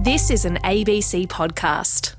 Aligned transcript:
This 0.00 0.30
is 0.30 0.44
an 0.44 0.58
ABC 0.58 1.26
podcast. 1.26 2.14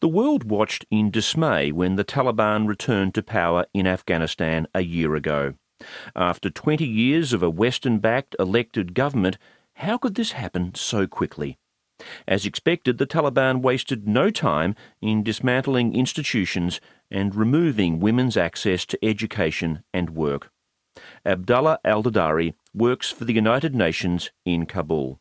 The 0.00 0.08
world 0.08 0.44
watched 0.44 0.86
in 0.90 1.10
dismay 1.10 1.70
when 1.70 1.96
the 1.96 2.06
Taliban 2.06 2.66
returned 2.66 3.14
to 3.14 3.22
power 3.22 3.66
in 3.74 3.86
Afghanistan 3.86 4.66
a 4.74 4.80
year 4.80 5.14
ago. 5.14 5.52
After 6.16 6.48
20 6.48 6.86
years 6.86 7.34
of 7.34 7.42
a 7.42 7.50
Western 7.50 7.98
backed 7.98 8.34
elected 8.38 8.94
government, 8.94 9.36
how 9.74 9.98
could 9.98 10.14
this 10.14 10.32
happen 10.32 10.74
so 10.74 11.06
quickly? 11.06 11.58
As 12.26 12.46
expected, 12.46 12.96
the 12.96 13.06
Taliban 13.06 13.60
wasted 13.60 14.08
no 14.08 14.30
time 14.30 14.74
in 15.02 15.22
dismantling 15.22 15.94
institutions 15.94 16.80
and 17.10 17.34
removing 17.34 18.00
women's 18.00 18.38
access 18.38 18.86
to 18.86 19.04
education 19.04 19.84
and 19.92 20.16
work. 20.16 20.50
Abdullah 21.26 21.78
al 21.84 22.02
Dardari 22.02 22.54
works 22.72 23.10
for 23.10 23.26
the 23.26 23.34
United 23.34 23.74
Nations 23.74 24.30
in 24.46 24.64
Kabul. 24.64 25.20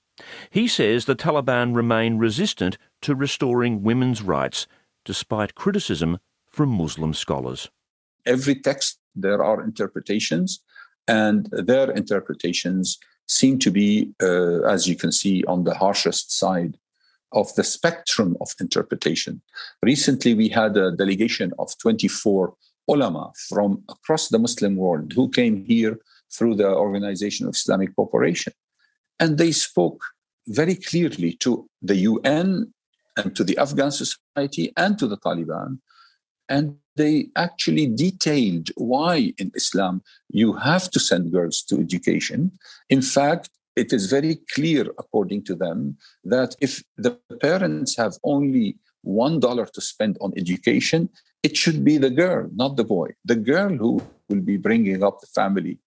He 0.49 0.67
says 0.67 1.05
the 1.05 1.15
Taliban 1.15 1.75
remain 1.75 2.17
resistant 2.17 2.77
to 3.01 3.15
restoring 3.15 3.83
women's 3.83 4.21
rights, 4.21 4.67
despite 5.03 5.55
criticism 5.55 6.19
from 6.49 6.69
Muslim 6.69 7.13
scholars. 7.13 7.69
Every 8.25 8.55
text, 8.55 8.99
there 9.15 9.43
are 9.43 9.61
interpretations, 9.63 10.61
and 11.07 11.47
their 11.51 11.91
interpretations 11.91 12.97
seem 13.27 13.59
to 13.59 13.71
be, 13.71 14.13
uh, 14.21 14.61
as 14.61 14.87
you 14.87 14.95
can 14.95 15.11
see, 15.11 15.43
on 15.45 15.63
the 15.63 15.75
harshest 15.75 16.31
side 16.31 16.77
of 17.31 17.53
the 17.55 17.63
spectrum 17.63 18.37
of 18.39 18.49
interpretation. 18.59 19.41
Recently, 19.81 20.33
we 20.33 20.49
had 20.49 20.77
a 20.77 20.91
delegation 20.91 21.53
of 21.59 21.77
24 21.79 22.53
ulama 22.87 23.31
from 23.49 23.83
across 23.89 24.29
the 24.29 24.39
Muslim 24.39 24.75
world 24.75 25.11
who 25.13 25.29
came 25.29 25.65
here 25.65 25.99
through 26.31 26.55
the 26.55 26.69
Organization 26.69 27.47
of 27.47 27.55
Islamic 27.55 27.95
Cooperation. 27.95 28.53
And 29.19 29.37
they 29.37 29.51
spoke 29.51 30.01
very 30.47 30.75
clearly 30.75 31.33
to 31.39 31.67
the 31.81 31.95
UN 31.95 32.73
and 33.17 33.35
to 33.35 33.43
the 33.43 33.57
Afghan 33.57 33.91
society 33.91 34.73
and 34.77 34.97
to 34.99 35.07
the 35.07 35.17
Taliban. 35.17 35.79
And 36.49 36.77
they 36.95 37.27
actually 37.35 37.87
detailed 37.87 38.69
why 38.75 39.33
in 39.37 39.51
Islam 39.55 40.01
you 40.29 40.53
have 40.53 40.89
to 40.91 40.99
send 40.99 41.31
girls 41.31 41.61
to 41.63 41.79
education. 41.79 42.51
In 42.89 43.01
fact, 43.01 43.49
it 43.75 43.91
is 43.91 44.05
very 44.09 44.37
clear, 44.53 44.85
according 44.97 45.43
to 45.45 45.55
them, 45.55 45.97
that 46.23 46.55
if 46.61 46.83
the 46.97 47.19
parents 47.41 47.97
have 47.97 48.13
only 48.23 48.77
one 49.01 49.39
dollar 49.39 49.65
to 49.65 49.81
spend 49.81 50.17
on 50.21 50.33
education, 50.37 51.09
it 51.43 51.57
should 51.57 51.83
be 51.83 51.97
the 51.97 52.09
girl, 52.09 52.49
not 52.55 52.77
the 52.77 52.83
boy. 52.83 53.09
The 53.25 53.35
girl 53.35 53.69
who 53.69 54.01
will 54.29 54.41
be 54.41 54.57
bringing 54.57 55.03
up 55.03 55.19
the 55.19 55.27
family 55.27 55.77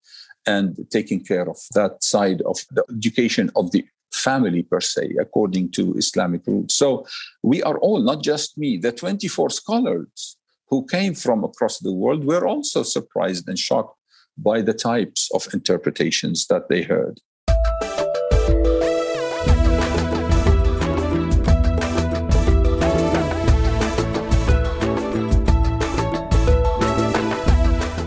and 0.49 0.87
taking 0.91 1.21
care 1.23 1.47
of 1.49 1.59
that 1.75 2.03
side 2.03 2.41
of 2.43 2.57
the 2.71 2.83
education 2.97 3.51
of 3.55 3.71
the 3.73 3.85
family 4.11 4.63
per 4.63 4.81
se, 4.81 5.15
according 5.21 5.71
to 5.71 5.95
Islamic 5.95 6.43
rules. 6.47 6.75
So 6.75 7.07
we 7.43 7.63
are 7.63 7.79
all, 7.79 8.01
not 8.01 8.23
just 8.23 8.57
me, 8.57 8.79
the 8.79 8.91
24 8.91 9.51
scholars 9.51 10.39
who 10.71 10.87
came 10.87 11.15
from 11.15 11.45
across 11.45 11.79
the 11.79 11.93
world 11.93 12.25
were 12.25 12.47
also 12.47 12.83
surprised 12.83 13.47
and 13.47 13.59
shocked 13.59 13.95
by 14.39 14.63
the 14.63 14.73
types 14.73 15.29
of 15.35 15.47
interpretations 15.53 16.47
that 16.47 16.69
they 16.71 16.83
heard. 16.83 17.21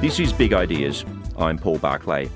This 0.01 0.19
is 0.19 0.33
Big 0.33 0.53
Ideas. 0.53 1.05
I'm 1.41 1.57
Paul 1.57 1.79
Barclay. 1.79 2.29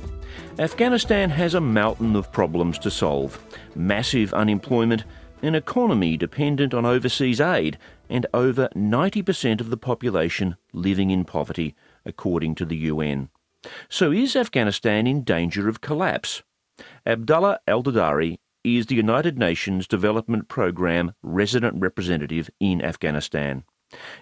Afghanistan 0.57 1.29
has 1.29 1.53
a 1.53 1.61
mountain 1.61 2.15
of 2.15 2.31
problems 2.31 2.79
to 2.79 2.89
solve 2.89 3.39
massive 3.75 4.33
unemployment, 4.33 5.03
an 5.43 5.53
economy 5.53 6.17
dependent 6.17 6.73
on 6.73 6.87
overseas 6.87 7.39
aid, 7.39 7.77
and 8.09 8.25
over 8.33 8.67
90% 8.75 9.61
of 9.61 9.69
the 9.69 9.77
population 9.77 10.57
living 10.73 11.11
in 11.11 11.23
poverty, 11.23 11.75
according 12.03 12.55
to 12.55 12.65
the 12.65 12.77
UN. 12.77 13.29
So 13.89 14.11
is 14.11 14.35
Afghanistan 14.35 15.05
in 15.05 15.23
danger 15.23 15.69
of 15.69 15.81
collapse? 15.81 16.41
Abdullah 17.05 17.59
Al 17.67 17.83
Dardari 17.83 18.39
is 18.63 18.87
the 18.87 18.95
United 18.95 19.37
Nations 19.37 19.87
Development 19.87 20.47
Programme 20.47 21.13
resident 21.21 21.79
representative 21.79 22.49
in 22.59 22.81
Afghanistan. 22.81 23.65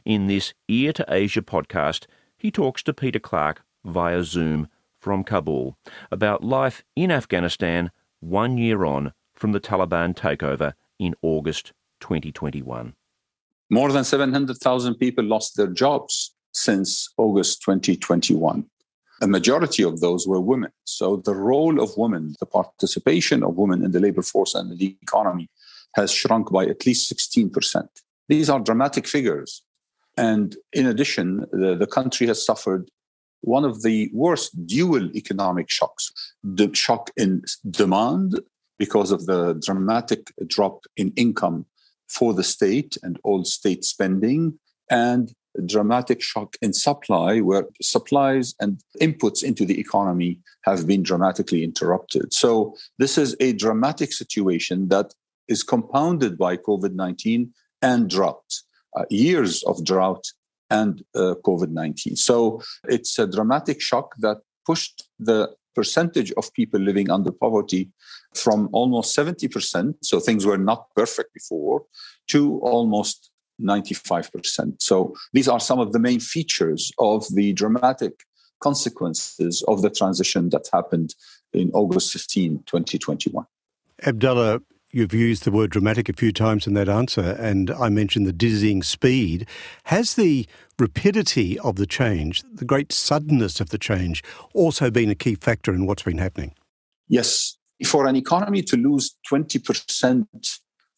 In 0.04 0.28
this 0.28 0.54
Ear 0.68 0.92
to 0.92 1.06
Asia 1.08 1.42
podcast, 1.42 2.06
he 2.38 2.52
talks 2.52 2.84
to 2.84 2.94
Peter 2.94 3.20
Clark 3.20 3.62
via 3.86 4.24
Zoom 4.24 4.68
from 5.04 5.26
Kabul 5.26 5.78
about 6.10 6.46
life 6.46 6.82
in 6.96 7.12
Afghanistan 7.12 7.92
one 8.22 8.58
year 8.58 8.86
on 8.86 9.12
from 9.36 9.52
the 9.52 9.60
Taliban 9.60 10.16
takeover 10.16 10.74
in 10.98 11.14
August 11.22 11.74
2021. 12.00 12.94
More 13.70 13.92
than 13.92 14.06
700,000 14.06 14.96
people 14.96 15.26
lost 15.26 15.58
their 15.58 15.68
jobs 15.68 16.34
since 16.54 17.10
August 17.18 17.62
2021. 17.64 18.66
A 19.22 19.28
majority 19.28 19.84
of 19.84 20.00
those 20.00 20.26
were 20.26 20.40
women. 20.40 20.72
So 20.86 21.18
the 21.18 21.36
role 21.36 21.82
of 21.84 21.98
women, 21.98 22.36
the 22.40 22.46
participation 22.46 23.44
of 23.44 23.58
women 23.58 23.84
in 23.84 23.92
the 23.92 24.00
labor 24.00 24.22
force 24.22 24.56
and 24.56 24.78
the 24.78 24.98
economy 25.02 25.50
has 25.96 26.12
shrunk 26.12 26.50
by 26.52 26.66
at 26.66 26.86
least 26.86 27.14
16%. 27.14 27.88
These 28.30 28.50
are 28.50 28.60
dramatic 28.60 29.06
figures. 29.06 29.64
And 30.16 30.56
in 30.72 30.86
addition, 30.86 31.46
the, 31.52 31.76
the 31.76 31.88
country 31.88 32.28
has 32.28 32.46
suffered 32.46 32.90
one 33.44 33.66
of 33.66 33.82
the 33.82 34.10
worst 34.14 34.66
dual 34.66 35.16
economic 35.16 35.70
shocks 35.70 36.12
the 36.44 36.74
shock 36.74 37.12
in 37.18 37.42
demand 37.70 38.40
because 38.80 39.12
of 39.12 39.26
the 39.26 39.54
dramatic 39.66 40.32
drop 40.48 40.84
in 40.98 41.12
income 41.16 41.66
for 42.08 42.34
the 42.34 42.44
state 42.44 42.98
and 43.04 43.20
all 43.24 43.44
state 43.46 43.84
spending 43.84 44.58
and 44.90 45.34
dramatic 45.66 46.22
shock 46.22 46.56
in 46.62 46.74
supply 46.74 47.40
where 47.40 47.68
supplies 47.82 48.56
and 48.60 48.82
inputs 49.00 49.44
into 49.44 49.66
the 49.66 49.80
economy 49.80 50.40
have 50.64 50.88
been 50.88 51.04
dramatically 51.04 51.64
interrupted. 51.64 52.34
So 52.34 52.76
this 52.98 53.18
is 53.18 53.36
a 53.40 53.54
dramatic 53.54 54.14
situation 54.14 54.88
that 54.88 55.14
is 55.48 55.62
compounded 55.62 56.38
by 56.38 56.58
covid-19 56.58 57.50
and 57.82 58.10
drought 58.10 58.62
uh, 58.96 59.06
years 59.10 59.64
of 59.64 59.84
drought 59.84 60.26
and 60.74 61.04
uh, 61.16 61.36
COVID 61.46 61.70
19. 61.70 62.16
So 62.16 62.62
it's 62.90 63.20
a 63.20 63.28
dramatic 63.28 63.80
shock 63.80 64.16
that 64.20 64.38
pushed 64.66 65.08
the 65.20 65.50
percentage 65.76 66.32
of 66.34 66.54
people 66.54 66.80
living 66.80 67.10
under 67.10 67.32
poverty 67.32 67.90
from 68.36 68.70
almost 68.74 69.16
70%, 69.16 69.96
so 70.02 70.20
things 70.20 70.46
were 70.46 70.58
not 70.58 70.88
perfect 70.96 71.34
before, 71.34 71.84
to 72.28 72.60
almost 72.60 73.32
95%. 73.62 74.76
So 74.80 75.14
these 75.34 75.48
are 75.48 75.60
some 75.60 75.80
of 75.80 75.94
the 75.94 76.00
main 76.00 76.20
features 76.20 76.92
of 76.98 77.26
the 77.34 77.54
dramatic 77.54 78.14
consequences 78.60 79.64
of 79.68 79.82
the 79.82 79.90
transition 79.90 80.50
that 80.50 80.68
happened 80.72 81.16
in 81.54 81.70
August 81.74 82.12
15, 82.14 82.64
2021. 82.66 83.46
Abdullah, 84.06 84.62
You've 84.96 85.12
used 85.12 85.44
the 85.44 85.52
word 85.52 85.72
dramatic 85.72 86.08
a 86.08 86.14
few 86.14 86.32
times 86.32 86.68
in 86.68 86.76
that 86.76 86.88
answer, 86.88 87.36
and 87.40 87.72
I 87.72 87.90
mentioned 87.90 88.28
the 88.28 88.32
dizzying 88.32 88.84
speed. 88.84 89.48
Has 89.86 90.14
the 90.14 90.46
rapidity 90.78 91.58
of 91.58 91.78
the 91.78 91.88
change, 91.88 92.44
the 92.54 92.64
great 92.64 92.92
suddenness 92.92 93.60
of 93.60 93.72
the 93.72 93.80
change, 93.80 94.24
also 94.54 94.92
been 94.92 95.10
a 95.10 95.16
key 95.16 95.34
factor 95.34 95.74
in 95.74 95.88
what's 95.88 96.04
been 96.04 96.20
happening? 96.20 96.54
Yes. 97.08 97.58
For 97.84 98.06
an 98.06 98.16
economy 98.16 98.62
to 98.62 98.78
lose 98.78 99.16
20% 99.32 100.28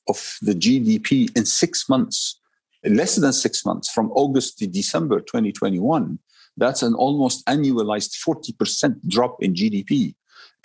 of 0.09 0.37
the 0.41 0.53
GDP 0.53 1.33
in 1.37 1.45
six 1.45 1.87
months, 1.87 2.37
less 2.83 3.15
than 3.15 3.31
six 3.31 3.65
months, 3.65 3.89
from 3.89 4.11
August 4.11 4.57
to 4.57 4.67
December 4.67 5.21
2021, 5.21 6.19
that's 6.57 6.83
an 6.83 6.95
almost 6.95 7.45
annualized 7.45 8.11
40% 8.27 9.07
drop 9.07 9.41
in 9.41 9.53
GDP. 9.53 10.15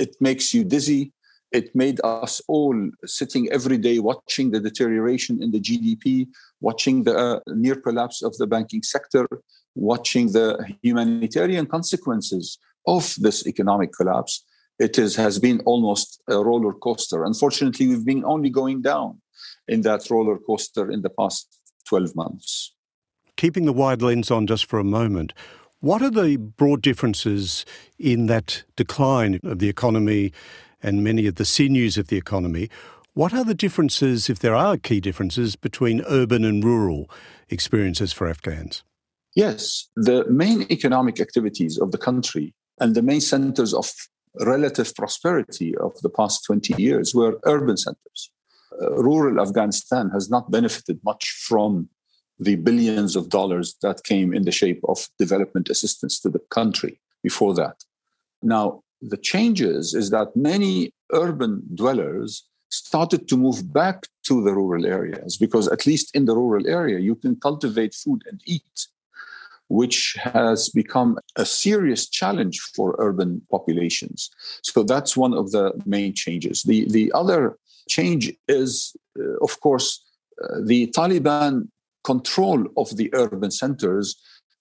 It 0.01 0.17
makes 0.21 0.53
you 0.53 0.65
dizzy, 0.65 1.13
it 1.53 1.75
made 1.75 2.01
us 2.05 2.41
all 2.49 2.91
sitting 3.05 3.51
every 3.51 3.79
day 3.79 3.99
watching 3.99 4.51
the 4.51 4.61
deterioration 4.61 5.43
in 5.43 5.51
the 5.51 5.61
GDP, 5.61 6.29
watching 6.61 7.05
the 7.05 7.17
uh, 7.17 7.41
near 7.49 7.75
collapse 7.75 8.23
of 8.23 8.37
the 8.39 8.47
banking 8.47 8.83
sector, 8.83 9.27
watching 9.75 10.33
the 10.33 10.75
humanitarian 10.83 11.67
consequences 11.67 12.59
of 12.87 13.15
this 13.19 13.47
economic 13.47 13.93
collapse. 13.93 14.45
It 14.79 14.99
is, 14.99 15.17
has 15.17 15.39
been 15.39 15.61
almost 15.61 16.23
a 16.29 16.43
roller 16.43 16.73
coaster. 16.73 17.25
Unfortunately, 17.25 17.89
we've 17.89 18.05
been 18.05 18.25
only 18.25 18.49
going 18.49 18.81
down 18.81 19.21
in 19.69 19.83
that 19.83 20.09
roller 20.09 20.39
coaster 20.39 20.91
in 20.91 21.03
the 21.03 21.11
past 21.11 21.59
12 21.87 22.17
months. 22.17 22.73
Keeping 23.37 23.67
the 23.67 23.73
wide 23.73 24.03
lens 24.03 24.31
on 24.31 24.47
just 24.47 24.67
for 24.67 24.79
a 24.79 24.85
moment, 24.85 25.33
what 25.81 26.03
are 26.03 26.11
the 26.11 26.37
broad 26.37 26.83
differences 26.83 27.65
in 27.99 28.27
that 28.27 28.65
decline 28.77 29.41
of 29.43 29.59
the 29.59 29.69
economy 29.69 30.33
and 30.83 31.05
many 31.05 31.27
of 31.27 31.37
the 31.37 31.45
sinews 31.45 31.99
of 31.99 32.09
the 32.09 32.17
economy. 32.17 32.69
What 33.15 33.35
are 33.35 33.45
the 33.45 33.55
differences, 33.55 34.31
if 34.31 34.39
there 34.39 34.55
are 34.55 34.77
key 34.77 35.01
differences, 35.01 35.57
between 35.57 36.03
urban 36.09 36.45
and 36.45 36.65
rural 36.65 37.11
experiences 37.49 38.13
for 38.13 38.29
Afghans? 38.29 38.83
Yes, 39.35 39.89
the 39.97 40.25
main 40.29 40.67
economic 40.71 41.21
activities 41.21 41.79
of 41.79 41.93
the 41.93 41.99
country 41.99 42.55
and 42.81 42.95
the 42.95 43.03
main 43.03 43.21
centers 43.21 43.75
of 43.75 43.91
relative 44.41 44.95
prosperity 44.95 45.77
of 45.77 45.93
the 46.03 46.09
past 46.09 46.45
20 46.45 46.81
years 46.81 47.15
were 47.15 47.39
urban 47.45 47.77
centers. 47.77 48.31
uh, 48.81 49.03
rural 49.03 49.41
Afghanistan 49.41 50.11
has 50.11 50.31
not 50.31 50.51
benefited 50.51 51.01
much 51.05 51.31
from 51.49 51.89
the 52.39 52.57
billions 52.57 53.17
of 53.17 53.29
dollars 53.29 53.77
that 53.83 54.05
came 54.05 54.33
in 54.33 54.45
the 54.45 54.53
shape 54.53 54.81
of 54.89 55.09
development 55.19 55.69
assistance 55.69 56.19
to 56.21 56.29
the 56.31 56.39
country 56.51 57.01
before 57.23 57.55
that. 57.55 57.85
Now, 58.43 58.83
the 59.03 59.17
changes 59.17 59.95
is 59.95 60.11
that 60.11 60.37
many 60.37 60.93
urban 61.13 61.63
dwellers 61.75 62.45
started 62.69 63.29
to 63.29 63.37
move 63.37 63.73
back 63.73 64.07
to 64.25 64.43
the 64.43 64.55
rural 64.55 64.87
areas 64.87 65.37
because, 65.37 65.69
at 65.69 65.87
least 65.87 66.15
in 66.15 66.25
the 66.27 66.37
rural 66.37 66.67
area, 66.69 66.99
you 66.99 67.15
can 67.15 67.37
cultivate 67.37 67.95
food 67.95 68.23
and 68.31 68.41
eat, 68.47 68.87
which 69.69 70.17
has 70.21 70.69
become 70.69 71.19
a 71.37 71.45
serious 71.45 72.09
challenge 72.09 72.61
for 72.75 72.95
urban 72.99 73.43
populations. 73.51 74.31
So, 74.63 74.83
that's 74.85 75.17
one 75.17 75.35
of 75.35 75.51
the 75.51 75.73
main 75.85 76.15
changes. 76.15 76.63
The, 76.63 76.87
the 76.91 77.11
other 77.13 77.59
change 77.89 78.33
is, 78.47 78.95
uh, 79.19 79.37
of 79.43 79.59
course, 79.61 80.05
uh, 80.43 80.59
the 80.65 80.87
Taliban 80.89 81.69
control 82.05 82.67
of 82.77 82.97
the 82.97 83.11
urban 83.15 83.51
centers 83.51 84.17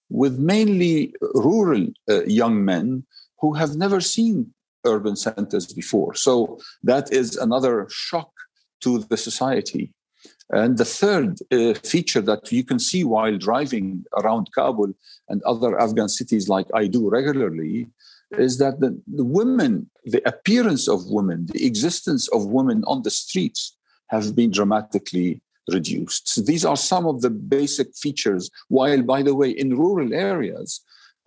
with 0.10 0.40
mainly 0.40 1.14
rural 1.36 1.88
uh, 2.10 2.24
young 2.26 2.66
men 2.66 3.06
who 3.42 3.54
have 3.54 3.76
never 3.76 4.00
seen 4.02 4.54
urban 4.86 5.16
centers 5.16 5.68
before. 5.74 6.14
So 6.16 6.60
that 6.84 7.12
is 7.12 7.36
another 7.36 7.88
shock 7.90 8.32
to 8.82 9.00
the 9.00 9.18
society. 9.18 9.94
And 10.52 10.78
the 10.78 10.86
third 10.86 11.38
uh, 11.52 11.76
feature 11.76 12.22
that 12.22 12.52
you 12.52 12.64
can 12.64 12.80
see 12.80 13.04
while 13.04 13.38
driving 13.38 14.04
around 14.18 14.50
Kabul 14.54 14.94
and 15.28 15.44
other 15.44 15.80
Afghan 15.80 16.10
cities, 16.10 16.50
like 16.50 16.68
I 16.74 16.88
do 16.88 17.10
regularly, 17.10 17.88
is 18.32 18.58
that 18.58 18.80
the, 18.80 19.00
the 19.08 19.24
women, 19.24 19.90
the 20.06 20.28
appearance 20.28 20.88
of 20.88 21.08
women, 21.08 21.48
the 21.52 21.66
existence 21.66 22.28
of 22.30 22.48
women 22.48 22.84
on 22.88 23.04
the 23.04 23.12
streets 23.12 23.78
have 24.08 24.36
been 24.36 24.52
dramatically 24.52 25.42
reduced. 25.72 26.28
So 26.30 26.42
these 26.42 26.66
are 26.66 26.78
some 26.78 27.06
of 27.06 27.22
the 27.22 27.30
basic 27.30 27.96
features. 27.96 28.50
While, 28.70 29.04
by 29.04 29.22
the 29.22 29.36
way, 29.36 29.52
in 29.52 29.78
rural 29.78 30.14
areas, 30.14 30.82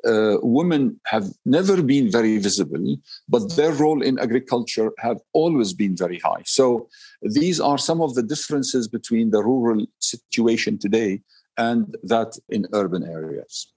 uh, 0.06 0.36
women 0.42 1.00
have 1.06 1.26
never 1.44 1.82
been 1.82 2.10
very 2.10 2.38
visible, 2.38 2.96
but 3.28 3.56
their 3.56 3.72
role 3.72 4.02
in 4.02 4.18
agriculture 4.18 4.92
have 4.98 5.18
always 5.32 5.72
been 5.72 5.96
very 5.96 6.18
high. 6.18 6.42
So 6.44 6.88
these 7.22 7.60
are 7.60 7.78
some 7.78 8.00
of 8.00 8.14
the 8.14 8.22
differences 8.22 8.88
between 8.88 9.30
the 9.30 9.42
rural 9.42 9.86
situation 10.00 10.78
today 10.78 11.22
and 11.56 11.96
that 12.02 12.38
in 12.48 12.66
urban 12.72 13.04
areas. 13.04 13.68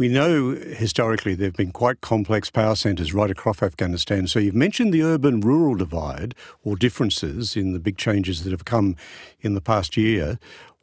We 0.00 0.08
know 0.08 0.52
historically 0.54 1.34
there 1.34 1.48
have 1.48 1.56
been 1.56 1.72
quite 1.72 2.00
complex 2.00 2.48
power 2.48 2.74
centres 2.74 3.12
right 3.12 3.30
across 3.30 3.62
Afghanistan. 3.62 4.26
So 4.28 4.38
you've 4.38 4.54
mentioned 4.54 4.94
the 4.94 5.02
urban 5.02 5.40
rural 5.42 5.74
divide 5.74 6.34
or 6.64 6.74
differences 6.74 7.54
in 7.54 7.74
the 7.74 7.78
big 7.78 7.98
changes 7.98 8.42
that 8.42 8.50
have 8.50 8.64
come 8.64 8.96
in 9.42 9.52
the 9.52 9.60
past 9.60 9.98
year. 9.98 10.38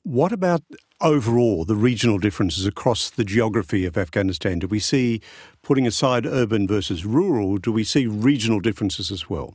What 0.08 0.32
about 0.32 0.64
overall 1.02 1.66
the 1.66 1.76
regional 1.76 2.18
differences 2.18 2.66
across 2.66 3.10
the 3.10 3.26
geography 3.26 3.86
of 3.86 3.98
Afghanistan? 3.98 4.60
Do 4.60 4.68
we 4.68 4.80
see, 4.80 5.20
putting 5.64 5.86
aside 5.86 6.26
urban 6.26 6.66
versus 6.66 7.06
rural, 7.06 7.58
do 7.58 7.74
we 7.74 7.84
see 7.84 8.08
regional 8.08 8.62
differences 8.62 9.12
as 9.12 9.30
well? 9.30 9.54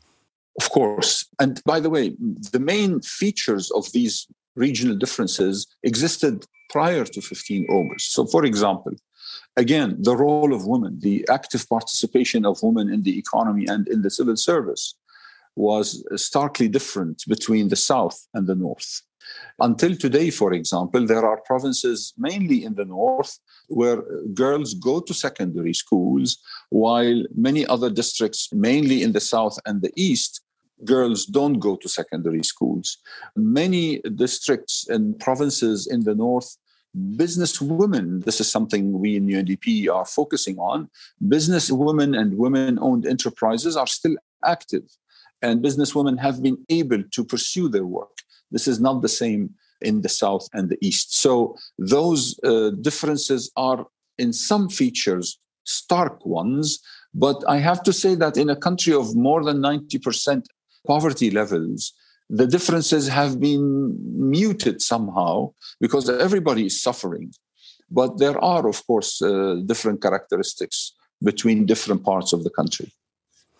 Of 0.60 0.68
course. 0.68 1.24
And 1.40 1.62
by 1.64 1.80
the 1.80 1.88
way, 1.88 2.14
the 2.52 2.60
main 2.60 3.00
features 3.00 3.70
of 3.70 3.90
these 3.92 4.26
regional 4.54 4.94
differences 4.94 5.66
existed 5.84 6.44
prior 6.68 7.06
to 7.06 7.22
15 7.22 7.66
August. 7.70 8.12
So, 8.12 8.26
for 8.26 8.44
example, 8.44 8.92
again, 9.56 9.96
the 10.00 10.14
role 10.14 10.52
of 10.52 10.66
women, 10.66 10.98
the 11.00 11.26
active 11.30 11.66
participation 11.66 12.44
of 12.44 12.62
women 12.62 12.92
in 12.92 13.04
the 13.04 13.18
economy 13.18 13.64
and 13.68 13.88
in 13.88 14.02
the 14.02 14.10
civil 14.10 14.36
service 14.36 14.96
was 15.56 16.04
starkly 16.16 16.68
different 16.68 17.22
between 17.26 17.68
the 17.68 17.76
South 17.76 18.28
and 18.34 18.46
the 18.46 18.54
North. 18.54 19.00
Until 19.58 19.96
today, 19.96 20.30
for 20.30 20.52
example, 20.52 21.06
there 21.06 21.24
are 21.24 21.40
provinces, 21.42 22.12
mainly 22.16 22.64
in 22.64 22.74
the 22.74 22.84
North, 22.84 23.38
where 23.68 24.02
girls 24.34 24.74
go 24.74 25.00
to 25.00 25.14
secondary 25.14 25.74
schools, 25.74 26.38
while 26.70 27.22
many 27.34 27.66
other 27.66 27.90
districts, 27.90 28.48
mainly 28.52 29.02
in 29.02 29.12
the 29.12 29.20
South 29.20 29.58
and 29.66 29.82
the 29.82 29.92
East, 29.96 30.40
girls 30.84 31.26
don't 31.26 31.58
go 31.60 31.76
to 31.76 31.88
secondary 31.88 32.42
schools. 32.42 32.98
Many 33.36 34.00
districts 34.16 34.88
and 34.88 35.18
provinces 35.18 35.86
in 35.86 36.04
the 36.04 36.14
North 36.14 36.56
business 37.16 37.60
women 37.60 38.20
this 38.20 38.38
is 38.38 38.50
something 38.50 39.00
we 39.00 39.16
in 39.16 39.26
undp 39.26 39.88
are 39.88 40.04
focusing 40.04 40.58
on 40.58 40.90
business 41.26 41.70
women 41.72 42.14
and 42.14 42.36
women 42.36 42.78
owned 42.80 43.06
enterprises 43.06 43.78
are 43.78 43.86
still 43.86 44.14
active 44.44 44.82
and 45.40 45.62
business 45.62 45.94
women 45.94 46.18
have 46.18 46.42
been 46.42 46.58
able 46.68 47.02
to 47.10 47.24
pursue 47.24 47.68
their 47.68 47.86
work 47.86 48.18
this 48.52 48.66
is 48.68 48.78
not 48.80 49.02
the 49.02 49.14
same 49.22 49.42
in 49.80 50.02
the 50.02 50.08
south 50.08 50.46
and 50.52 50.68
the 50.68 50.78
east 50.88 51.08
so 51.24 51.56
those 51.78 52.38
uh, 52.44 52.70
differences 52.88 53.50
are 53.56 53.86
in 54.18 54.32
some 54.32 54.68
features 54.68 55.38
stark 55.64 56.24
ones 56.24 56.66
but 57.14 57.38
i 57.48 57.58
have 57.68 57.82
to 57.82 57.92
say 57.92 58.14
that 58.14 58.36
in 58.36 58.48
a 58.50 58.62
country 58.66 58.94
of 58.94 59.16
more 59.16 59.42
than 59.44 59.58
90% 59.58 60.44
poverty 60.86 61.30
levels 61.30 61.92
the 62.32 62.46
differences 62.46 63.08
have 63.08 63.38
been 63.38 63.94
muted 64.30 64.80
somehow 64.80 65.52
because 65.80 66.08
everybody 66.08 66.64
is 66.66 66.80
suffering. 66.80 67.30
But 67.90 68.18
there 68.18 68.42
are, 68.42 68.66
of 68.66 68.84
course, 68.86 69.20
uh, 69.20 69.56
different 69.66 70.00
characteristics 70.00 70.94
between 71.22 71.66
different 71.66 72.02
parts 72.04 72.32
of 72.32 72.42
the 72.42 72.50
country. 72.50 72.90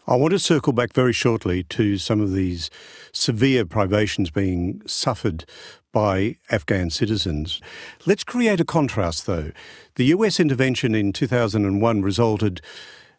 I 0.07 0.17
want 0.17 0.33
to 0.33 0.39
circle 0.39 0.73
back 0.73 0.93
very 0.93 1.13
shortly 1.13 1.63
to 1.65 1.97
some 1.97 2.21
of 2.21 2.33
these 2.33 2.71
severe 3.13 3.65
privations 3.65 4.31
being 4.31 4.83
suffered 4.85 5.45
by 5.93 6.37
Afghan 6.51 6.91
citizens. 6.91 7.61
Let's 8.05 8.25
create 8.25 8.61
a 8.61 8.65
contrast, 8.65 9.27
though. 9.27 9.53
The 9.95 10.07
US 10.07 10.41
intervention 10.41 10.95
in 10.95 11.13
2001 11.13 12.03
resulted 12.03 12.61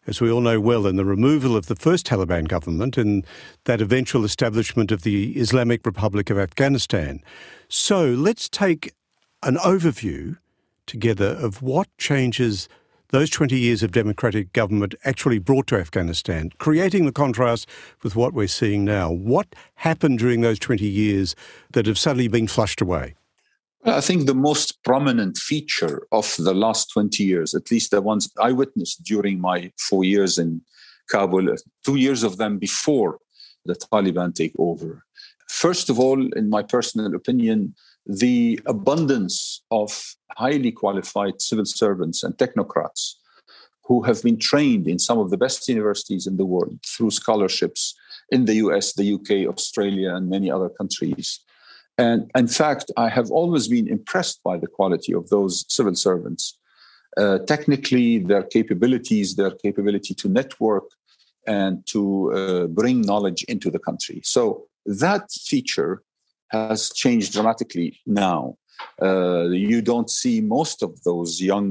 as 0.06 0.20
we 0.20 0.30
all 0.30 0.42
know 0.42 0.60
well, 0.60 0.86
in 0.86 0.98
the 0.98 1.06
removal 1.06 1.56
of 1.56 1.68
the 1.68 1.76
first 1.76 2.06
Taliban 2.06 2.48
government 2.48 2.98
and 2.98 3.26
that 3.66 3.82
eventual 3.82 4.26
establishment 4.26 4.92
of 4.92 5.04
the 5.04 5.32
Islamic 5.38 5.86
Republic 5.86 6.30
of 6.30 6.38
Afghanistan. 6.38 7.22
So 7.70 8.08
let's 8.08 8.50
take 8.50 8.94
an 9.44 9.56
overview 9.56 10.38
together 10.86 11.38
of 11.40 11.62
what 11.62 11.88
changes 11.98 12.68
those 13.14 13.30
20 13.30 13.56
years 13.60 13.84
of 13.84 13.92
democratic 13.92 14.52
government 14.54 14.96
actually 15.06 15.38
brought 15.38 15.68
to 15.68 15.78
Afghanistan, 15.78 16.50
creating 16.58 17.06
the 17.06 17.12
contrast 17.12 17.70
with 18.02 18.16
what 18.16 18.34
we're 18.34 18.48
seeing 18.48 18.84
now. 18.84 19.12
What 19.12 19.54
happened 19.76 20.18
during 20.18 20.42
those 20.42 20.58
20 20.58 20.84
years 20.88 21.36
that 21.74 21.86
have 21.86 22.00
suddenly 22.00 22.28
been 22.28 22.48
flushed 22.48 22.82
away? 22.82 23.14
I 23.86 24.02
think 24.02 24.26
the 24.26 24.34
most 24.34 24.84
prominent 24.84 25.38
feature 25.38 26.08
of 26.12 26.36
the 26.40 26.56
last 26.56 26.90
20 26.92 27.24
years, 27.24 27.54
at 27.54 27.70
least 27.70 27.92
the 27.92 28.02
ones 28.02 28.32
I 28.42 28.52
witnessed 28.52 29.04
during 29.04 29.40
my 29.40 29.72
four 29.78 30.04
years 30.04 30.40
in 30.40 30.64
Kabul, 31.08 31.52
uh, 31.52 31.58
two 31.86 31.98
years 31.98 32.24
of 32.24 32.38
them 32.38 32.58
before 32.58 33.20
the 33.66 33.76
Taliban 33.76 34.34
take 34.34 34.56
over. 34.58 35.06
First 35.50 35.92
of 35.92 36.00
all, 36.00 36.34
in 36.34 36.50
my 36.50 36.64
personal 36.64 37.14
opinion, 37.14 37.76
the 38.06 38.60
abundance 38.66 39.62
of 39.72 40.16
highly 40.32 40.72
qualified 40.72 41.42
civil 41.42 41.66
servants 41.66 42.24
and 42.24 42.38
technocrats 42.38 43.16
who 43.86 44.04
have 44.04 44.24
been 44.24 44.38
trained 44.38 44.88
in 44.88 45.00
some 45.00 45.20
of 45.20 45.30
the 45.30 45.38
best 45.38 45.68
universities 45.68 46.26
in 46.28 46.38
the 46.38 46.46
world 46.46 46.80
through 46.86 47.12
scholarships 47.12 47.96
in 48.30 48.46
the 48.46 48.56
US, 48.56 48.94
the 48.94 49.14
UK, 49.14 49.48
Australia, 49.48 50.16
and 50.16 50.30
many 50.30 50.50
other 50.50 50.70
countries 50.70 51.40
and 51.98 52.32
in 52.36 52.48
fact, 52.48 52.92
I 52.98 53.10
have 53.10 53.30
always 53.30 53.68
been 53.68 53.88
impressed 53.88 54.42
by 54.44 54.58
the 54.58 54.68
quality 54.68 55.14
of 55.14 55.30
those 55.30 55.66
civil 55.70 55.96
servants. 55.96 56.58
Uh, 57.16 57.40
technically, 57.40 58.18
their 58.18 58.44
capabilities, 58.44 59.36
their 59.36 59.52
capability 59.52 60.16
to 60.16 60.28
network 60.28 60.86
and 61.46 61.86
to 61.88 62.34
uh, 62.34 62.68
bring 62.68 63.02
knowledge 63.02 63.44
into 63.44 63.70
the 63.70 63.78
country. 63.78 64.22
So 64.24 64.66
that 64.86 65.32
feature 65.32 66.02
has 66.54 66.92
changed 66.92 67.34
dramatically 67.34 68.00
now. 68.06 68.56
Uh, 69.02 69.50
you 69.50 69.82
don't 69.82 70.10
see 70.10 70.40
most 70.42 70.84
of 70.84 70.92
those 71.04 71.42
young 71.42 71.68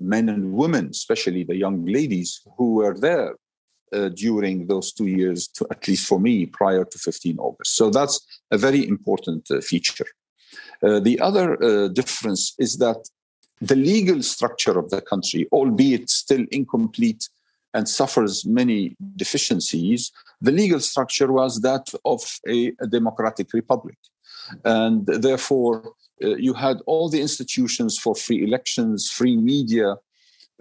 men 0.00 0.28
and 0.28 0.52
women, 0.52 0.88
especially 0.90 1.44
the 1.44 1.56
young 1.56 1.84
ladies 1.84 2.40
who 2.56 2.74
were 2.74 2.96
there 3.08 3.34
uh, 3.92 4.08
during 4.08 4.66
those 4.66 4.92
two 4.92 5.06
years, 5.06 5.48
to, 5.48 5.66
at 5.70 5.86
least 5.86 6.06
for 6.06 6.18
me, 6.18 6.46
prior 6.46 6.84
to 6.84 6.98
15 6.98 7.38
August. 7.38 7.76
So 7.76 7.90
that's 7.90 8.16
a 8.50 8.58
very 8.58 8.86
important 8.88 9.50
uh, 9.50 9.60
feature. 9.60 10.06
Uh, 10.82 11.00
the 11.00 11.20
other 11.20 11.62
uh, 11.62 11.88
difference 11.88 12.54
is 12.58 12.78
that 12.78 13.08
the 13.60 13.76
legal 13.76 14.22
structure 14.22 14.78
of 14.78 14.90
the 14.90 15.00
country, 15.00 15.46
albeit 15.52 16.10
still 16.10 16.44
incomplete 16.50 17.28
and 17.74 17.88
suffers 17.88 18.44
many 18.44 18.96
deficiencies, 19.16 20.10
the 20.40 20.50
legal 20.50 20.80
structure 20.80 21.30
was 21.32 21.60
that 21.60 21.92
of 22.04 22.22
a, 22.48 22.72
a 22.80 22.86
democratic 22.86 23.52
republic. 23.52 23.96
And 24.64 25.06
therefore, 25.06 25.92
uh, 26.22 26.36
you 26.36 26.54
had 26.54 26.78
all 26.86 27.08
the 27.08 27.20
institutions 27.20 27.98
for 27.98 28.14
free 28.14 28.44
elections, 28.44 29.10
free 29.10 29.36
media, 29.36 29.96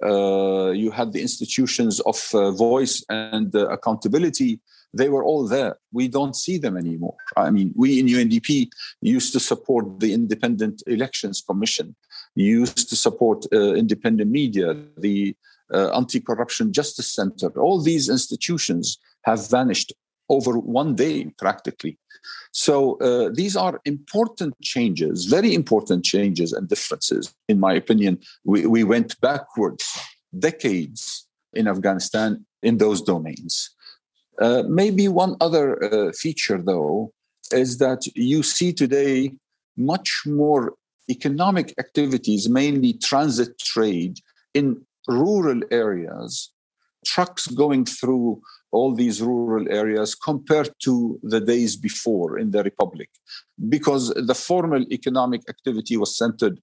uh, 0.03 0.71
you 0.71 0.89
had 0.89 1.13
the 1.13 1.21
institutions 1.21 2.00
of 2.01 2.17
uh, 2.33 2.51
voice 2.51 3.05
and 3.09 3.55
uh, 3.55 3.67
accountability 3.67 4.59
they 4.93 5.09
were 5.09 5.23
all 5.23 5.47
there. 5.47 5.77
We 5.91 6.07
don't 6.07 6.35
see 6.35 6.57
them 6.57 6.77
anymore. 6.77 7.15
I 7.38 7.50
mean, 7.50 7.73
we 7.75 8.00
in 8.00 8.07
UNDP 8.07 8.69
used 9.01 9.33
to 9.33 9.39
support 9.39 10.00
the 10.00 10.13
Independent 10.13 10.83
Elections 10.88 11.41
Commission, 11.41 11.95
used 12.35 12.89
to 12.89 12.95
support 12.95 13.45
uh, 13.53 13.73
independent 13.73 14.29
media, 14.29 14.75
the 14.97 15.35
uh, 15.73 15.89
Anti-Corruption 15.95 16.73
Justice 16.73 17.11
Center. 17.11 17.47
All 17.59 17.81
these 17.81 18.09
institutions 18.09 18.97
have 19.23 19.50
vanished 19.50 19.93
over 20.35 20.53
one 20.81 20.95
day, 20.95 21.17
practically. 21.43 21.97
So 22.51 22.73
uh, 23.00 23.29
these 23.39 23.55
are 23.55 23.75
important 23.85 24.53
changes, 24.61 25.25
very 25.25 25.53
important 25.61 26.01
changes 26.13 26.50
and 26.53 26.67
differences. 26.67 27.23
In 27.47 27.59
my 27.59 27.73
opinion, 27.73 28.13
we, 28.51 28.65
we 28.65 28.83
went 28.83 29.19
backwards 29.21 29.85
decades 30.50 31.27
in 31.53 31.67
Afghanistan 31.67 32.45
in 32.63 32.77
those 32.77 33.01
domains. 33.01 33.53
Uh, 34.39 34.63
maybe 34.81 35.07
one 35.07 35.35
other 35.41 35.65
uh, 35.83 36.11
feature, 36.23 36.61
though, 36.71 37.11
is 37.51 37.77
that 37.77 38.01
you 38.15 38.41
see 38.43 38.71
today 38.73 39.33
much 39.77 40.23
more 40.25 40.73
economic 41.09 41.73
activities, 41.77 42.47
mainly 42.47 42.93
transit 42.93 43.51
trade 43.59 44.15
in 44.53 44.65
rural 45.07 45.61
areas, 45.71 46.51
trucks 47.05 47.47
going 47.47 47.83
through 47.85 48.41
all 48.71 48.93
these 48.95 49.21
rural 49.21 49.65
areas 49.69 50.15
compared 50.15 50.71
to 50.83 51.19
the 51.23 51.39
days 51.39 51.75
before 51.75 52.37
in 52.37 52.51
the 52.51 52.63
Republic, 52.63 53.09
because 53.69 54.13
the 54.15 54.35
formal 54.35 54.83
economic 54.91 55.41
activity 55.49 55.97
was 55.97 56.17
centered 56.17 56.59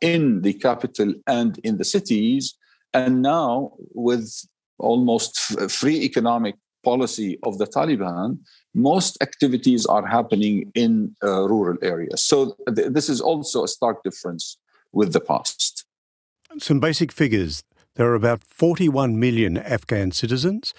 in 0.00 0.42
the 0.42 0.54
capital 0.54 1.14
and 1.26 1.58
in 1.58 1.78
the 1.78 1.84
cities. 1.84 2.54
And 2.94 3.22
now, 3.22 3.72
with 3.94 4.30
almost 4.78 5.38
free 5.70 6.00
economic 6.02 6.56
policy 6.82 7.38
of 7.44 7.58
the 7.58 7.66
Taliban, 7.66 8.38
most 8.74 9.16
activities 9.22 9.86
are 9.86 10.06
happening 10.06 10.70
in 10.74 11.14
uh, 11.22 11.48
rural 11.48 11.78
areas. 11.82 12.22
So 12.22 12.56
th- 12.74 12.88
this 12.88 13.08
is 13.08 13.20
also 13.20 13.64
a 13.64 13.68
stark 13.68 14.02
difference 14.02 14.58
with 14.92 15.12
the 15.12 15.20
past. 15.20 15.84
Some 16.58 16.80
basic 16.80 17.12
figures. 17.12 17.62
There 17.94 18.08
are 18.08 18.14
about 18.14 18.42
41 18.44 19.18
million 19.18 19.56
Afghan 19.56 20.12
citizens. 20.12 20.74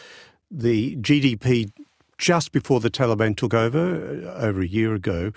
The 0.55 0.95
GDP 0.97 1.71
just 2.19 2.51
before 2.51 2.79
the 2.79 2.91
Taliban 2.91 3.35
took 3.35 3.55
over, 3.55 4.23
uh, 4.23 4.45
over 4.45 4.61
a 4.61 4.67
year 4.67 4.93
ago, 4.93 5.31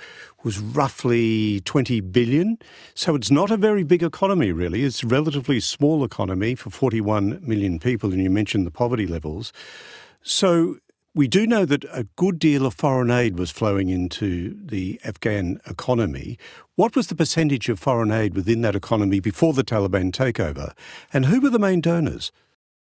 was 0.45 0.59
roughly 0.59 1.61
20 1.61 2.01
billion. 2.01 2.59
So 2.95 3.15
it's 3.15 3.31
not 3.31 3.51
a 3.51 3.57
very 3.57 3.83
big 3.83 4.03
economy, 4.03 4.53
really. 4.53 4.85
It's 4.85 5.03
a 5.03 5.07
relatively 5.07 5.59
small 5.61 6.05
economy 6.05 6.55
for 6.55 6.69
41 6.69 7.41
million 7.43 7.79
people, 7.79 8.13
and 8.13 8.23
you 8.23 8.29
mentioned 8.29 8.67
the 8.67 8.71
poverty 8.71 9.07
levels. 9.07 9.55
So 10.23 10.77
we 11.15 11.27
do 11.27 11.47
know 11.47 11.65
that 11.65 11.85
a 11.93 12.05
good 12.17 12.39
deal 12.39 12.67
of 12.67 12.75
foreign 12.75 13.11
aid 13.11 13.39
was 13.39 13.51
flowing 13.51 13.89
into 13.89 14.55
the 14.63 15.01
Afghan 15.03 15.59
economy. 15.67 16.39
What 16.75 16.95
was 16.95 17.07
the 17.07 17.17
percentage 17.17 17.71
of 17.71 17.81
foreign 17.81 18.13
aid 18.13 18.35
within 18.35 18.61
that 18.61 18.77
economy 18.77 19.21
before 19.21 19.55
the 19.55 19.65
Taliban 19.65 20.13
takeover? 20.13 20.73
And 21.11 21.25
who 21.25 21.41
were 21.41 21.49
the 21.49 21.59
main 21.59 21.81
donors? 21.81 22.33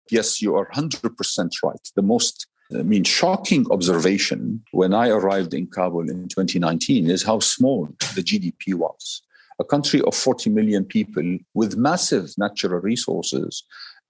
Yes, 0.09 0.41
you 0.41 0.55
are 0.55 0.69
100% 0.71 1.51
right. 1.63 1.91
The 1.95 2.01
most 2.01 2.47
I 2.73 2.81
mean, 2.81 3.03
shocking 3.03 3.65
observation 3.69 4.63
when 4.71 4.93
I 4.93 5.09
arrived 5.09 5.53
in 5.53 5.67
Kabul 5.67 6.09
in 6.09 6.27
2019 6.27 7.09
is 7.09 7.23
how 7.23 7.39
small 7.39 7.87
the 8.15 8.23
GDP 8.23 8.73
was. 8.73 9.21
A 9.59 9.63
country 9.63 10.01
of 10.01 10.15
40 10.15 10.49
million 10.49 10.83
people 10.83 11.37
with 11.53 11.77
massive 11.77 12.33
natural 12.37 12.79
resources 12.79 13.63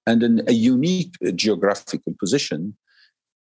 and 0.08 0.24
an, 0.24 0.42
a 0.48 0.54
unique 0.54 1.16
geographical 1.36 2.16
position 2.18 2.76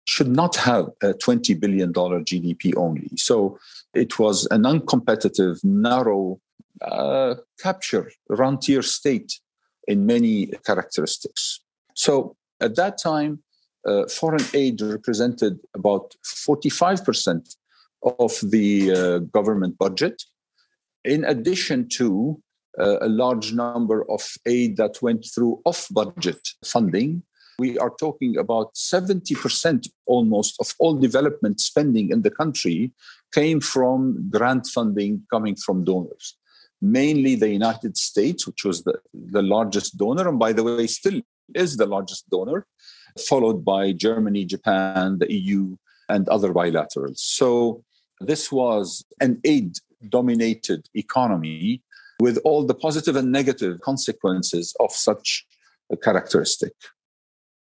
should 0.04 0.28
not 0.28 0.56
have 0.56 0.86
a 1.02 1.12
$20 1.14 1.58
billion 1.58 1.92
GDP 1.92 2.74
only. 2.76 3.10
So 3.16 3.58
it 3.94 4.18
was 4.18 4.46
an 4.50 4.62
uncompetitive, 4.62 5.62
narrow 5.64 6.40
uh, 6.82 7.34
capture, 7.60 8.10
rentier 8.28 8.82
state 8.82 9.40
in 9.86 10.06
many 10.06 10.46
characteristics. 10.66 11.60
So 11.98 12.36
at 12.60 12.76
that 12.76 12.96
time, 12.98 13.42
uh, 13.86 14.06
foreign 14.06 14.44
aid 14.54 14.80
represented 14.80 15.58
about 15.74 16.14
45% 16.24 17.56
of 18.02 18.32
the 18.42 18.92
uh, 18.92 19.18
government 19.18 19.76
budget, 19.78 20.22
in 21.04 21.24
addition 21.24 21.88
to 22.00 22.40
uh, 22.78 22.98
a 23.00 23.08
large 23.08 23.52
number 23.52 24.08
of 24.08 24.22
aid 24.46 24.76
that 24.76 25.02
went 25.02 25.26
through 25.34 25.60
off 25.64 25.88
budget 25.90 26.40
funding 26.64 27.22
we 27.58 27.76
are 27.78 27.92
talking 27.98 28.36
about 28.36 28.74
70% 28.74 29.88
almost 30.06 30.56
of 30.60 30.72
all 30.78 30.94
development 30.94 31.60
spending 31.60 32.10
in 32.10 32.22
the 32.22 32.30
country 32.30 32.92
came 33.34 33.60
from 33.60 34.30
grant 34.30 34.66
funding 34.66 35.22
coming 35.28 35.56
from 35.56 35.84
donors. 35.84 36.36
Mainly 36.80 37.34
the 37.34 37.48
united 37.48 37.96
states 37.96 38.46
which 38.46 38.64
was 38.64 38.84
the, 38.84 39.00
the 39.12 39.42
largest 39.42 39.98
donor 39.98 40.28
and 40.28 40.38
by 40.38 40.52
the 40.52 40.62
way 40.62 40.86
still 40.86 41.20
is 41.54 41.76
the 41.76 41.86
largest 41.86 42.28
donor 42.30 42.66
followed 43.28 43.64
by 43.64 43.92
germany 43.92 44.44
japan 44.44 45.18
the 45.18 45.32
eu 45.32 45.76
and 46.08 46.28
other 46.28 46.52
bilaterals 46.52 47.18
so 47.18 47.82
this 48.20 48.50
was 48.50 49.04
an 49.20 49.40
aid 49.44 49.76
dominated 50.08 50.88
economy 50.94 51.82
with 52.20 52.38
all 52.44 52.64
the 52.64 52.74
positive 52.74 53.16
and 53.16 53.30
negative 53.30 53.80
consequences 53.80 54.74
of 54.80 54.90
such 54.92 55.46
a 55.90 55.96
characteristic 55.96 56.72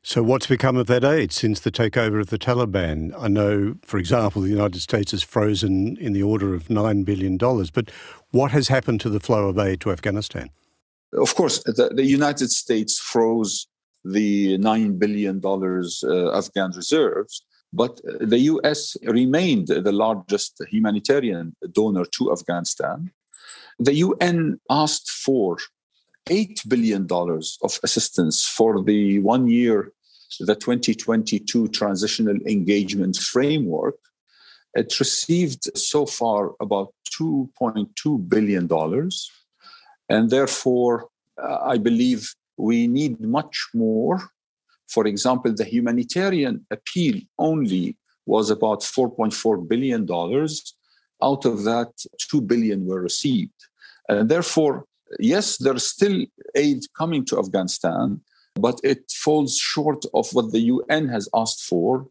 so, 0.06 0.22
what's 0.22 0.46
become 0.46 0.76
of 0.76 0.86
that 0.88 1.02
aid 1.02 1.32
since 1.32 1.60
the 1.60 1.72
takeover 1.72 2.20
of 2.20 2.28
the 2.28 2.38
Taliban? 2.38 3.14
I 3.18 3.26
know, 3.26 3.76
for 3.82 3.96
example, 3.96 4.42
the 4.42 4.50
United 4.50 4.82
States 4.82 5.12
has 5.12 5.22
frozen 5.22 5.96
in 5.96 6.12
the 6.12 6.22
order 6.22 6.52
of 6.52 6.68
$9 6.68 7.06
billion, 7.06 7.38
but 7.38 7.90
what 8.30 8.50
has 8.50 8.68
happened 8.68 9.00
to 9.00 9.08
the 9.08 9.18
flow 9.18 9.48
of 9.48 9.58
aid 9.58 9.80
to 9.80 9.90
Afghanistan? 9.90 10.50
Of 11.14 11.34
course, 11.34 11.62
the, 11.62 11.90
the 11.94 12.04
United 12.04 12.50
States 12.50 12.98
froze 12.98 13.66
the 14.04 14.58
$9 14.58 14.98
billion 14.98 15.40
uh, 15.44 16.36
Afghan 16.36 16.70
reserves, 16.72 17.44
but 17.72 18.00
the 18.20 18.38
US 18.38 18.96
remained 19.02 19.68
the 19.68 19.92
largest 19.92 20.62
humanitarian 20.70 21.56
donor 21.72 22.04
to 22.16 22.32
Afghanistan. 22.32 23.10
The 23.78 23.94
UN 23.94 24.60
asked 24.70 25.10
for 25.10 25.58
$8 26.26 26.68
billion 26.68 27.06
of 27.10 27.80
assistance 27.82 28.46
for 28.46 28.82
the 28.82 29.18
one 29.20 29.48
year, 29.48 29.92
the 30.40 30.54
2022 30.54 31.68
Transitional 31.68 32.36
Engagement 32.46 33.16
Framework. 33.16 33.96
It 34.74 34.98
received 34.98 35.76
so 35.76 36.06
far 36.06 36.52
about 36.60 36.92
$2.2 37.20 38.28
billion. 38.28 38.68
And 40.08 40.30
therefore, 40.30 41.08
uh, 41.40 41.58
I 41.62 41.78
believe 41.78 42.34
we 42.56 42.86
need 42.86 43.20
much 43.20 43.68
more. 43.74 44.30
For 44.88 45.06
example, 45.06 45.52
the 45.54 45.64
humanitarian 45.64 46.66
appeal 46.70 47.20
only 47.38 47.96
was 48.26 48.50
about 48.50 48.80
$4.4 48.80 49.68
billion. 49.68 50.02
Out 51.22 51.44
of 51.44 51.64
that, 51.64 51.92
2 52.30 52.40
billion 52.42 52.86
were 52.86 53.00
received. 53.00 53.52
And 54.08 54.28
therefore, 54.28 54.84
yes, 55.18 55.56
there's 55.58 55.86
still 55.86 56.24
aid 56.54 56.80
coming 56.96 57.24
to 57.26 57.38
Afghanistan, 57.38 58.20
but 58.54 58.80
it 58.82 59.10
falls 59.10 59.56
short 59.56 60.04
of 60.14 60.28
what 60.32 60.52
the 60.52 60.60
UN 60.60 61.08
has 61.08 61.28
asked 61.34 61.62
for. 61.62 62.06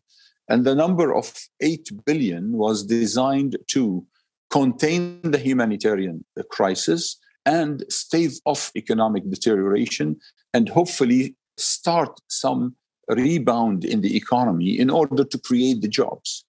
And 0.50 0.66
the 0.66 0.76
number 0.76 1.16
of 1.16 1.34
8 1.62 2.06
billion 2.06 2.54
was 2.54 2.84
designed 2.84 3.58
to 3.68 4.06
contain 4.50 5.22
the 5.24 5.38
humanitarian 5.38 6.26
crisis 6.52 7.18
and 7.46 7.84
stave 7.90 8.40
off 8.46 8.72
economic 8.76 9.30
deterioration 9.30 10.18
and 10.54 10.70
hopefully 10.70 11.36
start 11.58 12.20
some 12.28 12.76
rebound 13.10 13.84
in 13.84 14.02
the 14.02 14.16
economy 14.16 14.80
in 14.80 14.90
order 14.90 15.24
to 15.24 15.38
create 15.38 15.82
the 15.82 15.88
jobs. 15.88 16.46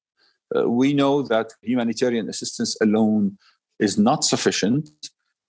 Uh, 0.54 0.68
we 0.68 0.92
know 0.92 1.22
that 1.22 1.52
humanitarian 1.62 2.28
assistance 2.28 2.76
alone 2.80 3.36
is 3.78 3.98
not 3.98 4.24
sufficient. 4.24 4.88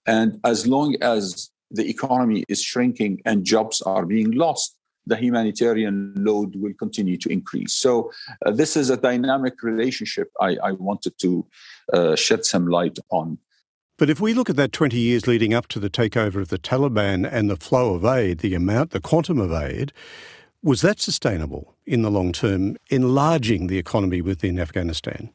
And 0.06 0.40
as 0.44 0.66
long 0.66 0.96
as 1.00 1.50
the 1.70 1.88
economy 1.88 2.44
is 2.48 2.62
shrinking 2.62 3.22
and 3.24 3.44
jobs 3.44 3.82
are 3.82 4.06
being 4.06 4.32
lost, 4.32 4.76
the 5.06 5.16
humanitarian 5.16 6.12
load 6.16 6.56
will 6.56 6.74
continue 6.74 7.16
to 7.18 7.28
increase. 7.28 7.74
So, 7.74 8.10
uh, 8.44 8.50
this 8.50 8.76
is 8.76 8.90
a 8.90 8.96
dynamic 8.96 9.62
relationship 9.62 10.32
I, 10.40 10.56
I 10.62 10.72
wanted 10.72 11.16
to 11.20 11.46
uh, 11.92 12.16
shed 12.16 12.44
some 12.44 12.66
light 12.66 12.98
on. 13.10 13.38
But 13.98 14.10
if 14.10 14.20
we 14.20 14.34
look 14.34 14.50
at 14.50 14.56
that 14.56 14.72
20 14.72 14.98
years 14.98 15.26
leading 15.26 15.54
up 15.54 15.68
to 15.68 15.80
the 15.80 15.88
takeover 15.88 16.36
of 16.36 16.48
the 16.48 16.58
Taliban 16.58 17.26
and 17.30 17.48
the 17.48 17.56
flow 17.56 17.94
of 17.94 18.04
aid, 18.04 18.40
the 18.40 18.54
amount, 18.54 18.90
the 18.90 19.00
quantum 19.00 19.38
of 19.38 19.52
aid, 19.52 19.92
was 20.62 20.82
that 20.82 21.00
sustainable 21.00 21.74
in 21.86 22.02
the 22.02 22.10
long 22.10 22.32
term, 22.32 22.76
enlarging 22.90 23.68
the 23.68 23.78
economy 23.78 24.20
within 24.20 24.58
Afghanistan? 24.58 25.30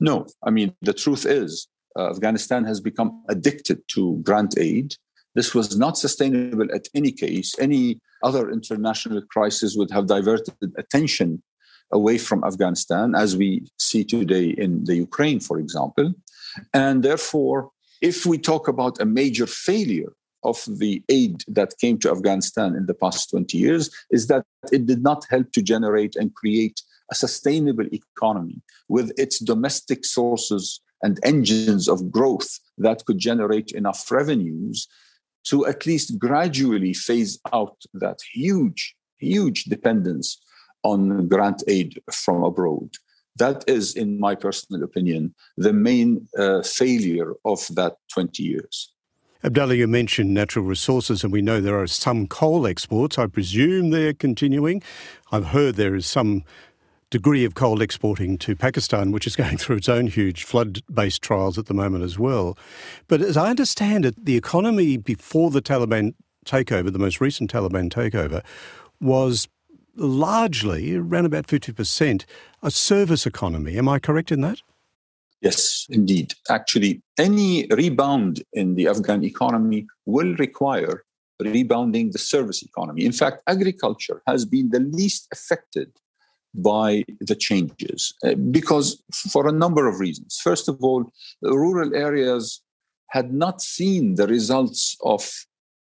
No. 0.00 0.26
I 0.42 0.50
mean, 0.50 0.74
the 0.82 0.92
truth 0.92 1.24
is, 1.24 1.68
uh, 1.96 2.10
Afghanistan 2.10 2.64
has 2.64 2.80
become 2.80 3.22
addicted 3.28 3.82
to 3.88 4.16
grant 4.24 4.58
aid. 4.58 4.96
This 5.34 5.54
was 5.54 5.76
not 5.76 5.96
sustainable 5.96 6.74
at 6.74 6.88
any 6.94 7.12
case. 7.12 7.54
Any 7.60 8.00
other 8.24 8.50
international 8.50 9.22
crisis 9.30 9.76
would 9.76 9.90
have 9.92 10.06
diverted 10.06 10.54
attention 10.76 11.42
away 11.92 12.18
from 12.18 12.42
Afghanistan, 12.44 13.14
as 13.14 13.36
we 13.36 13.66
see 13.78 14.04
today 14.04 14.48
in 14.50 14.84
the 14.84 14.96
Ukraine, 14.96 15.38
for 15.40 15.58
example. 15.58 16.12
And 16.74 17.02
therefore, 17.02 17.70
if 18.00 18.26
we 18.26 18.38
talk 18.38 18.68
about 18.68 19.00
a 19.00 19.04
major 19.04 19.46
failure 19.46 20.12
of 20.42 20.64
the 20.78 21.02
aid 21.08 21.44
that 21.48 21.74
came 21.78 21.98
to 21.98 22.10
Afghanistan 22.10 22.74
in 22.74 22.86
the 22.86 22.94
past 22.94 23.30
20 23.30 23.58
years, 23.58 23.90
is 24.10 24.26
that 24.28 24.44
it 24.72 24.86
did 24.86 25.02
not 25.02 25.26
help 25.28 25.52
to 25.52 25.62
generate 25.62 26.16
and 26.16 26.34
create 26.34 26.80
a 27.10 27.14
sustainable 27.14 27.86
economy 27.92 28.62
with 28.88 29.12
its 29.18 29.38
domestic 29.38 30.04
sources 30.04 30.80
and 31.02 31.18
engines 31.24 31.88
of 31.88 32.10
growth 32.10 32.58
that 32.78 33.04
could 33.04 33.18
generate 33.18 33.72
enough 33.72 34.10
revenues 34.10 34.86
to 35.44 35.66
at 35.66 35.86
least 35.86 36.18
gradually 36.18 36.92
phase 36.92 37.38
out 37.52 37.76
that 37.94 38.18
huge, 38.32 38.94
huge 39.18 39.64
dependence 39.64 40.40
on 40.82 41.28
grant 41.28 41.62
aid 41.68 42.00
from 42.12 42.42
abroad. 42.42 42.90
That 43.40 43.64
is, 43.66 43.94
in 43.96 44.20
my 44.20 44.34
personal 44.34 44.84
opinion, 44.84 45.34
the 45.56 45.72
main 45.72 46.28
uh, 46.38 46.60
failure 46.62 47.32
of 47.46 47.66
that 47.70 47.96
20 48.12 48.42
years. 48.42 48.92
Abdullah, 49.42 49.74
you 49.74 49.88
mentioned 49.88 50.34
natural 50.34 50.66
resources, 50.66 51.24
and 51.24 51.32
we 51.32 51.40
know 51.40 51.58
there 51.58 51.80
are 51.80 51.86
some 51.86 52.26
coal 52.26 52.66
exports. 52.66 53.18
I 53.18 53.26
presume 53.26 53.88
they're 53.88 54.12
continuing. 54.12 54.82
I've 55.32 55.46
heard 55.46 55.76
there 55.76 55.94
is 55.94 56.04
some 56.04 56.44
degree 57.08 57.46
of 57.46 57.54
coal 57.54 57.80
exporting 57.80 58.36
to 58.38 58.54
Pakistan, 58.54 59.10
which 59.10 59.26
is 59.26 59.36
going 59.42 59.56
through 59.56 59.76
its 59.76 59.88
own 59.88 60.08
huge 60.08 60.44
flood 60.44 60.82
based 60.92 61.22
trials 61.22 61.56
at 61.56 61.64
the 61.64 61.74
moment 61.74 62.04
as 62.04 62.18
well. 62.18 62.58
But 63.08 63.22
as 63.22 63.38
I 63.38 63.48
understand 63.48 64.04
it, 64.04 64.22
the 64.22 64.36
economy 64.36 64.98
before 64.98 65.50
the 65.50 65.62
Taliban 65.62 66.12
takeover, 66.44 66.92
the 66.92 66.98
most 66.98 67.22
recent 67.22 67.50
Taliban 67.50 67.90
takeover, 67.90 68.44
was 69.00 69.48
largely, 69.96 70.96
around 70.96 71.26
about 71.26 71.46
50%, 71.46 72.24
a 72.62 72.70
service 72.70 73.26
economy. 73.26 73.76
Am 73.76 73.88
I 73.88 73.98
correct 73.98 74.32
in 74.32 74.40
that? 74.42 74.62
Yes, 75.40 75.86
indeed. 75.88 76.34
Actually, 76.50 77.02
any 77.18 77.66
rebound 77.70 78.42
in 78.52 78.74
the 78.74 78.88
Afghan 78.88 79.24
economy 79.24 79.86
will 80.04 80.34
require 80.36 81.04
rebounding 81.40 82.10
the 82.10 82.18
service 82.18 82.62
economy. 82.62 83.04
In 83.04 83.12
fact, 83.12 83.42
agriculture 83.46 84.22
has 84.26 84.44
been 84.44 84.70
the 84.70 84.80
least 84.80 85.26
affected 85.32 85.90
by 86.54 87.04
the 87.20 87.34
changes 87.34 88.12
uh, 88.24 88.34
because 88.34 89.02
for 89.30 89.48
a 89.48 89.52
number 89.52 89.86
of 89.86 90.00
reasons. 90.00 90.40
First 90.42 90.68
of 90.68 90.82
all, 90.82 91.10
rural 91.42 91.94
areas 91.94 92.60
had 93.10 93.32
not 93.32 93.62
seen 93.62 94.16
the 94.16 94.26
results 94.26 94.96
of 95.02 95.28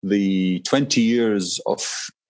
the 0.02 0.60
20 0.60 1.00
years 1.00 1.60
of 1.66 1.80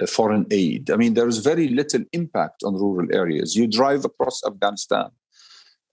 uh, 0.00 0.06
foreign 0.06 0.46
aid. 0.50 0.90
I 0.90 0.96
mean, 0.96 1.14
there 1.14 1.28
is 1.28 1.38
very 1.38 1.68
little 1.68 2.04
impact 2.12 2.62
on 2.64 2.74
rural 2.74 3.08
areas. 3.14 3.54
You 3.54 3.66
drive 3.66 4.04
across 4.04 4.42
Afghanistan, 4.44 5.10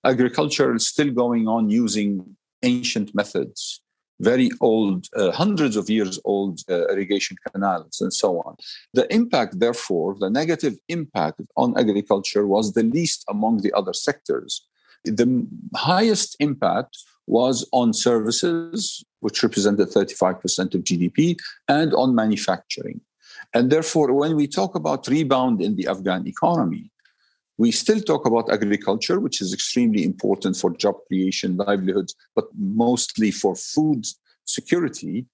agriculture 0.04 0.76
is 0.76 0.88
still 0.88 1.12
going 1.12 1.48
on 1.48 1.70
using 1.70 2.36
ancient 2.64 3.14
methods 3.14 3.82
very 4.20 4.50
old, 4.62 5.06
uh, 5.16 5.32
hundreds 5.32 5.76
of 5.76 5.90
years 5.90 6.20
old 6.26 6.62
uh, 6.70 6.88
irrigation 6.88 7.38
canals 7.52 8.02
and 8.02 8.14
so 8.14 8.40
on. 8.42 8.56
The 8.94 9.12
impact, 9.14 9.60
therefore, 9.60 10.16
the 10.20 10.30
negative 10.30 10.78
impact 10.90 11.42
on 11.56 11.78
agriculture 11.78 12.48
was 12.48 12.74
the 12.74 12.84
least 12.84 13.24
among 13.30 13.62
the 13.62 13.74
other 13.74 13.94
sectors. 13.94 14.66
The 15.04 15.46
highest 15.76 16.36
impact 16.40 16.98
was 17.28 17.68
on 17.74 17.94
services, 17.94 19.04
which 19.20 19.44
represented 19.44 19.90
35% 19.90 20.74
of 20.74 20.84
GDP, 20.84 21.38
and 21.68 21.94
on 21.94 22.16
manufacturing. 22.16 23.02
And 23.54 23.70
therefore, 23.70 24.14
when 24.14 24.36
we 24.36 24.48
talk 24.48 24.76
about 24.76 25.08
rebound 25.08 25.62
in 25.62 25.76
the 25.76 25.88
Afghan 25.88 26.28
economy, 26.28 26.90
we 27.58 27.72
still 27.72 28.00
talk 28.00 28.26
about 28.26 28.52
agriculture, 28.52 29.20
which 29.20 29.42
is 29.42 29.54
extremely 29.54 30.04
important 30.04 30.56
for 30.56 30.70
job 30.72 30.96
creation, 31.08 31.58
livelihoods, 31.58 32.16
but 32.36 32.46
mostly 32.58 33.32
for 33.32 33.56
food 33.56 34.06
security 34.46 35.26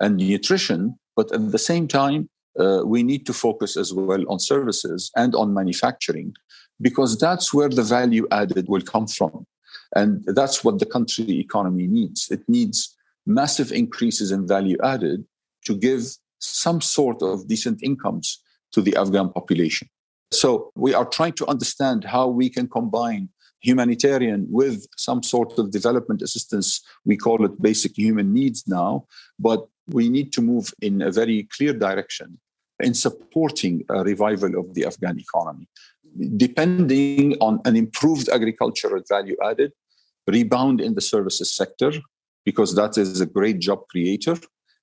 and 0.00 0.16
nutrition. 0.16 0.98
But 1.16 1.32
at 1.32 1.50
the 1.50 1.58
same 1.58 1.88
time, 1.88 2.28
uh, 2.58 2.82
we 2.84 3.02
need 3.02 3.26
to 3.26 3.32
focus 3.32 3.76
as 3.76 3.92
well 3.92 4.24
on 4.28 4.38
services 4.38 5.10
and 5.16 5.34
on 5.34 5.54
manufacturing 5.54 6.34
because 6.80 7.18
that's 7.18 7.52
where 7.52 7.68
the 7.68 7.82
value 7.82 8.26
added 8.30 8.68
will 8.68 8.82
come 8.82 9.06
from. 9.06 9.46
And 9.94 10.24
that's 10.26 10.64
what 10.64 10.78
the 10.78 10.86
country 10.86 11.38
economy 11.38 11.86
needs. 11.86 12.30
It 12.30 12.42
needs 12.48 12.96
massive 13.26 13.72
increases 13.72 14.32
in 14.32 14.46
value 14.46 14.76
added 14.82 15.24
to 15.66 15.76
give 15.76 16.02
some 16.38 16.80
sort 16.80 17.22
of 17.22 17.46
decent 17.46 17.82
incomes 17.82 18.42
to 18.72 18.80
the 18.80 18.96
Afghan 18.96 19.30
population. 19.30 19.88
So 20.32 20.72
we 20.74 20.94
are 20.94 21.04
trying 21.04 21.34
to 21.34 21.46
understand 21.46 22.04
how 22.04 22.26
we 22.28 22.48
can 22.48 22.68
combine 22.68 23.28
humanitarian 23.60 24.46
with 24.50 24.86
some 24.96 25.22
sort 25.22 25.58
of 25.58 25.70
development 25.70 26.22
assistance. 26.22 26.80
We 27.04 27.16
call 27.16 27.44
it 27.44 27.62
basic 27.62 27.96
human 27.96 28.32
needs 28.32 28.64
now, 28.66 29.06
but 29.38 29.66
we 29.88 30.08
need 30.08 30.32
to 30.32 30.42
move 30.42 30.72
in 30.80 31.02
a 31.02 31.12
very 31.12 31.48
clear 31.56 31.72
direction 31.72 32.38
in 32.80 32.94
supporting 32.94 33.84
a 33.88 34.02
revival 34.02 34.58
of 34.58 34.74
the 34.74 34.84
Afghan 34.84 35.20
economy. 35.20 35.68
Depending 36.36 37.36
on 37.40 37.60
an 37.64 37.76
improved 37.76 38.28
agricultural 38.28 39.02
value 39.08 39.36
added, 39.42 39.72
rebound 40.26 40.80
in 40.80 40.94
the 40.94 41.00
services 41.00 41.52
sector, 41.52 41.92
because 42.44 42.74
that 42.74 42.98
is 42.98 43.20
a 43.20 43.26
great 43.26 43.58
job 43.60 43.80
creator, 43.88 44.36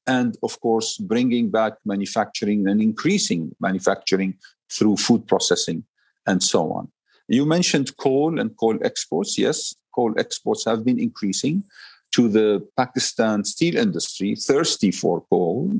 and 0.07 0.37
of 0.43 0.59
course, 0.59 0.97
bringing 0.97 1.49
back 1.49 1.73
manufacturing 1.85 2.67
and 2.67 2.81
increasing 2.81 3.55
manufacturing 3.59 4.37
through 4.71 4.97
food 4.97 5.27
processing 5.27 5.83
and 6.25 6.41
so 6.41 6.71
on. 6.71 6.91
You 7.27 7.45
mentioned 7.45 7.95
coal 7.97 8.39
and 8.39 8.55
coal 8.57 8.77
exports. 8.83 9.37
Yes, 9.37 9.75
coal 9.93 10.13
exports 10.17 10.65
have 10.65 10.83
been 10.83 10.99
increasing 10.99 11.63
to 12.11 12.27
the 12.27 12.67
Pakistan 12.75 13.43
steel 13.43 13.77
industry, 13.77 14.35
thirsty 14.35 14.91
for 14.91 15.23
coal. 15.29 15.71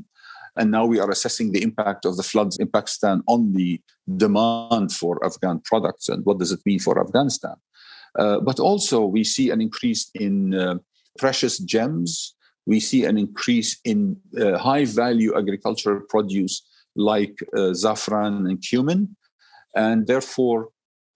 And 0.55 0.71
now 0.71 0.85
we 0.85 0.99
are 0.99 1.09
assessing 1.09 1.51
the 1.51 1.63
impact 1.63 2.05
of 2.05 2.17
the 2.17 2.23
floods 2.23 2.57
in 2.57 2.67
Pakistan 2.67 3.23
on 3.27 3.53
the 3.53 3.81
demand 4.17 4.91
for 4.91 5.23
Afghan 5.25 5.61
products 5.63 6.09
and 6.09 6.25
what 6.25 6.37
does 6.37 6.51
it 6.51 6.59
mean 6.65 6.79
for 6.79 6.99
Afghanistan. 6.99 7.55
Uh, 8.17 8.39
but 8.39 8.59
also, 8.59 9.05
we 9.05 9.23
see 9.23 9.49
an 9.49 9.61
increase 9.61 10.09
in 10.15 10.53
uh, 10.53 10.75
precious 11.17 11.57
gems. 11.59 12.35
We 12.65 12.79
see 12.79 13.05
an 13.05 13.17
increase 13.17 13.79
in 13.83 14.17
uh, 14.39 14.57
high 14.57 14.85
value 14.85 15.37
agricultural 15.37 16.01
produce 16.09 16.61
like 16.95 17.37
saffron 17.73 18.47
and 18.47 18.61
cumin. 18.61 19.15
And 19.75 20.07
therefore, 20.07 20.69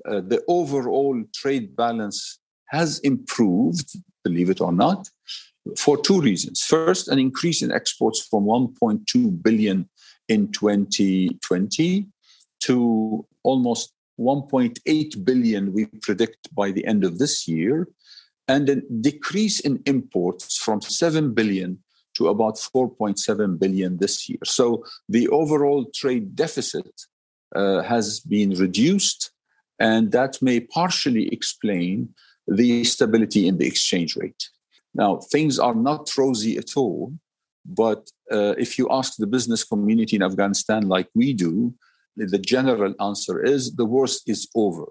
the 0.05 0.41
overall 0.47 1.21
trade 1.33 1.75
balance 1.75 2.39
has 2.67 2.99
improved, 2.99 3.93
believe 4.23 4.49
it 4.49 4.61
or 4.61 4.71
not, 4.71 5.09
for 5.77 5.97
two 5.97 6.21
reasons. 6.21 6.61
First, 6.61 7.07
an 7.07 7.19
increase 7.19 7.61
in 7.61 7.71
exports 7.71 8.21
from 8.21 8.45
1.2 8.45 9.41
billion 9.41 9.89
in 10.27 10.51
2020 10.51 12.07
to 12.61 13.25
almost 13.43 13.92
1.8 14.19 15.25
billion 15.25 15.73
we 15.73 15.85
predict 16.01 16.53
by 16.53 16.71
the 16.71 16.85
end 16.85 17.03
of 17.03 17.19
this 17.19 17.47
year, 17.47 17.87
and 18.47 18.69
a 18.69 18.75
decrease 19.01 19.59
in 19.59 19.81
imports 19.85 20.57
from 20.57 20.81
7 20.81 21.33
billion 21.33 21.79
to 22.15 22.27
about 22.27 22.55
4.7 22.55 23.59
billion 23.59 23.97
this 23.97 24.29
year. 24.29 24.39
So 24.43 24.85
the 25.09 25.27
overall 25.29 25.85
trade 25.95 26.35
deficit 26.35 26.91
uh, 27.55 27.81
has 27.83 28.19
been 28.19 28.51
reduced, 28.51 29.31
and 29.79 30.11
that 30.11 30.41
may 30.41 30.59
partially 30.59 31.27
explain 31.29 32.13
the 32.47 32.83
stability 32.83 33.47
in 33.47 33.57
the 33.57 33.65
exchange 33.65 34.15
rate. 34.15 34.49
Now, 34.93 35.17
things 35.31 35.57
are 35.57 35.73
not 35.73 36.15
rosy 36.17 36.57
at 36.57 36.75
all, 36.75 37.13
but 37.65 38.09
uh, 38.31 38.53
if 38.57 38.77
you 38.77 38.87
ask 38.91 39.15
the 39.17 39.27
business 39.27 39.63
community 39.63 40.15
in 40.15 40.23
Afghanistan, 40.23 40.87
like 40.87 41.09
we 41.15 41.33
do, 41.33 41.73
the 42.15 42.39
general 42.39 42.93
answer 42.99 43.43
is 43.43 43.75
the 43.75 43.85
worst 43.85 44.29
is 44.29 44.47
over 44.55 44.85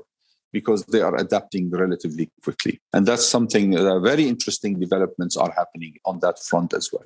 because 0.52 0.84
they 0.86 1.00
are 1.00 1.16
adapting 1.16 1.70
relatively 1.70 2.30
quickly. 2.42 2.80
And 2.92 3.06
that's 3.06 3.26
something, 3.26 3.76
uh, 3.76 4.00
very 4.00 4.28
interesting 4.28 4.78
developments 4.78 5.36
are 5.36 5.52
happening 5.56 5.94
on 6.04 6.20
that 6.20 6.38
front 6.38 6.74
as 6.74 6.90
well. 6.92 7.04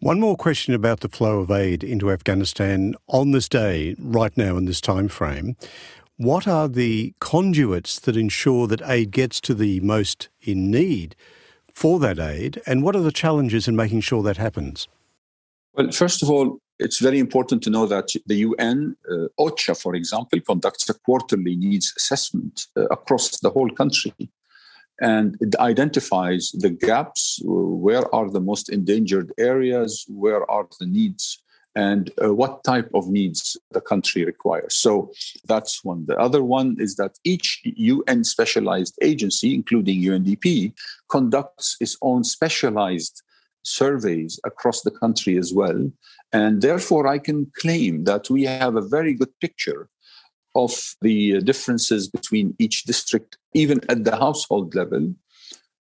One 0.00 0.18
more 0.18 0.36
question 0.36 0.74
about 0.74 1.00
the 1.00 1.08
flow 1.08 1.38
of 1.38 1.50
aid 1.50 1.84
into 1.84 2.10
Afghanistan 2.10 2.96
on 3.06 3.30
this 3.30 3.48
day, 3.48 3.94
right 4.00 4.36
now 4.36 4.56
in 4.56 4.64
this 4.64 4.80
time 4.80 5.06
frame. 5.06 5.56
What 6.16 6.48
are 6.48 6.68
the 6.68 7.14
conduits 7.20 8.00
that 8.00 8.16
ensure 8.16 8.66
that 8.66 8.82
aid 8.84 9.12
gets 9.12 9.40
to 9.42 9.54
the 9.54 9.78
most 9.80 10.28
in 10.40 10.70
need 10.70 11.14
for 11.72 12.00
that 12.00 12.18
aid, 12.18 12.60
and 12.66 12.82
what 12.82 12.96
are 12.96 13.02
the 13.02 13.12
challenges 13.12 13.68
in 13.68 13.76
making 13.76 14.00
sure 14.00 14.22
that 14.24 14.36
happens? 14.36 14.88
Well, 15.74 15.90
first 15.90 16.22
of 16.22 16.30
all, 16.30 16.58
it's 16.84 17.00
very 17.00 17.18
important 17.18 17.62
to 17.62 17.70
know 17.70 17.86
that 17.86 18.08
the 18.26 18.36
UN, 18.48 18.96
uh, 19.10 19.28
OCHA, 19.38 19.80
for 19.80 19.94
example, 19.94 20.40
conducts 20.40 20.88
a 20.88 20.94
quarterly 20.94 21.56
needs 21.56 21.92
assessment 21.96 22.66
uh, 22.76 22.86
across 22.96 23.40
the 23.40 23.50
whole 23.50 23.70
country 23.70 24.14
and 25.02 25.36
it 25.40 25.56
identifies 25.56 26.52
the 26.52 26.70
gaps 26.70 27.40
where 27.44 28.06
are 28.14 28.30
the 28.30 28.40
most 28.40 28.68
endangered 28.68 29.32
areas 29.36 30.06
where 30.08 30.48
are 30.50 30.68
the 30.78 30.86
needs 30.86 31.42
and 31.74 32.10
uh, 32.22 32.32
what 32.34 32.62
type 32.64 32.90
of 32.94 33.08
needs 33.08 33.56
the 33.70 33.80
country 33.80 34.24
requires. 34.24 34.76
So 34.76 35.10
that's 35.46 35.82
one. 35.82 36.04
The 36.06 36.18
other 36.18 36.44
one 36.44 36.76
is 36.78 36.96
that 36.96 37.18
each 37.24 37.62
UN 37.64 38.24
specialized 38.24 38.96
agency, 39.02 39.54
including 39.54 40.02
UNDP, 40.02 40.74
conducts 41.08 41.76
its 41.80 41.96
own 42.02 42.24
specialized 42.24 43.22
surveys 43.62 44.40
across 44.44 44.82
the 44.82 44.90
country 44.90 45.36
as 45.38 45.52
well. 45.52 45.90
And 46.32 46.62
therefore, 46.62 47.06
I 47.06 47.18
can 47.18 47.50
claim 47.58 48.04
that 48.04 48.30
we 48.30 48.44
have 48.44 48.76
a 48.76 48.88
very 48.96 49.14
good 49.14 49.32
picture 49.40 49.88
of 50.54 50.94
the 51.00 51.36
uh, 51.36 51.40
differences 51.40 52.08
between 52.08 52.54
each 52.58 52.84
district, 52.84 53.38
even 53.54 53.80
at 53.88 54.04
the 54.04 54.16
household 54.16 54.74
level, 54.74 55.14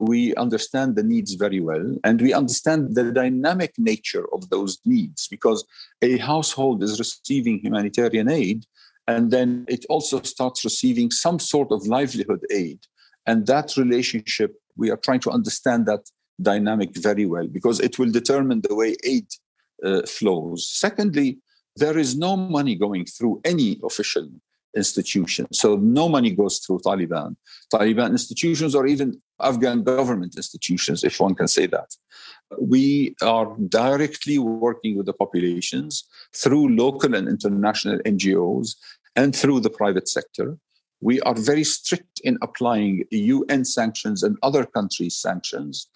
we 0.00 0.34
understand 0.36 0.96
the 0.96 1.02
needs 1.02 1.34
very 1.34 1.60
well 1.60 1.94
and 2.04 2.22
we 2.22 2.32
understand 2.32 2.94
the 2.94 3.12
dynamic 3.12 3.74
nature 3.76 4.24
of 4.32 4.48
those 4.48 4.78
needs 4.86 5.28
because 5.28 5.64
a 6.00 6.16
household 6.16 6.82
is 6.82 6.98
receiving 6.98 7.58
humanitarian 7.58 8.28
aid 8.30 8.64
and 9.06 9.30
then 9.30 9.66
it 9.68 9.84
also 9.90 10.22
starts 10.22 10.64
receiving 10.64 11.10
some 11.10 11.38
sort 11.38 11.70
of 11.70 11.86
livelihood 11.86 12.40
aid 12.50 12.78
and 13.26 13.46
that 13.46 13.76
relationship 13.76 14.54
we 14.74 14.90
are 14.90 14.96
trying 14.96 15.20
to 15.20 15.30
understand 15.30 15.84
that 15.84 16.00
dynamic 16.42 16.90
very 16.96 17.26
well 17.26 17.46
because 17.46 17.80
it 17.80 17.98
will 17.98 18.10
determine 18.10 18.60
the 18.62 18.74
way 18.74 18.96
aid 19.04 19.26
uh, 19.84 20.02
flows 20.02 20.68
secondly 20.68 21.38
there 21.76 21.98
is 21.98 22.16
no 22.16 22.36
money 22.36 22.74
going 22.74 23.04
through 23.04 23.40
any 23.44 23.80
official 23.84 24.28
institution. 24.76 25.46
So 25.52 25.76
no 25.76 26.08
money 26.08 26.30
goes 26.30 26.58
through 26.58 26.80
Taliban, 26.80 27.36
Taliban 27.72 28.10
institutions, 28.10 28.74
or 28.74 28.86
even 28.86 29.20
Afghan 29.40 29.82
government 29.82 30.36
institutions, 30.36 31.02
if 31.02 31.18
one 31.18 31.34
can 31.34 31.48
say 31.48 31.66
that. 31.66 31.96
We 32.60 33.14
are 33.22 33.56
directly 33.68 34.38
working 34.38 34.96
with 34.96 35.06
the 35.06 35.12
populations 35.12 36.04
through 36.34 36.76
local 36.76 37.14
and 37.14 37.28
international 37.28 37.98
NGOs 38.00 38.76
and 39.16 39.34
through 39.34 39.60
the 39.60 39.70
private 39.70 40.08
sector. 40.08 40.58
We 41.00 41.20
are 41.22 41.34
very 41.34 41.64
strict 41.64 42.20
in 42.22 42.38
applying 42.42 43.04
UN 43.10 43.64
sanctions 43.64 44.22
and 44.22 44.36
other 44.42 44.66
countries' 44.66 45.16
sanctions. 45.16 45.88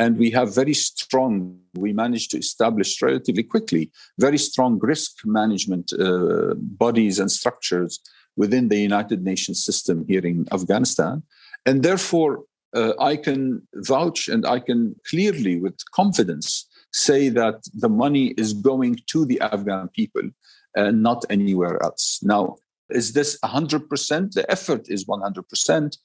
And 0.00 0.16
we 0.16 0.30
have 0.30 0.54
very 0.54 0.72
strong, 0.72 1.58
we 1.74 1.92
managed 1.92 2.30
to 2.30 2.38
establish 2.38 3.02
relatively 3.02 3.42
quickly, 3.42 3.90
very 4.18 4.38
strong 4.38 4.78
risk 4.80 5.10
management 5.26 5.92
uh, 5.92 6.54
bodies 6.56 7.18
and 7.18 7.30
structures 7.30 8.00
within 8.34 8.70
the 8.70 8.78
United 8.78 9.22
Nations 9.22 9.62
system 9.62 10.06
here 10.08 10.24
in 10.24 10.46
Afghanistan. 10.52 11.22
And 11.66 11.82
therefore, 11.82 12.44
uh, 12.74 12.94
I 12.98 13.14
can 13.16 13.68
vouch 13.74 14.26
and 14.28 14.46
I 14.46 14.60
can 14.60 14.94
clearly, 15.10 15.60
with 15.60 15.76
confidence, 16.00 16.66
say 16.94 17.28
that 17.40 17.58
the 17.74 17.90
money 17.90 18.28
is 18.42 18.54
going 18.54 19.00
to 19.12 19.26
the 19.26 19.38
Afghan 19.42 19.88
people 19.88 20.26
and 20.74 21.02
not 21.02 21.26
anywhere 21.28 21.76
else. 21.82 22.20
Now, 22.22 22.56
is 22.88 23.12
this 23.12 23.38
100%? 23.44 24.32
The 24.32 24.50
effort 24.50 24.88
is 24.88 25.04
100%, 25.04 25.98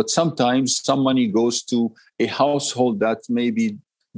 but 0.00 0.08
sometimes 0.08 0.80
some 0.90 1.00
money 1.00 1.26
goes 1.40 1.56
to 1.72 1.78
a 2.18 2.26
household 2.26 3.00
that 3.00 3.18
maybe 3.28 3.66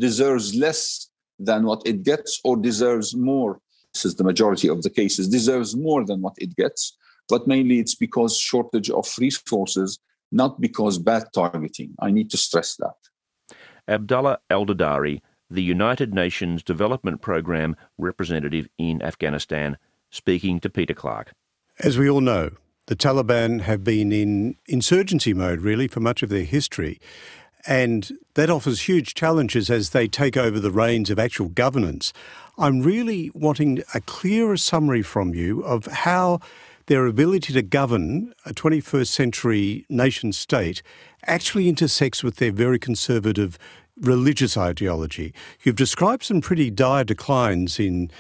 deserves 0.07 0.55
less 0.55 1.09
than 1.49 1.61
what 1.65 1.83
it 1.85 1.99
gets 2.05 2.41
or 2.45 2.57
deserves 2.57 3.09
more. 3.17 3.53
This 3.93 4.05
is 4.05 4.15
the 4.15 4.25
majority 4.25 4.69
of 4.69 4.83
the 4.83 4.91
cases, 5.01 5.29
deserves 5.29 5.71
more 5.77 6.03
than 6.05 6.19
what 6.23 6.37
it 6.39 6.55
gets 6.57 6.97
but 7.29 7.47
mainly 7.47 7.79
it's 7.79 7.95
because 7.95 8.37
shortage 8.37 8.91
of 8.91 9.07
resources, 9.19 9.99
not 10.31 10.61
because 10.61 10.99
bad 10.99 11.25
targeting. 11.33 11.95
I 12.01 12.11
need 12.11 12.31
to 12.31 12.37
stress 12.37 12.77
that. 12.77 13.57
Abdullah 13.89 14.39
Al 14.51 14.67
the 14.67 15.63
United 15.63 16.15
Nations 16.15 16.63
Development 16.63 17.21
Programme 17.21 17.77
representative 17.99 18.69
in 18.79 19.03
Afghanistan, 19.03 19.77
speaking 20.11 20.61
to 20.61 20.71
Peter 20.71 20.95
Clark. 20.95 21.33
As 21.79 21.99
we 21.99 22.09
all 22.09 22.21
know, 22.21 22.53
the 22.87 22.97
Taliban 22.97 23.63
have 23.63 23.85
been 23.85 24.13
in 24.13 24.57
insurgency 24.67 25.35
mode 25.35 25.61
really 25.61 25.89
for 25.89 26.01
much 26.01 26.23
of 26.23 26.29
their 26.29 26.45
history. 26.45 27.01
And 27.67 28.19
that 28.35 28.51
offers 28.51 28.83
huge 28.83 29.15
challenges 29.15 29.71
as 29.71 29.91
they 29.91 30.09
take 30.09 30.37
over 30.37 30.59
the 30.59 30.73
reins 30.73 31.11
of 31.11 31.19
actual 31.19 31.49
governance. 31.49 32.13
I'm 32.59 32.81
really 32.83 33.31
wanting 33.35 33.83
a 33.95 34.01
clearer 34.01 34.57
summary 34.57 35.03
from 35.03 35.33
you 35.35 35.63
of 35.63 35.87
how 35.87 36.41
their 36.87 37.07
ability 37.07 37.53
to 37.53 37.63
govern 37.63 38.35
a 38.45 38.53
21st 38.53 39.07
century 39.07 39.87
nation 39.89 40.33
state 40.33 40.83
actually 41.25 41.69
intersects 41.69 42.25
with 42.25 42.37
their 42.37 42.51
very 42.51 42.79
conservative 42.81 43.59
religious 44.01 44.57
ideology. 44.57 45.33
You've 45.63 45.77
described 45.77 46.25
some 46.25 46.41
pretty 46.41 46.71
dire 46.71 47.05
declines 47.05 47.79
in 47.79 48.11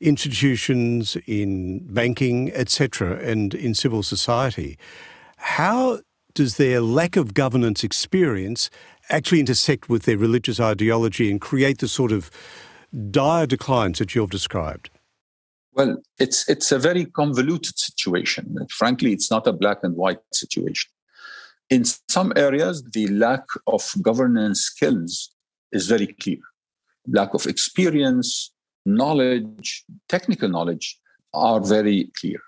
institutions, 0.00 1.16
in 1.26 1.80
banking, 1.92 2.52
etc., 2.52 3.18
and 3.18 3.54
in 3.54 3.74
civil 3.74 4.02
society. 4.02 4.78
How 5.36 6.00
does 6.34 6.56
their 6.56 6.80
lack 6.80 7.16
of 7.16 7.34
governance 7.34 7.82
experience 7.82 8.70
actually 9.10 9.40
intersect 9.40 9.88
with 9.88 10.04
their 10.04 10.18
religious 10.18 10.60
ideology 10.60 11.30
and 11.30 11.40
create 11.40 11.78
the 11.78 11.88
sort 11.88 12.12
of 12.12 12.30
dire 13.10 13.46
declines 13.46 13.98
that 13.98 14.14
you've 14.14 14.30
described? 14.30 14.90
Well, 15.72 16.02
it's 16.18 16.48
it's 16.48 16.72
a 16.72 16.78
very 16.78 17.04
convoluted 17.04 17.78
situation. 17.78 18.56
Frankly, 18.70 19.12
it's 19.12 19.30
not 19.30 19.46
a 19.46 19.52
black 19.52 19.78
and 19.82 19.96
white 19.96 20.20
situation. 20.32 20.90
In 21.70 21.84
some 22.08 22.32
areas, 22.34 22.82
the 22.94 23.08
lack 23.08 23.44
of 23.66 23.92
governance 24.02 24.60
skills 24.60 25.30
is 25.70 25.86
very 25.86 26.06
clear. 26.06 26.38
Lack 27.06 27.34
of 27.34 27.46
experience, 27.46 28.52
knowledge, 28.96 29.84
technical 30.08 30.48
knowledge 30.48 30.98
are 31.34 31.60
very 31.60 32.10
clear. 32.18 32.40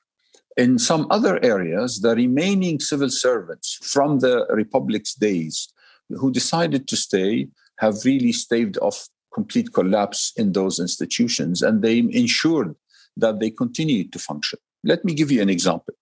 In 0.56 0.78
some 0.78 1.06
other 1.10 1.42
areas, 1.44 2.00
the 2.00 2.14
remaining 2.14 2.80
civil 2.80 3.10
servants 3.10 3.78
from 3.82 4.18
the 4.18 4.46
Republic's 4.50 5.14
days 5.14 5.72
who 6.08 6.32
decided 6.32 6.88
to 6.88 6.96
stay 6.96 7.48
have 7.78 8.04
really 8.04 8.32
staved 8.32 8.76
off 8.78 9.08
complete 9.32 9.72
collapse 9.72 10.32
in 10.36 10.52
those 10.52 10.80
institutions 10.80 11.62
and 11.62 11.82
they 11.82 11.98
ensured 11.98 12.74
that 13.16 13.38
they 13.38 13.50
continue 13.50 14.08
to 14.08 14.18
function. 14.18 14.58
Let 14.82 15.04
me 15.04 15.14
give 15.14 15.30
you 15.30 15.40
an 15.40 15.48
example. 15.48 15.94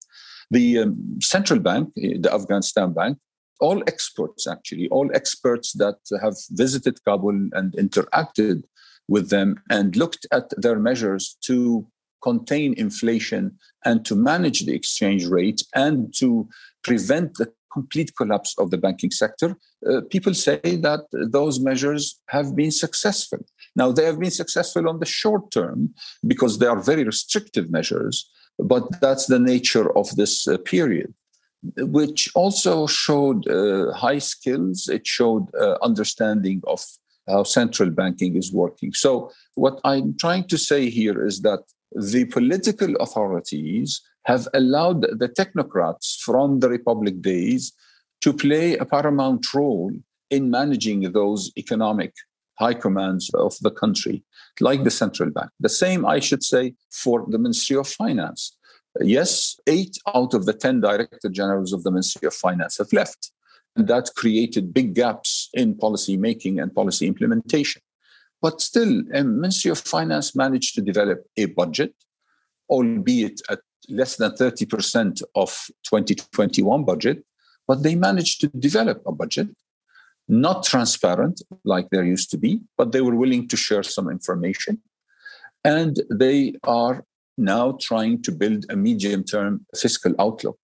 The 0.51 0.79
um, 0.79 1.19
central 1.21 1.61
bank, 1.61 1.93
eh, 2.03 2.15
the 2.19 2.33
Afghanistan 2.33 2.95
bank, 2.95 3.19
all 3.61 3.83
experts 3.87 4.47
actually, 4.47 4.89
all 4.89 5.11
experts 5.13 5.73
that 5.75 5.99
have 6.23 6.37
visited 6.51 7.05
Kabul 7.05 7.51
and 7.53 7.73
interacted 7.73 8.63
with 9.09 9.31
them 9.31 9.61
and 9.71 9.97
looked 9.97 10.27
at 10.33 10.51
their 10.57 10.79
measures 10.79 11.37
to 11.43 11.87
contain 12.23 12.75
inflation 12.77 13.57
and 13.85 14.05
to 14.05 14.15
manage 14.15 14.67
the 14.67 14.75
exchange 14.75 15.27
rate 15.27 15.63
and 15.75 16.13
to 16.15 16.49
prevent 16.83 17.35
the 17.35 17.51
complete 17.73 18.13
collapse 18.17 18.55
of 18.59 18.71
the 18.71 18.79
banking 18.79 19.11
sector, 19.11 19.57
uh, 19.89 20.01
people 20.11 20.35
say 20.35 20.59
that 20.63 21.03
those 21.13 21.61
measures 21.61 22.21
have 22.29 22.57
been 22.57 22.71
successful. 22.71 23.39
Now, 23.77 23.93
they 23.93 24.05
have 24.05 24.19
been 24.19 24.31
successful 24.31 24.89
on 24.89 24.99
the 24.99 25.07
short 25.07 25.51
term 25.51 25.95
because 26.27 26.59
they 26.59 26.67
are 26.67 26.81
very 26.81 27.05
restrictive 27.05 27.71
measures, 27.71 28.29
but 28.59 28.85
that's 29.01 29.27
the 29.27 29.39
nature 29.39 29.97
of 29.97 30.07
this 30.17 30.49
uh, 30.49 30.59
period, 30.59 31.15
which 31.77 32.29
also 32.35 32.87
showed 32.87 33.47
uh, 33.49 33.93
high 33.93 34.19
skills. 34.19 34.89
It 34.89 35.07
showed 35.07 35.55
uh, 35.55 35.77
understanding 35.83 36.63
of 36.67 36.81
how 37.29 37.43
central 37.43 37.91
banking 37.91 38.37
is 38.37 38.53
working. 38.53 38.93
So, 38.93 39.31
what 39.55 39.81
I'm 39.85 40.17
trying 40.19 40.45
to 40.49 40.59
say 40.59 40.91
here 40.91 41.25
is 41.25 41.43
that 41.43 41.61
the 41.93 42.25
political 42.27 42.95
authorities 42.97 44.01
have 44.25 44.47
allowed 44.53 45.03
the 45.03 45.29
technocrats 45.29 46.21
from 46.21 46.61
the 46.61 46.69
Republic 46.69 47.23
days 47.23 47.73
to 48.21 48.33
play 48.33 48.77
a 48.77 48.85
paramount 48.85 49.53
role 49.55 49.93
in 50.31 50.51
managing 50.51 51.13
those 51.13 51.51
economic 51.57 52.13
high 52.59 52.75
commands 52.75 53.31
of 53.35 53.57
the 53.61 53.71
country, 53.71 54.23
like 54.61 54.85
the 54.85 54.91
central 54.91 55.31
bank. 55.31 55.51
The 55.61 55.69
same, 55.69 56.05
I 56.05 56.19
should 56.19 56.43
say, 56.43 56.75
for 56.91 57.25
the 57.29 57.39
Ministry 57.39 57.77
of 57.77 57.89
Finance. 57.89 58.57
Yes, 59.01 59.59
eight 59.67 59.97
out 60.15 60.35
of 60.35 60.45
the 60.45 60.53
10 60.53 60.81
director 60.81 61.29
generals 61.29 61.73
of 61.73 61.85
the 61.85 61.91
Ministry 61.91 62.27
of 62.27 62.35
Finance 62.35 62.79
have 62.79 62.93
left. 62.93 63.31
And 63.77 63.87
that 63.89 64.11
created 64.17 64.75
big 64.75 64.95
gaps 64.95 65.51
in 65.55 65.77
policy 65.77 66.17
making 66.17 66.59
and 66.59 66.75
policy 66.75 67.07
implementation. 67.07 67.83
But 68.41 68.61
still, 68.61 69.03
the 69.05 69.25
Ministry 69.25 69.71
of 69.71 69.79
Finance 69.79 70.35
managed 70.35 70.75
to 70.77 70.81
develop 70.81 71.25
a 71.37 71.47
budget, 71.47 71.95
albeit 72.71 73.41
at 73.49 73.61
less 73.89 74.17
than 74.17 74.33
30% 74.33 75.23
of 75.35 75.51
2021 75.85 76.85
budget, 76.85 77.25
but 77.67 77.83
they 77.83 77.95
managed 77.95 78.41
to 78.41 78.49
develop 78.49 79.03
a 79.07 79.13
budget 79.13 79.49
not 80.29 80.63
transparent 80.63 81.43
like 81.65 81.89
there 81.91 82.05
used 82.05 82.31
to 82.31 82.39
be, 82.39 82.61
but 82.77 82.93
they 82.93 83.01
were 83.01 83.17
willing 83.17 83.49
to 83.49 83.57
share 83.57 83.83
some 83.83 84.11
information. 84.11 84.81
And 85.65 86.01
they 86.11 86.55
are 86.65 87.05
now 87.37 87.79
trying 87.81 88.23
to 88.23 88.33
build 88.33 88.67
a 88.69 88.77
medium 88.77 89.25
term 89.25 89.65
fiscal 89.75 90.15
outlook. 90.19 90.59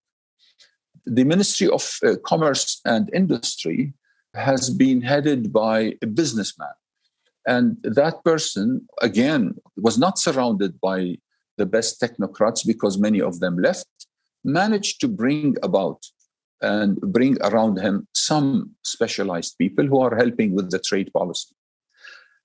The 1.06 1.24
Ministry 1.24 1.68
of 1.68 1.98
uh, 2.02 2.16
Commerce 2.24 2.80
and 2.84 3.10
Industry 3.12 3.92
has 4.34 4.70
been 4.70 5.02
headed 5.02 5.52
by 5.52 5.96
a 6.02 6.06
businessman, 6.06 6.74
And 7.46 7.76
that 7.82 8.24
person, 8.24 8.88
again, 9.02 9.54
was 9.76 9.98
not 9.98 10.18
surrounded 10.18 10.80
by 10.80 11.18
the 11.56 11.66
best 11.66 12.00
technocrats 12.00 12.66
because 12.66 12.98
many 12.98 13.20
of 13.20 13.40
them 13.40 13.58
left, 13.58 13.86
managed 14.44 15.00
to 15.00 15.08
bring 15.08 15.56
about 15.62 16.04
and 16.60 17.00
bring 17.00 17.36
around 17.42 17.78
him 17.78 18.08
some 18.14 18.70
specialized 18.82 19.56
people 19.58 19.86
who 19.86 20.00
are 20.00 20.16
helping 20.16 20.54
with 20.54 20.70
the 20.70 20.78
trade 20.78 21.12
policy. 21.12 21.54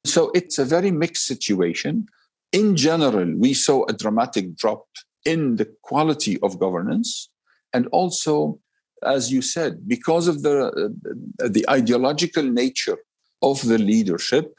So 0.05 0.31
it's 0.35 0.59
a 0.59 0.65
very 0.65 0.91
mixed 0.91 1.25
situation. 1.25 2.07
In 2.51 2.75
general, 2.75 3.33
we 3.37 3.53
saw 3.53 3.85
a 3.85 3.93
dramatic 3.93 4.55
drop 4.55 4.85
in 5.25 5.55
the 5.55 5.69
quality 5.83 6.39
of 6.41 6.59
governance 6.59 7.29
and 7.73 7.87
also 7.87 8.59
as 9.03 9.31
you 9.31 9.41
said 9.41 9.87
because 9.87 10.27
of 10.27 10.41
the 10.43 10.57
uh, 10.67 11.47
the 11.47 11.65
ideological 11.69 12.43
nature 12.43 12.97
of 13.41 13.61
the 13.65 13.77
leadership 13.77 14.55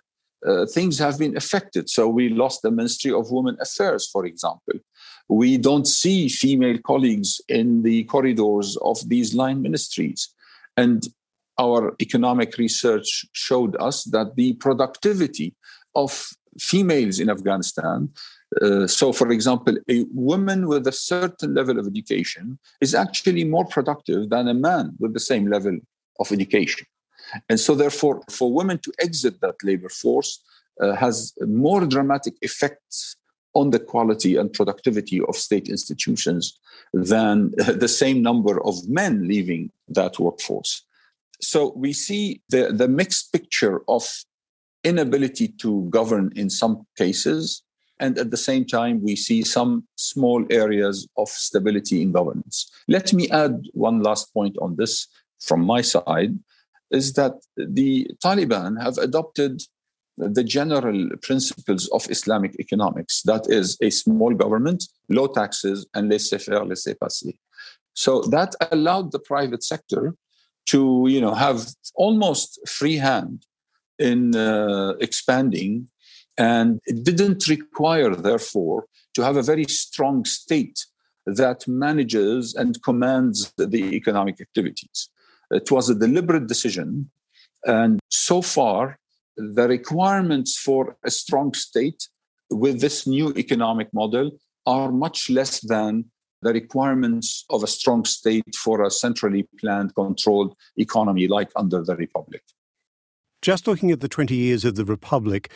uh, 0.47 0.65
things 0.65 0.99
have 0.99 1.19
been 1.19 1.37
affected. 1.37 1.91
So 1.91 2.09
we 2.09 2.31
lost 2.31 2.63
the 2.63 2.71
ministry 2.71 3.13
of 3.13 3.31
women 3.31 3.59
affairs 3.61 4.09
for 4.09 4.25
example. 4.25 4.75
We 5.29 5.59
don't 5.59 5.87
see 5.87 6.29
female 6.29 6.79
colleagues 6.79 7.41
in 7.49 7.83
the 7.83 8.05
corridors 8.05 8.77
of 8.83 8.97
these 9.09 9.35
line 9.35 9.63
ministries. 9.63 10.29
And 10.77 11.07
our 11.59 11.95
economic 12.01 12.57
research 12.57 13.27
showed 13.33 13.77
us 13.79 14.05
that 14.05 14.35
the 14.37 14.55
productivity 14.55 15.55
of 15.95 16.31
females 16.59 17.21
in 17.21 17.31
afghanistan 17.31 18.09
uh, 18.61 18.87
so, 18.87 19.13
for 19.13 19.31
example, 19.31 19.77
a 19.89 20.05
woman 20.13 20.67
with 20.67 20.87
a 20.87 20.93
certain 20.93 21.55
level 21.55 21.79
of 21.79 21.87
education 21.87 22.59
is 22.81 22.95
actually 22.95 23.45
more 23.45 23.65
productive 23.65 24.29
than 24.31 24.49
a 24.49 24.55
man 24.55 24.93
with 24.99 25.15
the 25.15 25.21
same 25.21 25.49
level 25.49 25.79
of 26.19 26.33
education. 26.33 26.87
And 27.49 27.61
so, 27.61 27.75
therefore, 27.75 28.23
for 28.29 28.53
women 28.53 28.79
to 28.79 28.93
exit 28.99 29.41
that 29.41 29.55
labor 29.63 29.89
force 29.89 30.43
uh, 30.81 30.97
has 30.97 31.33
more 31.47 31.87
dramatic 31.87 32.35
effects 32.43 33.17
on 33.55 33.71
the 33.71 33.79
quality 33.79 34.37
and 34.37 34.53
productivity 34.53 35.21
of 35.21 35.37
state 35.37 35.69
institutions 35.69 36.59
than 36.93 37.53
the 37.57 37.89
same 37.89 38.21
number 38.21 38.65
of 38.65 38.89
men 38.89 39.29
leaving 39.29 39.71
that 39.89 40.19
workforce. 40.19 40.83
So, 41.41 41.73
we 41.77 41.93
see 41.93 42.43
the, 42.49 42.73
the 42.73 42.89
mixed 42.89 43.33
picture 43.33 43.83
of 43.87 44.25
inability 44.83 45.47
to 45.47 45.87
govern 45.91 46.33
in 46.35 46.51
some 46.51 46.85
cases 46.97 47.63
and 48.01 48.19
at 48.19 48.31
the 48.31 48.37
same 48.37 48.65
time, 48.65 49.03
we 49.03 49.15
see 49.15 49.43
some 49.43 49.87
small 49.97 50.45
areas 50.51 51.07
of 51.17 51.29
stability 51.29 52.03
in 52.03 52.13
governance. 52.13 52.71
Let 52.89 53.13
me 53.13 53.29
add 53.31 53.67
one 53.73 54.03
last 54.03 54.33
point 54.35 54.57
on 54.61 54.77
this 54.77 55.07
from 55.41 55.61
my 55.65 55.83
side 55.83 56.39
is 56.91 57.13
that 57.13 57.35
the 57.57 58.11
Taliban 58.25 58.83
have 58.83 58.99
adopted 58.99 59.63
the 60.17 60.45
general 60.45 61.09
principles 61.23 61.89
of 61.89 62.11
Islamic 62.11 62.59
economics 62.59 63.23
that 63.23 63.47
is, 63.49 63.77
a 63.81 63.91
small 63.91 64.35
government, 64.35 64.85
low 65.09 65.27
taxes, 65.27 65.87
and 65.95 66.09
laissez 66.11 66.39
faire, 66.39 66.65
laissez 66.65 66.95
passer. 66.95 67.33
So 67.95 68.23
that 68.23 68.55
allowed 68.73 69.13
the 69.13 69.19
private 69.19 69.63
sector 69.63 70.15
to 70.67 71.07
you 71.09 71.21
know, 71.21 71.35
have 71.35 71.67
almost 71.95 72.59
free 72.69 72.97
hand 72.97 73.47
in 73.99 74.35
uh, 74.37 74.95
expanding 75.01 75.89
and 76.41 76.81
it 76.87 77.05
didn't 77.05 77.47
require, 77.49 78.15
therefore, 78.17 78.87
to 79.13 79.23
have 79.23 79.37
a 79.37 79.43
very 79.43 79.67
strong 79.67 80.25
state 80.25 80.87
that 81.27 81.69
manages 81.69 82.55
and 82.55 82.83
commands 82.83 83.53
the 83.59 83.95
economic 83.95 84.41
activities. 84.41 85.11
It 85.51 85.71
was 85.71 85.91
a 85.91 85.95
deliberate 85.95 86.47
decision. 86.47 87.11
And 87.67 88.01
so 88.09 88.41
far, 88.41 88.99
the 89.37 89.69
requirements 89.69 90.57
for 90.57 90.97
a 91.05 91.11
strong 91.11 91.53
state 91.53 92.09
with 92.49 92.81
this 92.81 93.07
new 93.07 93.35
economic 93.37 93.93
model 93.93 94.31
are 94.67 94.91
much 94.91 95.29
less 95.29 95.61
than 95.61 96.07
the 96.41 96.55
requirements 96.55 97.45
of 97.51 97.63
a 97.63 97.67
strong 97.67 98.07
state 98.07 98.55
for 98.57 98.83
a 98.83 98.91
centrally 98.91 99.47
planned, 99.61 99.95
controlled 99.95 100.57
economy 100.79 101.29
like 101.29 101.51
under 101.55 101.83
the 101.83 101.97
Republic. 101.97 102.43
Just 103.43 103.67
looking 103.67 103.91
at 103.91 104.01
the 104.01 104.09
20 104.09 104.35
years 104.35 104.65
of 104.65 104.75
the 104.77 104.87
Republic, 104.87 105.51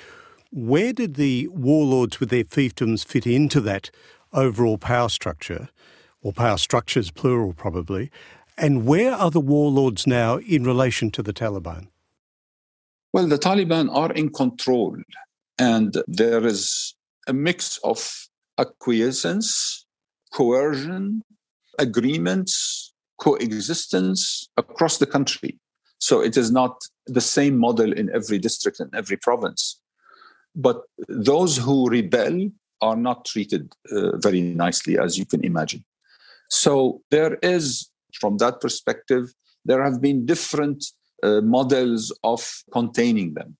where 0.54 0.92
did 0.92 1.14
the 1.14 1.48
warlords 1.48 2.20
with 2.20 2.30
their 2.30 2.44
fiefdoms 2.44 3.04
fit 3.04 3.26
into 3.26 3.60
that 3.62 3.90
overall 4.32 4.78
power 4.78 5.08
structure, 5.08 5.68
or 6.22 6.32
power 6.32 6.58
structures 6.58 7.10
plural 7.10 7.52
probably? 7.52 8.10
And 8.56 8.86
where 8.86 9.12
are 9.12 9.32
the 9.32 9.40
warlords 9.40 10.06
now 10.06 10.36
in 10.38 10.62
relation 10.62 11.10
to 11.10 11.24
the 11.24 11.32
Taliban? 11.32 11.88
Well, 13.12 13.26
the 13.26 13.38
Taliban 13.38 13.92
are 13.92 14.12
in 14.12 14.30
control, 14.30 14.96
and 15.58 15.96
there 16.06 16.46
is 16.46 16.94
a 17.26 17.32
mix 17.32 17.78
of 17.78 18.28
acquiescence, 18.56 19.84
coercion, 20.32 21.22
agreements, 21.80 22.92
coexistence 23.18 24.48
across 24.56 24.98
the 24.98 25.06
country. 25.06 25.58
So 25.98 26.20
it 26.20 26.36
is 26.36 26.52
not 26.52 26.80
the 27.06 27.20
same 27.20 27.58
model 27.58 27.92
in 27.92 28.08
every 28.14 28.38
district 28.38 28.78
and 28.78 28.94
every 28.94 29.16
province. 29.16 29.80
But 30.54 30.82
those 31.08 31.56
who 31.56 31.88
rebel 31.88 32.50
are 32.80 32.96
not 32.96 33.24
treated 33.24 33.72
uh, 33.90 34.16
very 34.18 34.40
nicely, 34.40 34.98
as 34.98 35.18
you 35.18 35.26
can 35.26 35.44
imagine. 35.44 35.84
So 36.50 37.02
there 37.10 37.38
is, 37.42 37.90
from 38.20 38.36
that 38.38 38.60
perspective, 38.60 39.34
there 39.64 39.82
have 39.82 40.00
been 40.00 40.26
different 40.26 40.84
uh, 41.22 41.40
models 41.40 42.12
of 42.22 42.40
containing 42.72 43.34
them. 43.34 43.56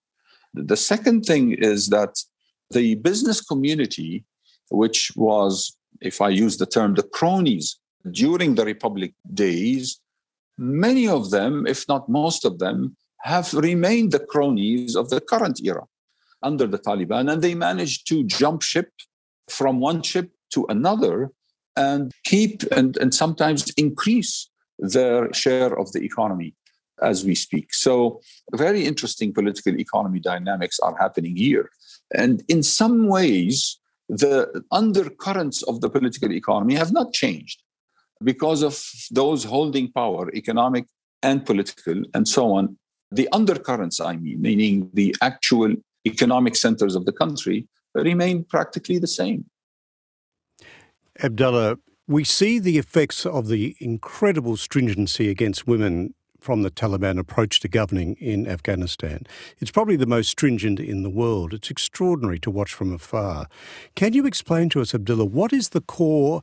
The 0.53 0.77
second 0.77 1.25
thing 1.25 1.53
is 1.53 1.89
that 1.89 2.23
the 2.71 2.95
business 2.97 3.41
community, 3.41 4.25
which 4.71 5.13
was, 5.17 5.77
if 6.01 6.21
I 6.21 6.29
use 6.29 6.59
the 6.59 6.67
term, 6.67 6.95
the 6.95 7.03
cronies 7.03 7.79
during 8.11 8.55
the 8.55 8.65
Republic 8.65 9.15
days, 9.33 10.01
many 10.59 11.09
of 11.09 11.31
them, 11.31 11.67
if 11.67 11.89
not 11.89 12.09
most 12.09 12.45
of 12.45 12.59
them, 12.59 12.97
have 13.23 13.53
remained 13.55 14.13
the 14.13 14.21
cronies 14.21 14.95
of 14.95 15.09
the 15.09 15.21
current 15.21 15.61
era 15.65 15.85
under 16.45 16.67
the 16.67 16.79
Taliban, 16.79 17.33
and 17.33 17.43
they 17.43 17.55
managed 17.55 18.07
to 18.09 18.23
jump 18.25 18.63
ship 18.63 18.91
from 19.49 19.81
one 19.81 20.03
ship 20.03 20.31
to 20.53 20.65
another 20.69 21.31
and 21.77 22.13
keep 22.25 22.63
and, 22.71 22.97
and 22.99 23.13
sometimes 23.13 23.71
increase 23.77 24.49
their 24.79 25.33
share 25.33 25.79
of 25.79 25.93
the 25.93 26.03
economy 26.05 26.55
as 27.03 27.25
we 27.25 27.35
speak. 27.35 27.75
So, 27.75 28.21
very 28.53 28.85
interesting 28.85 29.33
political 29.33 29.79
economy 29.79 30.21
dynamics 30.21 30.79
are 30.81 30.97
happening 30.97 31.37
here. 31.37 31.71
And 32.15 32.45
in 32.49 32.63
some 32.63 33.09
ways, 33.09 33.79
the 34.09 34.63
undercurrents 34.71 35.63
of 35.65 35.81
the 35.81 35.91
political 35.91 36.33
economy 36.33 36.75
have 36.75 36.93
not 36.93 37.13
changed 37.13 37.63
because 38.23 38.63
of 38.63 38.81
those 39.11 39.45
holding 39.45 39.91
power, 39.93 40.31
economic 40.35 40.87
and 41.23 41.45
political, 41.45 42.03
and 42.15 42.29
so 42.29 42.53
on. 42.53 42.79
The 43.11 43.29
undercurrents, 43.33 44.01
I 44.01 44.17
mean, 44.17 44.41
meaning 44.41 44.91
the 44.93 45.15
actual 45.21 45.75
economic 46.07 46.57
centers 46.57 46.95
of 46.95 47.05
the 47.07 47.13
country 47.13 47.67
remain 47.95 48.45
practically 48.45 48.99
the 48.99 49.07
same. 49.07 49.45
Abdullah, 51.23 51.77
we 52.07 52.25
see 52.25 52.59
the 52.59 52.79
effects 52.79 53.25
of 53.25 53.49
the 53.49 53.77
incredible 53.81 54.57
stringency 54.57 55.31
against 55.31 55.67
women 55.67 56.15
from 56.41 56.63
the 56.63 56.71
Taliban 56.71 57.19
approach 57.19 57.61
to 57.61 57.69
governing 57.69 58.17
in 58.21 58.47
Afghanistan. 58.47 59.27
It's 59.61 59.71
probably 59.71 59.97
the 59.97 60.07
most 60.07 60.29
stringent 60.29 60.79
in 60.79 61.03
the 61.03 61.09
world. 61.09 61.55
It's 61.55 61.71
extraordinary 61.71 62.39
to 62.41 62.51
watch 62.51 62.75
from 62.75 62.93
afar. 62.93 63.49
Can 63.95 64.13
you 64.13 64.27
explain 64.27 64.69
to 64.71 64.83
us, 64.83 64.95
Abdullah, 64.95 65.25
what 65.25 65.55
is 65.55 65.71
the 65.71 65.81
core 65.81 66.43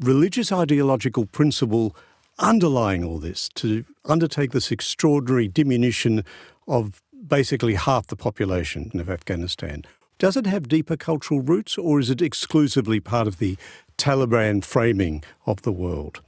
religious 0.00 0.50
ideological 0.50 1.26
principle 1.26 1.94
underlying 2.40 3.04
all 3.04 3.18
this 3.18 3.48
to 3.50 3.84
undertake 4.06 4.50
this 4.50 4.72
extraordinary 4.72 5.46
diminution 5.46 6.24
of 6.66 7.00
basically 7.30 7.74
half 7.74 8.08
the 8.08 8.16
population 8.16 8.90
of 8.94 9.08
Afghanistan. 9.08 9.84
Does 10.18 10.36
it 10.36 10.46
have 10.46 10.68
deeper 10.68 10.98
cultural 10.98 11.40
roots 11.40 11.78
or 11.78 11.98
is 11.98 12.10
it 12.10 12.20
exclusively 12.20 13.00
part 13.00 13.26
of 13.26 13.38
the 13.38 13.56
Taliban 13.96 14.62
framing 14.62 15.24
of 15.46 15.62
the 15.62 15.72
world? 15.72 16.20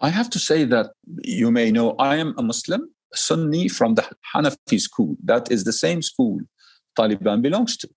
I 0.00 0.08
have 0.08 0.28
to 0.30 0.40
say 0.40 0.64
that 0.64 0.90
you 1.22 1.52
may 1.52 1.70
know 1.70 1.94
I 2.00 2.16
am 2.16 2.34
a 2.36 2.42
Muslim, 2.42 2.90
Sunni 3.14 3.68
from 3.68 3.94
the 3.94 4.04
Hanafi 4.34 4.80
school. 4.80 5.16
That 5.22 5.52
is 5.52 5.62
the 5.62 5.72
same 5.72 6.02
school 6.02 6.40
Taliban 6.98 7.42
belongs 7.42 7.76
to. 7.76 7.88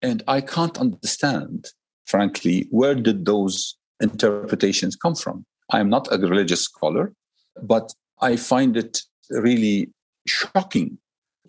And 0.00 0.22
I 0.28 0.40
can't 0.40 0.78
understand, 0.78 1.66
frankly, 2.06 2.68
where 2.70 2.94
did 2.94 3.24
those 3.24 3.76
interpretations 4.00 4.94
come 4.94 5.16
from? 5.16 5.44
I 5.72 5.80
am 5.80 5.88
not 5.88 6.06
a 6.12 6.18
religious 6.18 6.62
scholar, 6.62 7.12
but 7.60 7.92
I 8.20 8.36
find 8.36 8.76
it 8.76 9.00
really 9.30 9.90
shocking 10.26 10.98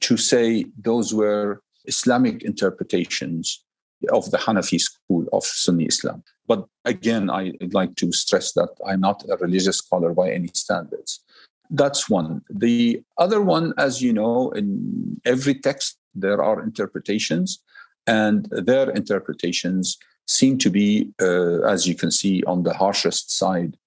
to 0.01 0.17
say 0.17 0.65
those 0.77 1.13
were 1.13 1.61
Islamic 1.85 2.43
interpretations 2.43 3.63
of 4.11 4.31
the 4.31 4.37
Hanafi 4.37 4.79
school 4.79 5.25
of 5.33 5.43
Sunni 5.43 5.85
Islam. 5.85 6.23
But 6.47 6.65
again, 6.85 7.29
I'd 7.29 7.73
like 7.73 7.95
to 7.97 8.11
stress 8.11 8.53
that 8.53 8.69
I'm 8.85 9.01
not 9.01 9.23
a 9.29 9.37
religious 9.37 9.77
scholar 9.77 10.13
by 10.13 10.31
any 10.31 10.49
standards. 10.53 11.21
That's 11.69 12.09
one. 12.09 12.41
The 12.49 13.03
other 13.17 13.41
one, 13.41 13.73
as 13.77 14.01
you 14.01 14.13
know, 14.13 14.49
in 14.51 15.21
every 15.25 15.55
text, 15.55 15.97
there 16.15 16.41
are 16.41 16.61
interpretations, 16.61 17.59
and 18.07 18.47
their 18.49 18.89
interpretations 18.89 19.97
seem 20.25 20.57
to 20.59 20.69
be, 20.69 21.09
uh, 21.21 21.61
as 21.61 21.87
you 21.87 21.95
can 21.95 22.11
see, 22.11 22.43
on 22.43 22.63
the 22.63 22.73
harshest 22.73 23.37
side 23.37 23.77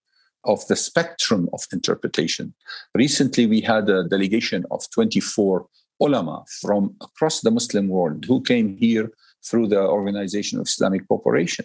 of 0.45 0.67
the 0.69 0.77
spectrum 0.77 1.49
of 1.53 1.67
interpretation. 1.73 2.53
Recently, 2.95 3.47
we 3.47 3.61
had 3.61 3.89
a 3.89 4.05
delegation 4.05 4.65
of 4.71 4.89
24 4.91 5.67
ulama 6.03 6.45
from 6.61 6.95
across 7.01 7.41
the 7.41 7.51
Muslim 7.51 7.89
world 7.89 8.25
who 8.25 8.41
came 8.43 8.77
here 8.77 9.11
through 9.45 9.69
the 9.69 9.81
Organization 9.81 10.59
of 10.59 10.67
Islamic 10.67 11.07
Cooperation. 11.09 11.65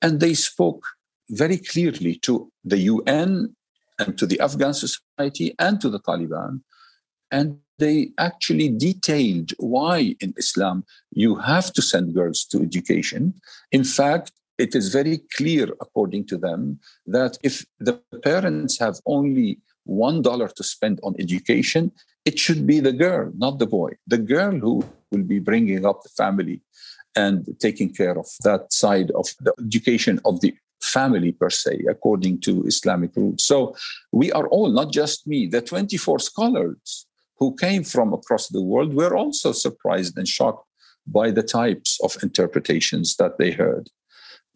And 0.00 0.20
they 0.20 0.34
spoke 0.34 0.84
very 1.30 1.58
clearly 1.58 2.16
to 2.26 2.50
the 2.64 2.78
UN 2.78 3.54
and 3.98 4.18
to 4.18 4.26
the 4.26 4.40
Afghan 4.40 4.74
society 4.74 5.54
and 5.58 5.80
to 5.80 5.88
the 5.88 6.00
Taliban. 6.00 6.60
And 7.30 7.58
they 7.78 8.10
actually 8.18 8.68
detailed 8.68 9.52
why 9.58 10.14
in 10.20 10.34
Islam 10.36 10.84
you 11.12 11.36
have 11.36 11.72
to 11.72 11.82
send 11.82 12.14
girls 12.14 12.44
to 12.50 12.62
education. 12.62 13.34
In 13.70 13.84
fact, 13.84 14.32
it 14.58 14.74
is 14.74 14.92
very 14.92 15.18
clear, 15.36 15.66
according 15.80 16.26
to 16.26 16.36
them, 16.36 16.78
that 17.06 17.38
if 17.42 17.64
the 17.80 17.94
parents 18.22 18.78
have 18.78 18.96
only 19.06 19.58
one 19.84 20.22
dollar 20.22 20.48
to 20.48 20.62
spend 20.62 21.00
on 21.02 21.14
education, 21.18 21.90
it 22.24 22.38
should 22.38 22.66
be 22.66 22.80
the 22.80 22.92
girl, 22.92 23.32
not 23.36 23.58
the 23.58 23.66
boy. 23.66 23.92
The 24.06 24.18
girl 24.18 24.52
who 24.52 24.84
will 25.10 25.24
be 25.24 25.38
bringing 25.38 25.84
up 25.84 26.02
the 26.02 26.08
family 26.10 26.62
and 27.14 27.46
taking 27.58 27.92
care 27.92 28.18
of 28.18 28.26
that 28.44 28.72
side 28.72 29.10
of 29.12 29.26
the 29.40 29.52
education 29.66 30.20
of 30.24 30.40
the 30.40 30.54
family 30.80 31.32
per 31.32 31.50
se, 31.50 31.84
according 31.88 32.40
to 32.40 32.64
Islamic 32.64 33.14
rules. 33.16 33.44
So 33.44 33.76
we 34.12 34.32
are 34.32 34.46
all, 34.48 34.68
not 34.70 34.92
just 34.92 35.26
me, 35.26 35.46
the 35.46 35.60
24 35.60 36.18
scholars 36.18 37.06
who 37.38 37.54
came 37.54 37.84
from 37.84 38.12
across 38.12 38.48
the 38.48 38.62
world 38.62 38.94
were 38.94 39.16
also 39.16 39.52
surprised 39.52 40.16
and 40.16 40.26
shocked 40.26 40.66
by 41.06 41.30
the 41.30 41.42
types 41.42 41.98
of 42.02 42.16
interpretations 42.22 43.16
that 43.16 43.38
they 43.38 43.50
heard. 43.50 43.90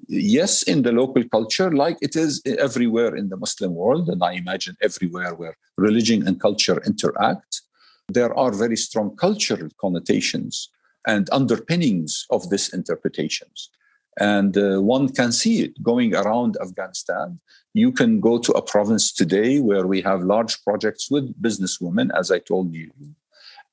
Yes, 0.08 0.62
in 0.62 0.82
the 0.82 0.92
local 0.92 1.24
culture, 1.28 1.70
like 1.72 1.96
it 2.00 2.16
is 2.16 2.42
everywhere 2.46 3.16
in 3.16 3.28
the 3.28 3.36
Muslim 3.36 3.74
world, 3.74 4.08
and 4.08 4.22
I 4.22 4.32
imagine 4.32 4.76
everywhere 4.80 5.34
where 5.34 5.56
religion 5.76 6.26
and 6.26 6.40
culture 6.40 6.80
interact, 6.86 7.62
there 8.08 8.32
are 8.38 8.52
very 8.52 8.76
strong 8.76 9.16
cultural 9.16 9.68
connotations 9.80 10.70
and 11.06 11.28
underpinnings 11.32 12.26
of 12.30 12.50
these 12.50 12.72
interpretations. 12.72 13.70
And 14.18 14.56
uh, 14.56 14.80
one 14.80 15.08
can 15.08 15.32
see 15.32 15.62
it 15.62 15.82
going 15.82 16.14
around 16.14 16.56
Afghanistan. 16.60 17.38
You 17.74 17.92
can 17.92 18.20
go 18.20 18.38
to 18.38 18.52
a 18.52 18.62
province 18.62 19.12
today 19.12 19.60
where 19.60 19.86
we 19.86 20.00
have 20.02 20.22
large 20.22 20.62
projects 20.62 21.10
with 21.10 21.40
businesswomen, 21.42 22.10
as 22.18 22.30
I 22.30 22.38
told 22.38 22.74
you. 22.74 22.90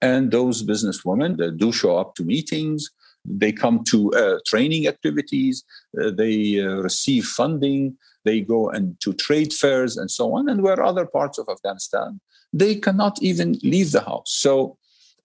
And 0.01 0.31
those 0.31 0.63
businesswomen 0.63 1.57
do 1.57 1.71
show 1.71 1.97
up 1.97 2.15
to 2.15 2.23
meetings, 2.25 2.89
they 3.25 3.51
come 3.51 3.83
to 3.85 4.13
uh, 4.13 4.39
training 4.45 4.87
activities, 4.87 5.63
uh, 6.01 6.11
they 6.11 6.59
uh, 6.61 6.75
receive 6.75 7.25
funding, 7.25 7.97
they 8.25 8.41
go 8.41 8.69
and 8.69 8.99
to 9.01 9.13
trade 9.13 9.53
fairs 9.53 9.97
and 9.97 10.09
so 10.09 10.33
on. 10.33 10.49
And 10.49 10.61
where 10.61 10.83
other 10.83 11.05
parts 11.05 11.37
of 11.37 11.47
Afghanistan, 11.49 12.19
they 12.51 12.75
cannot 12.75 13.21
even 13.21 13.57
leave 13.63 13.91
the 13.91 14.01
house. 14.01 14.31
So 14.31 14.77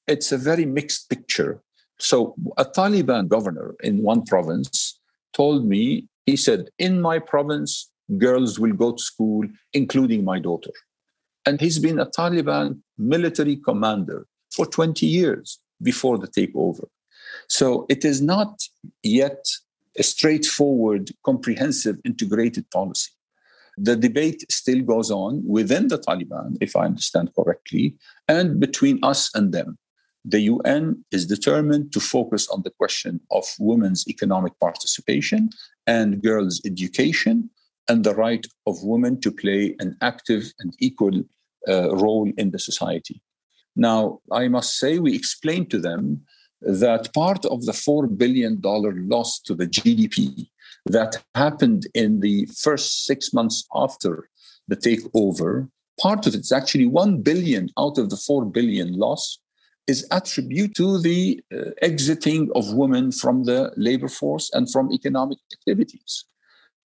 it's 0.07 0.33
a 0.33 0.39
very 0.39 0.65
mixed 0.65 1.11
picture. 1.11 1.61
So 1.99 2.35
a 2.57 2.65
Taliban 2.65 3.29
governor 3.29 3.75
in 3.83 4.03
one 4.03 4.25
province 4.25 4.99
told 5.33 5.67
me, 5.67 6.09
he 6.27 6.37
said, 6.37 6.71
in 6.79 7.01
my 7.01 7.19
province, 7.19 7.91
girls 8.17 8.59
will 8.59 8.73
go 8.73 8.93
to 8.93 9.03
school, 9.03 9.47
including 9.73 10.25
my 10.25 10.39
daughter. 10.39 10.71
And 11.45 11.61
he's 11.61 11.79
been 11.79 11.99
a 11.99 12.07
Taliban 12.07 12.81
military 12.97 13.57
commander 13.57 14.27
for 14.51 14.67
20 14.67 15.07
years 15.07 15.59
before 15.83 16.19
the 16.19 16.29
takeover. 16.29 16.87
So 17.49 17.87
it 17.89 18.05
is 18.05 18.21
not 18.21 18.63
yet 19.03 19.45
a 19.99 20.03
straightforward, 20.03 21.11
comprehensive, 21.25 21.99
integrated 22.05 22.71
policy. 22.71 23.11
The 23.77 23.97
debate 23.97 24.45
still 24.51 24.83
goes 24.83 25.11
on 25.11 25.43
within 25.47 25.89
the 25.89 25.99
Taliban, 25.99 26.57
if 26.61 26.77
I 26.77 26.85
understand 26.85 27.31
correctly, 27.35 27.97
and 28.29 28.61
between 28.61 28.99
us 29.03 29.31
and 29.35 29.53
them 29.53 29.79
the 30.25 30.41
UN 30.41 31.05
is 31.11 31.27
determined 31.27 31.93
to 31.93 32.01
focus 32.01 32.49
on 32.49 32.63
the 32.63 32.71
question 32.71 33.21
of 33.31 33.45
women's 33.59 34.07
economic 34.09 34.59
participation 34.61 35.49
and 35.87 36.23
girls' 36.23 36.61
education 36.67 37.51
and 37.89 38.05
the 38.05 38.15
right 38.15 38.47
of 38.67 38.83
women 38.83 39.21
to 39.21 39.31
play 39.31 39.75
an 39.79 39.97
active 40.03 40.53
and 40.59 40.75
equal 40.79 41.23
uh, 41.67 41.95
role 41.97 42.31
in 42.37 42.51
the 42.51 42.59
society. 42.59 43.23
Now, 43.75 44.21
I 44.31 44.49
must 44.49 44.77
say, 44.77 44.99
we 44.99 45.15
explained 45.15 45.71
to 45.71 45.79
them 45.79 46.23
that 46.61 47.13
part 47.15 47.45
of 47.47 47.65
the 47.67 47.73
$4 47.73 48.17
billion 48.17 48.61
loss 48.63 49.41
to 49.41 49.55
the 49.55 49.67
GDP 49.67 50.49
that 50.87 51.23
happened 51.35 51.87
in 51.95 52.21
the 52.21 52.47
first 52.47 53.05
six 53.05 53.33
months 53.33 53.67
after 53.75 54.29
the 54.67 54.77
takeover, 54.77 55.69
part 56.01 56.27
of 56.27 56.35
it's 56.35 56.53
actually 56.53 56.87
1 56.87 57.23
billion 57.23 57.69
out 57.79 57.99
of 57.99 58.11
the 58.11 58.17
4 58.17 58.45
billion 58.47 58.93
loss 58.95 59.39
is 59.87 60.07
attributed 60.11 60.77
to 60.77 61.01
the 61.01 61.43
uh, 61.53 61.71
exiting 61.81 62.51
of 62.55 62.75
women 62.75 63.11
from 63.11 63.45
the 63.45 63.73
labor 63.77 64.09
force 64.09 64.51
and 64.53 64.71
from 64.71 64.93
economic 64.93 65.39
activities. 65.53 66.25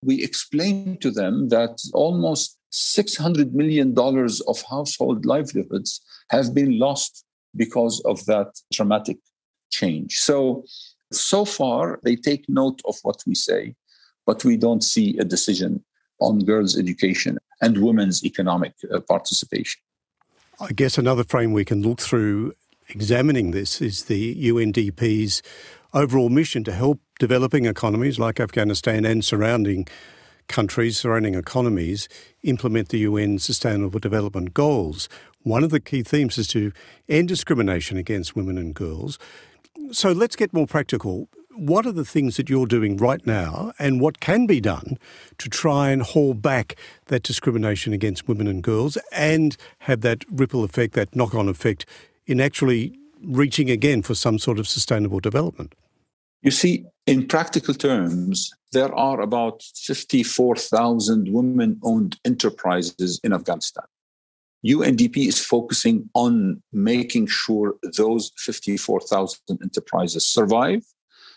We 0.02 0.24
explained 0.24 1.02
to 1.02 1.10
them 1.10 1.50
that 1.50 1.78
almost 1.92 2.58
$600 2.72 3.52
million 3.52 3.94
of 3.96 4.62
household 4.68 5.26
livelihoods 5.26 6.00
have 6.30 6.54
been 6.54 6.78
lost 6.78 7.24
because 7.54 8.00
of 8.00 8.24
that 8.26 8.48
traumatic 8.72 9.18
change. 9.80 10.18
So, 10.18 10.64
so 11.12 11.44
far, 11.44 12.00
they 12.04 12.16
take 12.16 12.44
note 12.48 12.80
of 12.84 12.96
what 13.02 13.18
we 13.26 13.34
say, 13.34 13.74
but 14.26 14.44
we 14.44 14.56
don't 14.56 14.84
see 14.84 15.18
a 15.18 15.24
decision 15.24 15.82
on 16.20 16.44
girls' 16.44 16.78
education 16.78 17.38
and 17.60 17.82
women's 17.82 18.24
economic 18.24 18.74
uh, 18.92 19.00
participation. 19.00 19.80
I 20.60 20.72
guess 20.72 20.98
another 20.98 21.24
frame 21.24 21.52
we 21.52 21.64
can 21.64 21.82
look 21.82 22.00
through 22.00 22.52
examining 22.88 23.50
this 23.50 23.80
is 23.80 24.04
the 24.04 24.34
UNDP's 24.50 25.42
overall 25.92 26.28
mission 26.28 26.64
to 26.64 26.72
help 26.72 27.00
developing 27.18 27.66
economies 27.66 28.18
like 28.18 28.40
Afghanistan 28.40 29.04
and 29.04 29.24
surrounding 29.24 29.86
countries, 30.48 30.98
surrounding 30.98 31.34
economies, 31.34 32.08
implement 32.42 32.88
the 32.90 32.98
UN 32.98 33.38
Sustainable 33.38 33.98
Development 33.98 34.52
Goals. 34.52 35.08
One 35.42 35.64
of 35.64 35.70
the 35.70 35.80
key 35.80 36.02
themes 36.02 36.38
is 36.38 36.48
to 36.48 36.72
end 37.08 37.28
discrimination 37.28 37.96
against 37.96 38.36
women 38.36 38.58
and 38.58 38.74
girls. 38.74 39.18
So 39.92 40.12
let's 40.12 40.36
get 40.36 40.52
more 40.52 40.66
practical. 40.66 41.28
What 41.56 41.86
are 41.86 41.92
the 41.92 42.04
things 42.04 42.36
that 42.36 42.50
you're 42.50 42.66
doing 42.66 42.96
right 42.96 43.24
now, 43.26 43.72
and 43.78 44.00
what 44.00 44.18
can 44.18 44.46
be 44.46 44.60
done 44.60 44.98
to 45.38 45.48
try 45.48 45.90
and 45.90 46.02
haul 46.02 46.34
back 46.34 46.74
that 47.06 47.22
discrimination 47.22 47.92
against 47.92 48.26
women 48.26 48.48
and 48.48 48.62
girls 48.62 48.98
and 49.12 49.56
have 49.80 50.00
that 50.00 50.24
ripple 50.30 50.64
effect, 50.64 50.94
that 50.94 51.14
knock 51.14 51.34
on 51.34 51.48
effect 51.48 51.86
in 52.26 52.40
actually 52.40 52.98
reaching 53.22 53.70
again 53.70 54.02
for 54.02 54.14
some 54.14 54.38
sort 54.38 54.58
of 54.58 54.66
sustainable 54.66 55.20
development? 55.20 55.74
You 56.42 56.50
see, 56.50 56.86
in 57.06 57.28
practical 57.28 57.74
terms, 57.74 58.50
there 58.72 58.94
are 58.94 59.20
about 59.20 59.62
54,000 59.62 61.32
women 61.32 61.78
owned 61.82 62.18
enterprises 62.24 63.20
in 63.22 63.32
Afghanistan. 63.32 63.84
UNDP 64.66 65.28
is 65.28 65.44
focusing 65.44 66.08
on 66.14 66.62
making 66.72 67.26
sure 67.26 67.74
those 67.96 68.32
54,000 68.38 69.38
enterprises 69.62 70.26
survive, 70.26 70.82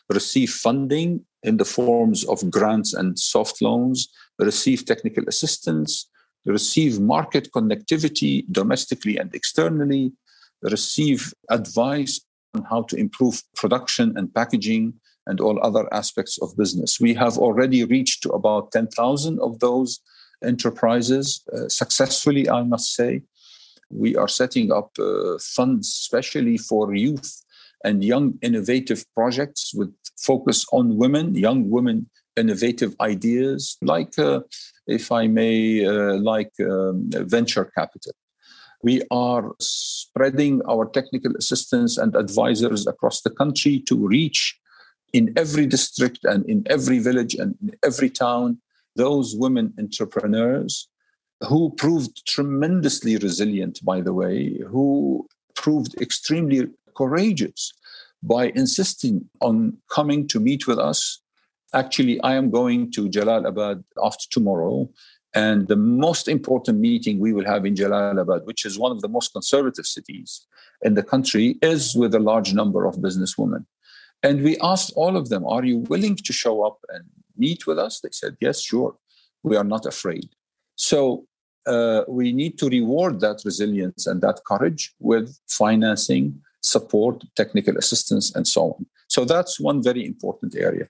receive 0.10 0.50
funding 0.50 1.26
in 1.44 1.58
the 1.58 1.66
forms 1.66 2.24
of 2.26 2.50
grants 2.50 2.94
and 2.94 3.20
soft 3.20 3.62
loans, 3.62 4.08
receive 4.40 4.86
technical 4.86 5.24
assistance, 5.28 6.10
receive 6.46 7.00
market 7.00 7.50
connectivity 7.52 8.46
domestically 8.52 9.18
and 9.18 9.34
externally, 9.36 10.14
receive 10.62 11.34
advice 11.50 12.22
on 12.56 12.64
how 12.64 12.84
to 12.84 12.96
improve 12.96 13.44
production 13.56 14.14
and 14.16 14.34
packaging 14.34 14.94
and 15.26 15.42
all 15.42 15.62
other 15.62 15.94
aspects 15.94 16.42
of 16.42 16.56
business. 16.56 17.00
We 17.00 17.14
have 17.16 17.38
already 17.38 17.84
reached 17.84 18.24
to 18.24 18.30
about 18.30 18.72
10,000 18.72 19.40
of 19.40 19.60
those 19.60 20.00
enterprises 20.44 21.44
uh, 21.54 21.68
successfully, 21.70 22.50
I 22.50 22.64
must 22.64 22.94
say. 22.94 23.24
We 23.90 24.16
are 24.16 24.28
setting 24.28 24.72
up 24.72 24.92
uh, 25.00 25.38
funds, 25.40 25.88
especially 25.88 26.58
for 26.58 26.94
youth 26.94 27.44
and 27.84 28.04
young 28.04 28.38
innovative 28.42 29.06
projects 29.14 29.74
with 29.74 29.94
focus 30.18 30.66
on 30.72 30.98
women, 30.98 31.36
young 31.36 31.70
women 31.70 32.10
innovative 32.38 32.96
ideas, 33.02 33.78
like, 33.82 34.18
uh, 34.18 34.42
if 34.86 35.12
I 35.12 35.28
may, 35.28 35.86
uh, 35.86 36.18
like 36.18 36.52
um, 36.62 37.10
venture 37.10 37.66
capital. 37.66 38.14
We 38.84 39.02
are 39.10 39.54
spreading 39.60 40.62
our 40.70 40.86
technical 40.86 41.36
assistance 41.36 41.98
and 41.98 42.16
advisors 42.16 42.86
across 42.86 43.22
the 43.22 43.32
country 43.32 43.80
to 43.88 44.08
reach 44.08 44.58
in 45.14 45.34
every 45.36 45.66
district 45.66 46.20
and 46.24 46.46
in 46.46 46.64
every 46.68 47.00
village 47.00 47.34
and 47.34 47.56
in 47.62 47.72
every 47.84 48.10
town 48.10 48.60
those 48.98 49.36
women 49.36 49.74
entrepreneurs 49.80 50.90
who 51.48 51.74
proved 51.78 52.26
tremendously 52.26 53.18
resilient, 53.18 53.80
by 53.84 54.02
the 54.02 54.14
way, 54.14 54.60
who 54.70 55.28
proved 55.56 56.00
extremely 56.02 56.68
courageous 56.96 57.74
by 58.24 58.52
insisting 58.56 59.30
on 59.42 59.78
coming 59.90 60.28
to 60.28 60.40
meet 60.40 60.68
with 60.68 60.80
us. 60.80 61.22
Actually, 61.74 62.20
I 62.22 62.34
am 62.36 62.50
going 62.50 62.92
to 62.94 63.08
Jalalabad 63.10 63.84
after 64.04 64.26
tomorrow. 64.32 64.90
And 65.36 65.68
the 65.68 65.76
most 65.76 66.28
important 66.28 66.80
meeting 66.80 67.20
we 67.20 67.34
will 67.34 67.46
have 67.46 67.66
in 67.66 67.76
Jalalabad, 67.76 68.46
which 68.46 68.66
is 68.66 68.80
one 68.80 68.92
of 68.92 69.02
the 69.02 69.10
most 69.10 69.34
conservative 69.34 69.86
cities 69.86 70.48
in 70.82 70.96
the 70.96 71.04
country, 71.04 71.60
is 71.62 71.96
with 71.96 72.16
a 72.16 72.20
large 72.20 72.54
number 72.54 72.86
of 72.86 72.96
businesswomen. 72.96 73.66
And 74.24 74.42
we 74.42 74.58
asked 74.64 74.94
all 74.96 75.16
of 75.16 75.30
them, 75.30 75.46
Are 75.46 75.64
you 75.64 75.78
willing 75.78 76.16
to 76.16 76.34
show 76.34 76.64
up 76.64 76.80
and 76.90 77.04
meet 77.38 77.68
with 77.68 77.80
us? 77.80 78.00
They 78.02 78.10
said, 78.12 78.38
Yes, 78.42 78.62
sure. 78.62 78.96
We 79.44 79.56
are 79.56 79.64
not 79.64 79.86
afraid. 79.86 80.30
So 80.76 81.26
uh, 81.66 82.04
we 82.08 82.32
need 82.32 82.58
to 82.60 82.70
reward 82.70 83.20
that 83.20 83.42
resilience 83.44 84.08
and 84.08 84.22
that 84.22 84.42
courage 84.48 84.94
with 85.00 85.38
financing, 85.48 86.42
support, 86.62 87.24
technical 87.36 87.78
assistance, 87.78 88.34
and 88.36 88.48
so 88.48 88.74
on. 88.74 88.86
So 89.08 89.26
that's 89.26 89.60
one 89.60 89.84
very 89.84 90.06
important 90.06 90.56
area. 90.56 90.88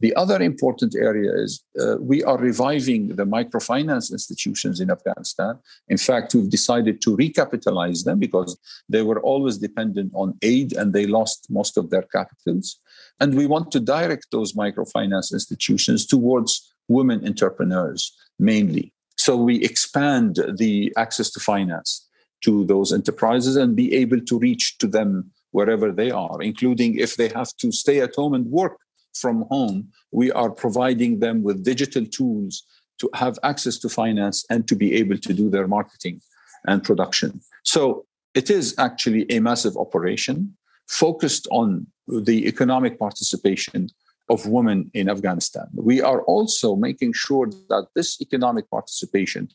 The 0.00 0.14
other 0.16 0.40
important 0.40 0.94
area 0.96 1.30
is 1.34 1.62
uh, 1.78 1.96
we 2.00 2.24
are 2.24 2.38
reviving 2.38 3.08
the 3.08 3.26
microfinance 3.26 4.10
institutions 4.10 4.80
in 4.80 4.90
Afghanistan. 4.90 5.58
In 5.88 5.98
fact, 5.98 6.34
we've 6.34 6.48
decided 6.48 7.02
to 7.02 7.16
recapitalize 7.16 8.04
them 8.04 8.18
because 8.18 8.58
they 8.88 9.02
were 9.02 9.20
always 9.20 9.58
dependent 9.58 10.12
on 10.14 10.38
aid 10.40 10.72
and 10.72 10.94
they 10.94 11.06
lost 11.06 11.46
most 11.50 11.76
of 11.76 11.90
their 11.90 12.02
capitals. 12.02 12.80
And 13.20 13.36
we 13.36 13.46
want 13.46 13.70
to 13.72 13.80
direct 13.80 14.28
those 14.32 14.54
microfinance 14.54 15.32
institutions 15.32 16.06
towards 16.06 16.72
women 16.88 17.24
entrepreneurs 17.26 18.16
mainly. 18.38 18.92
So 19.16 19.36
we 19.36 19.62
expand 19.62 20.38
the 20.56 20.92
access 20.96 21.30
to 21.32 21.40
finance 21.40 22.08
to 22.44 22.64
those 22.64 22.92
enterprises 22.92 23.56
and 23.56 23.76
be 23.76 23.94
able 23.94 24.20
to 24.20 24.38
reach 24.38 24.78
to 24.78 24.86
them 24.86 25.30
wherever 25.50 25.92
they 25.92 26.10
are, 26.10 26.40
including 26.40 26.96
if 26.96 27.16
they 27.16 27.28
have 27.28 27.54
to 27.58 27.70
stay 27.70 28.00
at 28.00 28.14
home 28.14 28.34
and 28.34 28.46
work 28.46 28.78
from 29.14 29.44
home, 29.50 29.88
we 30.12 30.32
are 30.32 30.50
providing 30.50 31.18
them 31.18 31.42
with 31.42 31.64
digital 31.64 32.06
tools 32.06 32.64
to 32.98 33.10
have 33.14 33.38
access 33.42 33.78
to 33.78 33.88
finance 33.88 34.44
and 34.50 34.68
to 34.68 34.76
be 34.76 34.94
able 34.94 35.18
to 35.18 35.34
do 35.34 35.50
their 35.50 35.66
marketing 35.66 36.20
and 36.66 36.84
production. 36.84 37.40
So 37.64 38.06
it 38.34 38.50
is 38.50 38.74
actually 38.78 39.30
a 39.30 39.40
massive 39.40 39.76
operation 39.76 40.56
focused 40.90 41.46
on 41.50 41.86
the 42.08 42.48
economic 42.48 42.98
participation 42.98 43.88
of 44.28 44.46
women 44.46 44.90
in 44.92 45.08
Afghanistan. 45.08 45.66
We 45.74 46.02
are 46.02 46.22
also 46.22 46.76
making 46.76 47.12
sure 47.14 47.46
that 47.68 47.86
this 47.94 48.20
economic 48.20 48.68
participation 48.70 49.48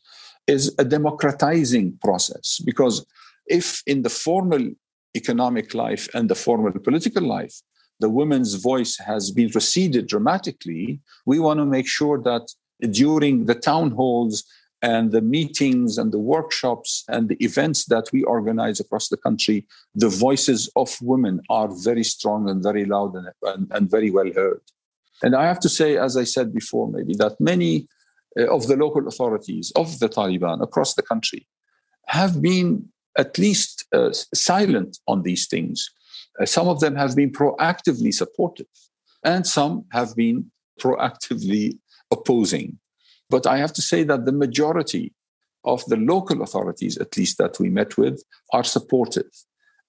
is 0.46 0.74
a 0.78 0.84
democratizing 0.84 1.98
process 2.02 2.60
because 2.64 3.04
if 3.46 3.82
in 3.86 4.02
the 4.02 4.10
formal 4.10 4.70
economic 5.14 5.74
life 5.74 6.08
and 6.14 6.28
the 6.28 6.34
formal 6.34 6.72
political 6.72 7.22
life 7.22 7.56
the 8.00 8.10
women's 8.10 8.54
voice 8.54 8.98
has 8.98 9.30
been 9.30 9.50
receded 9.54 10.06
dramatically, 10.06 11.00
we 11.24 11.38
want 11.38 11.58
to 11.58 11.64
make 11.64 11.86
sure 11.86 12.20
that 12.22 12.46
during 12.90 13.46
the 13.46 13.54
town 13.54 13.90
halls 13.90 14.44
and 14.86 15.10
the 15.10 15.20
meetings 15.36 15.98
and 15.98 16.12
the 16.12 16.24
workshops 16.34 16.90
and 17.08 17.28
the 17.28 17.38
events 17.48 17.86
that 17.86 18.06
we 18.12 18.22
organize 18.22 18.78
across 18.78 19.08
the 19.08 19.16
country, 19.16 19.66
the 19.96 20.08
voices 20.08 20.70
of 20.76 20.96
women 21.02 21.40
are 21.50 21.68
very 21.88 22.04
strong 22.04 22.48
and 22.48 22.62
very 22.62 22.84
loud 22.84 23.12
and, 23.16 23.26
and, 23.42 23.66
and 23.72 23.90
very 23.90 24.10
well 24.12 24.30
heard. 24.32 24.60
And 25.24 25.34
I 25.34 25.44
have 25.46 25.58
to 25.60 25.68
say, 25.68 25.96
as 25.96 26.16
I 26.16 26.22
said 26.22 26.54
before, 26.54 26.86
maybe 26.88 27.14
that 27.14 27.34
many 27.40 27.88
uh, 28.38 28.46
of 28.56 28.68
the 28.68 28.76
local 28.76 29.08
authorities 29.08 29.72
of 29.74 29.98
the 29.98 30.08
Taliban 30.08 30.62
across 30.62 30.94
the 30.94 31.02
country 31.02 31.48
have 32.06 32.40
been 32.40 32.88
at 33.18 33.38
least 33.38 33.86
uh, 33.92 34.12
silent 34.34 34.98
on 35.08 35.24
these 35.24 35.48
things. 35.48 35.90
Uh, 36.40 36.46
some 36.46 36.68
of 36.68 36.78
them 36.78 36.94
have 36.94 37.16
been 37.16 37.32
proactively 37.32 38.14
supportive, 38.14 38.74
and 39.24 39.48
some 39.48 39.84
have 39.90 40.14
been 40.14 40.48
proactively 40.80 41.76
opposing. 42.12 42.78
But 43.28 43.46
I 43.46 43.58
have 43.58 43.72
to 43.74 43.82
say 43.82 44.04
that 44.04 44.24
the 44.24 44.32
majority 44.32 45.12
of 45.64 45.84
the 45.86 45.96
local 45.96 46.42
authorities, 46.42 46.96
at 46.98 47.16
least 47.16 47.38
that 47.38 47.58
we 47.58 47.68
met 47.68 47.98
with, 47.98 48.22
are 48.52 48.64
supportive. 48.64 49.30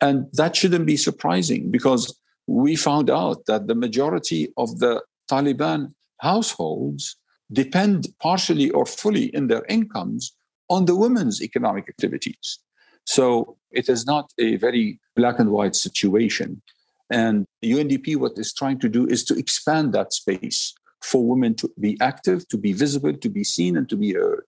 And 0.01 0.27
that 0.33 0.55
shouldn't 0.55 0.85
be 0.85 0.97
surprising 0.97 1.71
because 1.71 2.19
we 2.47 2.75
found 2.75 3.09
out 3.09 3.45
that 3.45 3.67
the 3.67 3.75
majority 3.75 4.51
of 4.57 4.79
the 4.79 5.03
Taliban 5.29 5.91
households 6.21 7.15
depend 7.51 8.07
partially 8.21 8.69
or 8.71 8.85
fully 8.85 9.25
in 9.35 9.47
their 9.47 9.65
incomes 9.69 10.33
on 10.69 10.85
the 10.85 10.95
women's 10.95 11.41
economic 11.41 11.87
activities. 11.87 12.59
So 13.05 13.57
it 13.71 13.87
is 13.87 14.05
not 14.05 14.31
a 14.37 14.57
very 14.57 14.99
black 15.15 15.39
and 15.39 15.51
white 15.51 15.75
situation. 15.75 16.61
And 17.09 17.45
UNDP, 17.63 18.17
what 18.17 18.37
is 18.37 18.53
trying 18.53 18.79
to 18.79 18.89
do 18.89 19.05
is 19.07 19.23
to 19.25 19.37
expand 19.37 19.93
that 19.93 20.11
space 20.11 20.73
for 21.01 21.25
women 21.25 21.55
to 21.55 21.71
be 21.79 21.97
active, 22.01 22.47
to 22.49 22.57
be 22.57 22.73
visible, 22.73 23.13
to 23.13 23.29
be 23.29 23.43
seen, 23.43 23.77
and 23.77 23.87
to 23.89 23.95
be 23.95 24.13
heard. 24.13 24.45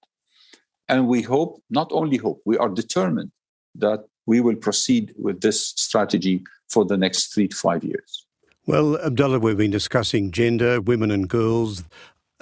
And 0.88 1.08
we 1.08 1.22
hope, 1.22 1.62
not 1.70 1.90
only 1.92 2.18
hope, 2.18 2.42
we 2.46 2.58
are 2.58 2.70
determined 2.70 3.32
that 3.76 4.06
we 4.26 4.42
will 4.42 4.56
proceed 4.56 5.14
with 5.18 5.42
this 5.42 5.74
strategy 5.78 6.44
for 6.68 6.86
the 6.86 6.98
next 6.98 7.34
three 7.34 7.48
to 7.48 7.56
five 7.56 7.84
years. 7.84 8.26
Well, 8.66 8.98
Abdullah, 9.00 9.40
we've 9.40 9.58
been 9.58 9.72
discussing 9.72 10.32
gender, 10.32 10.82
women 10.82 11.12
and 11.12 11.28
girls, 11.28 11.84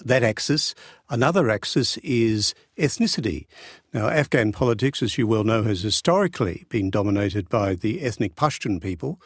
that 0.04 0.24
axis. 0.24 0.76
Another 1.10 1.50
axis 1.50 1.98
is 1.98 2.54
ethnicity. 2.78 3.48
Now, 3.94 4.10
Afghan 4.10 4.52
politics, 4.52 5.02
as 5.02 5.18
you 5.18 5.26
well 5.26 5.44
know, 5.44 5.64
has 5.64 5.82
historically 5.82 6.66
been 6.70 6.90
dominated 6.90 7.50
by 7.50 7.76
the 7.76 8.02
ethnic 8.02 8.36
Pashtun 8.36 8.82
people, 8.82 9.22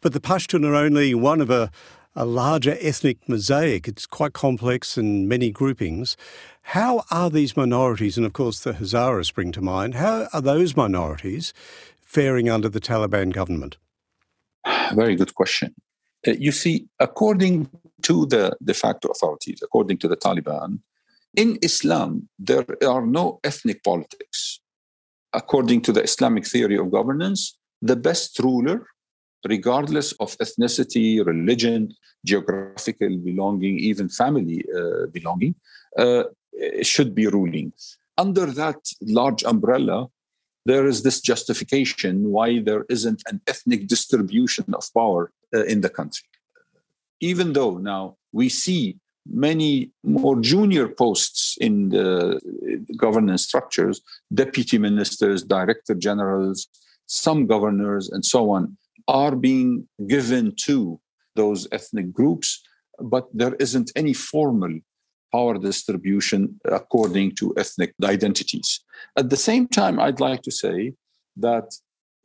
but 0.00 0.12
the 0.12 0.20
Pashtun 0.20 0.66
are 0.66 0.74
only 0.74 1.14
one 1.14 1.40
of 1.40 1.50
a, 1.50 1.70
a 2.16 2.24
larger 2.24 2.76
ethnic 2.80 3.28
mosaic. 3.28 3.88
It's 3.88 4.06
quite 4.06 4.32
complex 4.32 4.96
and 4.96 5.28
many 5.28 5.50
groupings. 5.50 6.16
How 6.62 7.04
are 7.10 7.30
these 7.30 7.56
minorities, 7.56 8.16
and 8.16 8.24
of 8.24 8.32
course 8.32 8.60
the 8.60 8.72
Hazaras 8.72 9.26
spring 9.26 9.52
to 9.52 9.60
mind, 9.60 9.94
how 9.94 10.28
are 10.32 10.40
those 10.40 10.76
minorities 10.76 11.52
faring 12.00 12.48
under 12.48 12.68
the 12.68 12.80
Taliban 12.80 13.32
government? 13.32 13.76
Very 14.94 15.16
good 15.16 15.34
question. 15.34 15.74
Uh, 16.26 16.32
you 16.38 16.52
see, 16.52 16.86
according 17.00 17.68
to 18.02 18.26
the 18.26 18.56
de 18.64 18.74
facto 18.74 19.08
authorities, 19.08 19.60
according 19.62 19.98
to 19.98 20.08
the 20.08 20.16
Taliban, 20.16 20.78
in 21.36 21.58
Islam, 21.62 22.28
there 22.38 22.64
are 22.86 23.04
no 23.04 23.40
ethnic 23.44 23.82
politics. 23.82 24.60
According 25.32 25.80
to 25.82 25.92
the 25.92 26.02
Islamic 26.02 26.46
theory 26.46 26.78
of 26.78 26.92
governance, 26.92 27.58
the 27.82 27.96
best 27.96 28.38
ruler, 28.38 28.86
regardless 29.48 30.12
of 30.12 30.36
ethnicity, 30.38 31.24
religion, 31.24 31.94
geographical 32.24 33.16
belonging, 33.18 33.78
even 33.78 34.08
family 34.08 34.64
uh, 34.76 35.06
belonging, 35.12 35.54
uh, 35.98 36.24
should 36.82 37.14
be 37.14 37.26
ruling. 37.26 37.72
Under 38.16 38.46
that 38.46 38.76
large 39.02 39.44
umbrella, 39.44 40.08
there 40.66 40.86
is 40.86 41.02
this 41.02 41.20
justification 41.20 42.30
why 42.30 42.60
there 42.60 42.86
isn't 42.88 43.22
an 43.26 43.40
ethnic 43.46 43.86
distribution 43.86 44.64
of 44.72 44.88
power 44.94 45.30
uh, 45.54 45.64
in 45.64 45.82
the 45.82 45.90
country. 45.90 46.26
Even 47.20 47.52
though 47.52 47.78
now 47.78 48.16
we 48.32 48.48
see 48.48 48.96
many 49.26 49.90
more 50.02 50.38
junior 50.40 50.88
posts 50.88 51.56
in 51.60 51.88
the 51.88 52.40
governance 52.96 53.42
structures 53.44 54.02
deputy 54.32 54.78
ministers, 54.78 55.42
director 55.42 55.94
generals, 55.94 56.68
some 57.06 57.46
governors, 57.46 58.10
and 58.10 58.24
so 58.24 58.50
on 58.50 58.76
are 59.08 59.36
being 59.36 59.88
given 60.06 60.54
to 60.56 61.00
those 61.36 61.66
ethnic 61.72 62.12
groups, 62.12 62.62
but 63.00 63.26
there 63.32 63.54
isn't 63.54 63.90
any 63.96 64.12
formal 64.12 64.78
power 65.32 65.58
distribution 65.58 66.60
according 66.64 67.34
to 67.34 67.52
ethnic 67.56 67.92
identities. 68.04 68.80
At 69.16 69.30
the 69.30 69.36
same 69.36 69.66
time, 69.66 69.98
I'd 69.98 70.20
like 70.20 70.42
to 70.42 70.52
say 70.52 70.94
that 71.36 71.74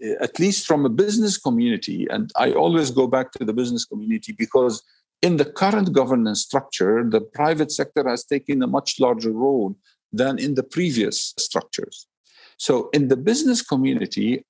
eh, 0.02 0.14
at 0.22 0.40
least 0.40 0.68
from 0.68 0.86
a 0.86 0.90
business 0.90 1.38
community, 1.38 2.08
and 2.10 2.32
I 2.36 2.52
always 2.52 2.92
go 2.92 3.08
back 3.08 3.32
to 3.34 3.46
the 3.46 3.54
business 3.54 3.86
community 3.86 4.34
because 4.38 4.84
in 5.22 5.38
the 5.38 5.46
current 5.46 5.92
governance 5.92 6.42
structure, 6.44 7.04
the 7.16 7.22
private 7.22 7.72
sector 7.72 8.08
has 8.08 8.24
taken 8.24 8.62
a 8.62 8.68
much 8.68 9.00
larger 9.00 9.32
role 9.32 9.76
than 10.14 10.40
in 10.40 10.56
the 10.56 10.64
previous 10.64 11.34
structures. 11.38 12.08
So, 12.58 12.90
in 12.94 13.08
the 13.08 13.18
business 13.18 13.62
community, 13.62 14.46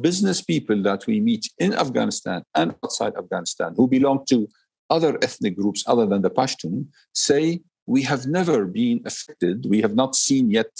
business 0.00 0.40
people 0.40 0.82
that 0.82 1.06
we 1.06 1.20
meet 1.20 1.48
in 1.58 1.74
Afghanistan 1.74 2.42
and 2.54 2.74
outside 2.84 3.14
Afghanistan 3.16 3.74
who 3.76 3.88
belong 3.88 4.24
to 4.28 4.48
other 4.90 5.18
ethnic 5.22 5.56
groups 5.56 5.84
other 5.86 6.06
than 6.06 6.22
the 6.22 6.30
Pashtun 6.30 6.86
say, 7.12 7.60
We 7.86 8.02
have 8.02 8.26
never 8.26 8.64
been 8.66 9.02
affected, 9.04 9.66
we 9.68 9.80
have 9.80 9.94
not 9.94 10.14
seen 10.14 10.50
yet 10.50 10.70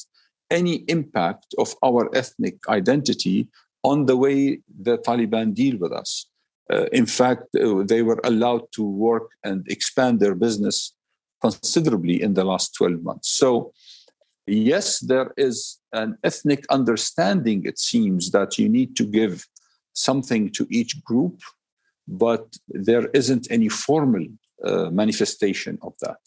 any 0.51 0.77
impact 0.89 1.55
of 1.59 1.75
our 1.85 2.15
ethnic 2.15 2.57
identity 2.69 3.49
on 3.83 4.07
the 4.07 4.17
way 4.17 4.61
the 4.81 4.99
Taliban 4.99 5.55
deal 5.55 5.77
with 5.79 5.93
us. 5.93 6.27
Uh, 6.73 6.87
in 6.93 7.07
fact, 7.07 7.45
uh, 7.55 7.83
they 7.85 8.03
were 8.03 8.21
allowed 8.25 8.71
to 8.73 8.83
work 8.83 9.31
and 9.45 9.67
expand 9.69 10.21
their 10.21 10.35
business 10.35 10.95
considerably 11.41 12.21
in 12.21 12.35
the 12.35 12.45
last 12.45 12.75
12 12.75 13.03
months. 13.03 13.31
So 13.31 13.73
Yes, 14.49 15.01
there 15.01 15.33
is 15.37 15.79
an 15.93 16.17
ethnic 16.25 16.65
understanding, 16.71 17.65
it 17.65 17.79
seems, 17.79 18.31
that 18.31 18.59
you 18.59 18.69
need 18.69 18.97
to 18.97 19.05
give 19.05 19.47
something 19.93 20.51
to 20.53 20.67
each 20.71 21.05
group, 21.05 21.41
but 22.07 22.57
there 22.69 23.09
isn't 23.09 23.47
any 23.51 23.69
formal 23.69 24.27
uh, 24.65 24.91
manifestation 24.91 25.79
of 25.83 25.93
that. 26.01 26.19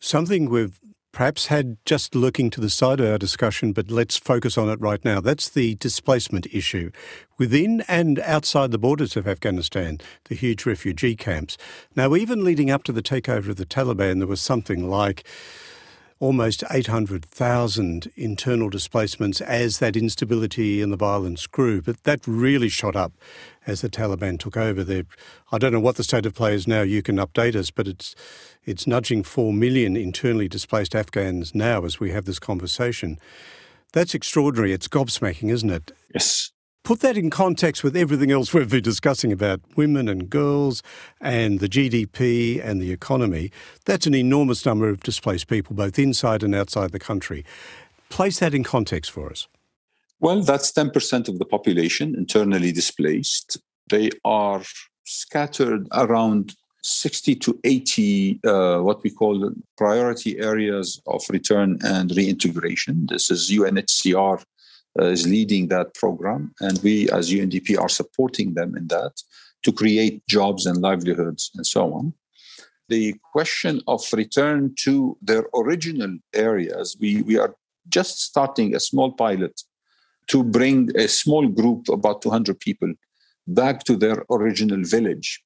Something 0.00 0.50
we've 0.50 0.78
perhaps 1.12 1.46
had 1.46 1.76
just 1.84 2.14
looking 2.14 2.50
to 2.50 2.60
the 2.60 2.70
side 2.70 2.98
of 2.98 3.06
our 3.06 3.18
discussion, 3.18 3.72
but 3.72 3.90
let's 3.90 4.16
focus 4.16 4.56
on 4.56 4.68
it 4.68 4.80
right 4.80 5.04
now. 5.04 5.20
That's 5.20 5.48
the 5.48 5.74
displacement 5.76 6.46
issue 6.52 6.90
within 7.38 7.82
and 7.86 8.18
outside 8.20 8.70
the 8.70 8.78
borders 8.78 9.16
of 9.16 9.28
Afghanistan, 9.28 10.00
the 10.24 10.34
huge 10.34 10.64
refugee 10.64 11.14
camps. 11.14 11.58
Now, 11.94 12.14
even 12.14 12.44
leading 12.44 12.70
up 12.70 12.82
to 12.84 12.92
the 12.92 13.02
takeover 13.02 13.50
of 13.50 13.56
the 13.56 13.66
Taliban, 13.66 14.18
there 14.18 14.26
was 14.26 14.40
something 14.40 14.88
like 14.88 15.24
almost 16.22 16.62
800,000 16.70 18.12
internal 18.14 18.70
displacements 18.70 19.40
as 19.40 19.80
that 19.80 19.96
instability 19.96 20.80
and 20.80 20.92
the 20.92 20.96
violence 20.96 21.48
grew. 21.48 21.82
But 21.82 22.04
that 22.04 22.20
really 22.28 22.68
shot 22.68 22.94
up 22.94 23.12
as 23.66 23.80
the 23.80 23.88
Taliban 23.88 24.38
took 24.38 24.56
over. 24.56 24.84
There, 24.84 25.02
I 25.50 25.58
don't 25.58 25.72
know 25.72 25.80
what 25.80 25.96
the 25.96 26.04
state 26.04 26.24
of 26.24 26.32
play 26.32 26.54
is 26.54 26.68
now. 26.68 26.82
You 26.82 27.02
can 27.02 27.16
update 27.16 27.56
us, 27.56 27.72
but 27.72 27.88
it's 27.88 28.14
it's 28.64 28.86
nudging 28.86 29.24
four 29.24 29.52
million 29.52 29.96
internally 29.96 30.46
displaced 30.46 30.94
Afghans 30.94 31.56
now 31.56 31.84
as 31.84 31.98
we 31.98 32.12
have 32.12 32.24
this 32.24 32.38
conversation. 32.38 33.18
That's 33.92 34.14
extraordinary. 34.14 34.72
It's 34.72 34.86
gobsmacking, 34.86 35.50
isn't 35.50 35.70
it? 35.70 35.90
Yes. 36.14 36.51
Put 36.84 36.98
that 37.00 37.16
in 37.16 37.30
context 37.30 37.84
with 37.84 37.96
everything 37.96 38.32
else 38.32 38.52
we've 38.52 38.68
been 38.68 38.82
discussing 38.82 39.30
about 39.30 39.60
women 39.76 40.08
and 40.08 40.28
girls 40.28 40.82
and 41.20 41.60
the 41.60 41.68
GDP 41.68 42.60
and 42.64 42.82
the 42.82 42.90
economy. 42.90 43.52
That's 43.84 44.04
an 44.08 44.16
enormous 44.16 44.66
number 44.66 44.88
of 44.88 45.00
displaced 45.00 45.46
people, 45.46 45.76
both 45.76 45.96
inside 45.96 46.42
and 46.42 46.56
outside 46.56 46.90
the 46.90 46.98
country. 46.98 47.44
Place 48.08 48.40
that 48.40 48.52
in 48.52 48.64
context 48.64 49.12
for 49.12 49.30
us. 49.30 49.46
Well, 50.18 50.42
that's 50.42 50.72
10% 50.72 51.28
of 51.28 51.38
the 51.38 51.44
population 51.44 52.16
internally 52.16 52.72
displaced. 52.72 53.58
They 53.88 54.10
are 54.24 54.62
scattered 55.04 55.86
around 55.92 56.56
60 56.82 57.36
to 57.36 57.60
80 57.62 58.40
uh, 58.44 58.78
what 58.80 59.04
we 59.04 59.10
call 59.10 59.52
priority 59.78 60.40
areas 60.40 61.00
of 61.06 61.22
return 61.30 61.78
and 61.84 62.10
reintegration. 62.16 63.06
This 63.06 63.30
is 63.30 63.50
UNHCR 63.52 64.42
is 64.98 65.26
leading 65.26 65.68
that 65.68 65.94
program, 65.94 66.54
and 66.60 66.78
we 66.82 67.10
as 67.10 67.30
UNDP 67.30 67.78
are 67.78 67.88
supporting 67.88 68.54
them 68.54 68.76
in 68.76 68.88
that 68.88 69.22
to 69.62 69.72
create 69.72 70.26
jobs 70.28 70.66
and 70.66 70.82
livelihoods 70.82 71.50
and 71.54 71.66
so 71.66 71.94
on. 71.94 72.12
The 72.88 73.14
question 73.32 73.80
of 73.86 74.04
return 74.12 74.74
to 74.80 75.16
their 75.22 75.46
original 75.54 76.18
areas, 76.34 76.96
we, 77.00 77.22
we 77.22 77.38
are 77.38 77.54
just 77.88 78.20
starting 78.20 78.74
a 78.74 78.80
small 78.80 79.12
pilot 79.12 79.62
to 80.28 80.44
bring 80.44 80.90
a 80.96 81.08
small 81.08 81.48
group, 81.48 81.88
about 81.88 82.22
200 82.22 82.58
people, 82.60 82.92
back 83.46 83.84
to 83.84 83.96
their 83.96 84.24
original 84.30 84.82
village. 84.84 85.42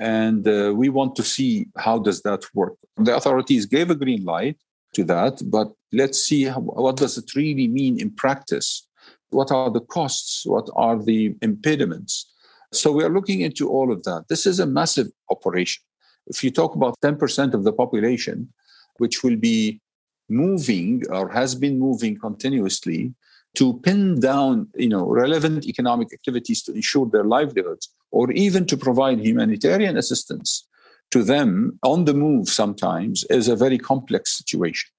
And 0.00 0.46
uh, 0.48 0.72
we 0.74 0.88
want 0.88 1.14
to 1.16 1.22
see 1.22 1.66
how 1.76 1.98
does 1.98 2.22
that 2.22 2.44
work. 2.54 2.74
The 2.96 3.16
authorities 3.16 3.66
gave 3.66 3.90
a 3.90 3.94
green 3.94 4.24
light 4.24 4.56
to 4.94 5.04
that 5.04 5.42
but 5.50 5.72
let's 5.92 6.20
see 6.20 6.44
how, 6.44 6.60
what 6.60 6.96
does 6.96 7.16
it 7.16 7.34
really 7.34 7.68
mean 7.68 8.00
in 8.00 8.10
practice? 8.10 8.86
What 9.30 9.50
are 9.50 9.70
the 9.70 9.80
costs? 9.80 10.42
What 10.44 10.68
are 10.76 11.02
the 11.02 11.36
impediments? 11.42 12.30
So 12.72 12.90
we 12.90 13.04
are 13.04 13.08
looking 13.08 13.40
into 13.40 13.68
all 13.68 13.92
of 13.92 14.02
that. 14.04 14.24
This 14.28 14.46
is 14.46 14.58
a 14.60 14.66
massive 14.66 15.08
operation. 15.30 15.82
If 16.26 16.42
you 16.42 16.50
talk 16.50 16.74
about 16.74 16.96
10% 17.00 17.54
of 17.54 17.64
the 17.64 17.72
population 17.72 18.52
which 18.98 19.22
will 19.22 19.36
be 19.36 19.80
moving 20.28 21.02
or 21.10 21.28
has 21.28 21.54
been 21.54 21.78
moving 21.78 22.18
continuously 22.18 23.14
to 23.54 23.78
pin 23.80 24.18
down 24.20 24.68
you 24.74 24.88
know 24.88 25.06
relevant 25.06 25.66
economic 25.66 26.12
activities 26.12 26.62
to 26.62 26.72
ensure 26.72 27.06
their 27.06 27.24
livelihoods 27.24 27.90
or 28.10 28.30
even 28.32 28.64
to 28.66 28.76
provide 28.76 29.20
humanitarian 29.20 29.96
assistance 29.96 30.66
to 31.10 31.22
them 31.22 31.78
on 31.82 32.04
the 32.04 32.14
move 32.14 32.48
sometimes 32.48 33.24
is 33.30 33.48
a 33.48 33.56
very 33.56 33.78
complex 33.78 34.36
situation 34.38 34.90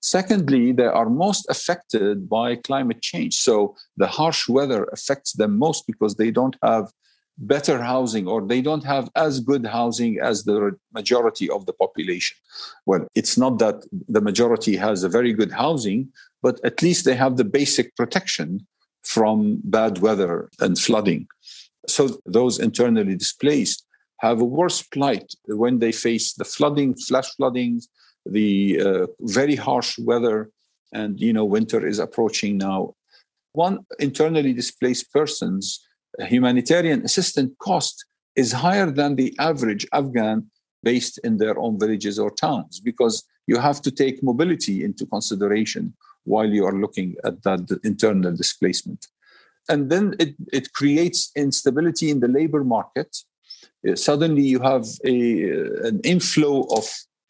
secondly 0.00 0.72
they 0.72 0.84
are 0.84 1.08
most 1.08 1.46
affected 1.48 2.28
by 2.28 2.56
climate 2.56 3.00
change 3.00 3.34
so 3.34 3.74
the 3.96 4.06
harsh 4.06 4.48
weather 4.48 4.84
affects 4.92 5.32
them 5.34 5.58
most 5.58 5.86
because 5.86 6.16
they 6.16 6.30
don't 6.30 6.56
have 6.62 6.90
better 7.38 7.82
housing 7.82 8.26
or 8.28 8.42
they 8.42 8.60
don't 8.60 8.84
have 8.84 9.10
as 9.16 9.40
good 9.40 9.66
housing 9.66 10.18
as 10.20 10.44
the 10.44 10.72
majority 10.92 11.48
of 11.48 11.66
the 11.66 11.72
population. 11.72 12.36
Well, 12.86 13.06
it's 13.14 13.36
not 13.38 13.58
that 13.58 13.84
the 14.08 14.20
majority 14.20 14.76
has 14.76 15.02
a 15.02 15.08
very 15.08 15.32
good 15.32 15.52
housing, 15.52 16.12
but 16.42 16.60
at 16.64 16.82
least 16.82 17.04
they 17.04 17.14
have 17.14 17.36
the 17.36 17.44
basic 17.44 17.96
protection 17.96 18.66
from 19.02 19.60
bad 19.64 19.98
weather 19.98 20.50
and 20.60 20.78
flooding. 20.78 21.26
So 21.88 22.20
those 22.26 22.58
internally 22.58 23.16
displaced 23.16 23.84
have 24.22 24.40
a 24.40 24.44
worse 24.44 24.82
plight 24.82 25.34
when 25.46 25.78
they 25.80 25.92
face 25.92 26.32
the 26.32 26.44
flooding, 26.44 26.94
flash 26.94 27.30
floodings, 27.36 27.88
the 28.24 28.80
uh, 28.80 29.06
very 29.20 29.56
harsh 29.56 29.98
weather, 29.98 30.50
and 30.92 31.20
you 31.20 31.32
know 31.32 31.44
winter 31.44 31.84
is 31.86 31.98
approaching 31.98 32.56
now. 32.56 32.94
One 33.52 33.80
internally 33.98 34.52
displaced 34.52 35.12
person's 35.12 35.84
humanitarian 36.18 37.04
assistance 37.04 37.52
cost 37.58 38.04
is 38.36 38.52
higher 38.52 38.90
than 38.90 39.16
the 39.16 39.34
average 39.38 39.86
Afghan 39.92 40.50
based 40.82 41.18
in 41.18 41.36
their 41.36 41.58
own 41.58 41.78
villages 41.78 42.18
or 42.18 42.30
towns 42.30 42.80
because 42.80 43.24
you 43.46 43.58
have 43.58 43.82
to 43.82 43.90
take 43.90 44.22
mobility 44.22 44.84
into 44.84 45.06
consideration 45.06 45.94
while 46.24 46.48
you 46.48 46.64
are 46.64 46.78
looking 46.78 47.14
at 47.24 47.42
that 47.42 47.80
internal 47.84 48.34
displacement. 48.34 49.08
And 49.68 49.90
then 49.90 50.14
it, 50.18 50.34
it 50.52 50.72
creates 50.72 51.30
instability 51.36 52.10
in 52.10 52.20
the 52.20 52.28
labor 52.28 52.64
market. 52.64 53.16
Uh, 53.88 53.96
suddenly 53.96 54.42
you 54.42 54.60
have 54.60 54.86
a, 55.04 55.50
an 55.88 56.00
inflow 56.04 56.62
of 56.76 56.84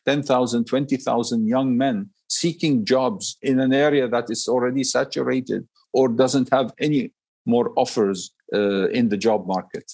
10,000, 0.07 0.65
20,000 0.65 1.47
young 1.47 1.77
men 1.77 2.11
seeking 2.29 2.85
jobs 2.85 3.37
in 3.43 3.61
an 3.61 3.73
area 3.73 4.09
that 4.09 4.31
is 4.31 4.49
already 4.49 4.85
saturated 4.85 5.67
or 5.93 6.09
doesn't 6.09 6.49
have 6.51 6.73
any 6.79 7.13
more 7.47 7.73
offers 7.77 8.33
uh, 8.53 8.89
in 8.89 9.09
the 9.09 9.17
job 9.17 9.47
market. 9.47 9.93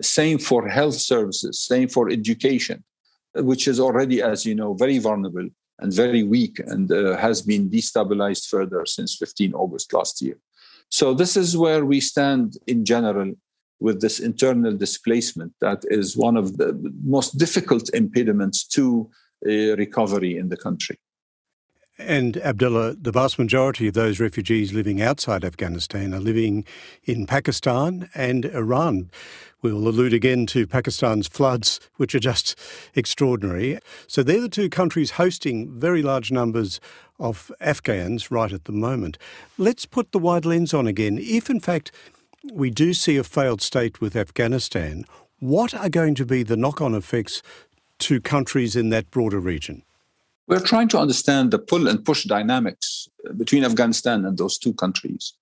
Same 0.00 0.38
for 0.38 0.68
health 0.68 0.94
services, 0.94 1.60
same 1.60 1.88
for 1.88 2.10
education, 2.10 2.84
which 3.34 3.68
is 3.68 3.78
already, 3.80 4.22
as 4.22 4.46
you 4.46 4.54
know, 4.54 4.74
very 4.74 4.98
vulnerable 4.98 5.48
and 5.78 5.92
very 5.92 6.22
weak 6.22 6.60
and 6.66 6.90
uh, 6.92 7.16
has 7.16 7.42
been 7.42 7.68
destabilized 7.68 8.48
further 8.48 8.84
since 8.86 9.16
15 9.16 9.54
August 9.54 9.92
last 9.92 10.22
year. 10.22 10.38
So, 10.88 11.14
this 11.14 11.36
is 11.36 11.56
where 11.56 11.84
we 11.84 12.00
stand 12.00 12.58
in 12.66 12.84
general 12.84 13.32
with 13.82 14.00
this 14.00 14.20
internal 14.20 14.76
displacement 14.76 15.52
that 15.60 15.82
is 15.90 16.16
one 16.16 16.36
of 16.36 16.56
the 16.56 16.72
most 17.04 17.36
difficult 17.38 17.90
impediments 17.92 18.64
to 18.64 19.10
uh, 19.46 19.76
recovery 19.76 20.36
in 20.36 20.48
the 20.48 20.56
country. 20.56 20.98
And 21.98 22.36
Abdullah, 22.38 22.94
the 22.94 23.12
vast 23.12 23.38
majority 23.38 23.86
of 23.86 23.94
those 23.94 24.18
refugees 24.18 24.72
living 24.72 25.02
outside 25.02 25.44
Afghanistan 25.44 26.14
are 26.14 26.20
living 26.20 26.64
in 27.04 27.26
Pakistan 27.26 28.08
and 28.14 28.46
Iran. 28.46 29.10
We 29.60 29.72
will 29.72 29.86
allude 29.86 30.14
again 30.14 30.46
to 30.46 30.66
Pakistan's 30.66 31.28
floods, 31.28 31.78
which 31.96 32.14
are 32.14 32.20
just 32.20 32.58
extraordinary. 32.94 33.78
So 34.06 34.22
they're 34.22 34.40
the 34.40 34.48
two 34.48 34.70
countries 34.70 35.12
hosting 35.12 35.78
very 35.78 36.02
large 36.02 36.32
numbers 36.32 36.80
of 37.20 37.52
Afghans 37.60 38.30
right 38.30 38.52
at 38.52 38.64
the 38.64 38.72
moment. 38.72 39.18
Let's 39.58 39.86
put 39.86 40.12
the 40.12 40.18
wide 40.18 40.44
lens 40.44 40.74
on 40.74 40.86
again. 40.86 41.18
If, 41.20 41.50
in 41.50 41.60
fact, 41.60 41.92
we 42.50 42.70
do 42.70 42.94
see 42.94 43.16
a 43.16 43.24
failed 43.24 43.62
state 43.62 44.00
with 44.00 44.16
Afghanistan, 44.16 45.04
what 45.38 45.74
are 45.74 45.88
going 45.88 46.14
to 46.16 46.26
be 46.26 46.42
the 46.42 46.56
knock 46.56 46.80
on 46.80 46.94
effects 46.94 47.42
to 48.00 48.20
countries 48.20 48.74
in 48.74 48.90
that 48.90 49.10
broader 49.10 49.38
region? 49.38 49.82
We're 50.48 50.60
trying 50.60 50.88
to 50.88 50.98
understand 50.98 51.50
the 51.50 51.58
pull 51.58 51.88
and 51.88 52.04
push 52.04 52.24
dynamics 52.24 53.08
uh, 53.28 53.32
between 53.32 53.64
Afghanistan 53.64 54.24
and 54.24 54.36
those 54.36 54.58
two 54.58 54.74
countries. 54.74 55.34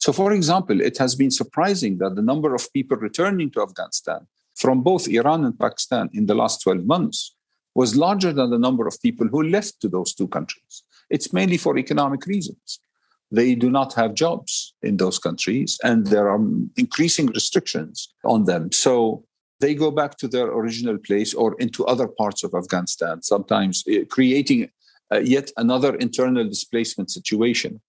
So, 0.00 0.12
for 0.12 0.32
example, 0.32 0.80
it 0.80 0.98
has 0.98 1.14
been 1.14 1.30
surprising 1.30 1.98
that 1.98 2.16
the 2.16 2.22
number 2.22 2.54
of 2.54 2.72
people 2.72 2.96
returning 2.96 3.50
to 3.52 3.62
Afghanistan 3.62 4.26
from 4.54 4.82
both 4.82 5.08
Iran 5.08 5.44
and 5.44 5.58
Pakistan 5.58 6.10
in 6.12 6.26
the 6.26 6.34
last 6.34 6.62
12 6.62 6.84
months 6.84 7.34
was 7.74 7.96
larger 7.96 8.32
than 8.32 8.50
the 8.50 8.58
number 8.58 8.86
of 8.86 9.00
people 9.00 9.28
who 9.28 9.44
left 9.44 9.80
to 9.80 9.88
those 9.88 10.12
two 10.12 10.26
countries. 10.26 10.82
It's 11.08 11.32
mainly 11.32 11.56
for 11.56 11.78
economic 11.78 12.26
reasons. 12.26 12.80
They 13.30 13.54
do 13.54 13.70
not 13.70 13.94
have 13.94 14.14
jobs 14.14 14.74
in 14.82 14.96
those 14.96 15.18
countries, 15.18 15.78
and 15.84 16.06
there 16.06 16.30
are 16.30 16.40
increasing 16.76 17.26
restrictions 17.26 18.08
on 18.24 18.44
them. 18.44 18.72
So, 18.72 19.24
they 19.60 19.74
go 19.74 19.90
back 19.90 20.16
to 20.18 20.28
their 20.28 20.46
original 20.46 20.98
place 20.98 21.34
or 21.34 21.56
into 21.58 21.84
other 21.86 22.06
parts 22.06 22.44
of 22.44 22.54
Afghanistan, 22.54 23.22
sometimes 23.22 23.84
uh, 23.88 24.04
creating 24.08 24.70
uh, 25.12 25.18
yet 25.18 25.50
another 25.56 25.94
internal 25.96 26.44
displacement 26.44 27.10
situation, 27.10 27.80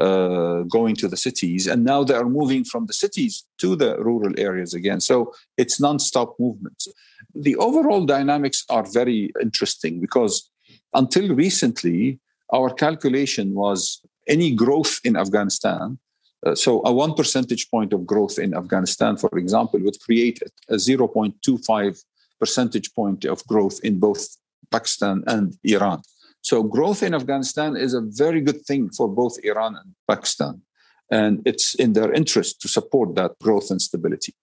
uh, 0.00 0.62
going 0.62 0.96
to 0.96 1.08
the 1.08 1.16
cities. 1.16 1.66
And 1.66 1.84
now 1.84 2.02
they 2.02 2.14
are 2.14 2.28
moving 2.28 2.64
from 2.64 2.86
the 2.86 2.92
cities 2.92 3.44
to 3.58 3.76
the 3.76 3.98
rural 4.02 4.32
areas 4.38 4.74
again. 4.74 5.00
So 5.00 5.32
it's 5.56 5.80
non-stop 5.80 6.34
movements. 6.40 6.88
The 7.34 7.56
overall 7.56 8.04
dynamics 8.04 8.64
are 8.68 8.84
very 8.90 9.32
interesting 9.40 10.00
because 10.00 10.50
until 10.94 11.34
recently, 11.34 12.18
our 12.52 12.72
calculation 12.72 13.54
was 13.54 14.02
any 14.28 14.54
growth 14.54 14.98
in 15.04 15.16
Afghanistan. 15.16 15.98
Uh, 16.44 16.54
so, 16.54 16.82
a 16.84 16.92
one 16.92 17.14
percentage 17.14 17.70
point 17.70 17.92
of 17.92 18.06
growth 18.06 18.38
in 18.38 18.54
Afghanistan, 18.54 19.16
for 19.16 19.30
example, 19.38 19.80
would 19.80 19.98
create 20.00 20.40
a 20.68 20.74
0.25 20.74 22.04
percentage 22.40 22.92
point 22.94 23.24
of 23.24 23.44
growth 23.46 23.78
in 23.84 24.00
both 24.00 24.26
Pakistan 24.70 25.22
and 25.26 25.56
Iran. 25.62 26.02
So, 26.40 26.64
growth 26.64 27.02
in 27.02 27.14
Afghanistan 27.14 27.76
is 27.76 27.94
a 27.94 28.00
very 28.00 28.40
good 28.40 28.62
thing 28.66 28.90
for 28.90 29.08
both 29.08 29.38
Iran 29.44 29.76
and 29.76 29.94
Pakistan. 30.08 30.62
And 31.10 31.42
it's 31.44 31.74
in 31.74 31.92
their 31.92 32.12
interest 32.12 32.60
to 32.62 32.68
support 32.68 33.14
that 33.16 33.38
growth 33.40 33.70
and 33.70 33.80
stability. 33.80 34.34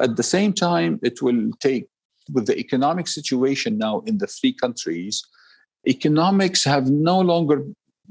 At 0.00 0.16
the 0.16 0.22
same 0.22 0.52
time, 0.52 0.98
it 1.02 1.22
will 1.22 1.50
take, 1.60 1.86
with 2.32 2.46
the 2.46 2.58
economic 2.58 3.06
situation 3.06 3.78
now 3.78 4.00
in 4.06 4.18
the 4.18 4.26
three 4.26 4.54
countries, 4.54 5.22
economics 5.86 6.64
have 6.64 6.90
no 6.90 7.20
longer 7.20 7.64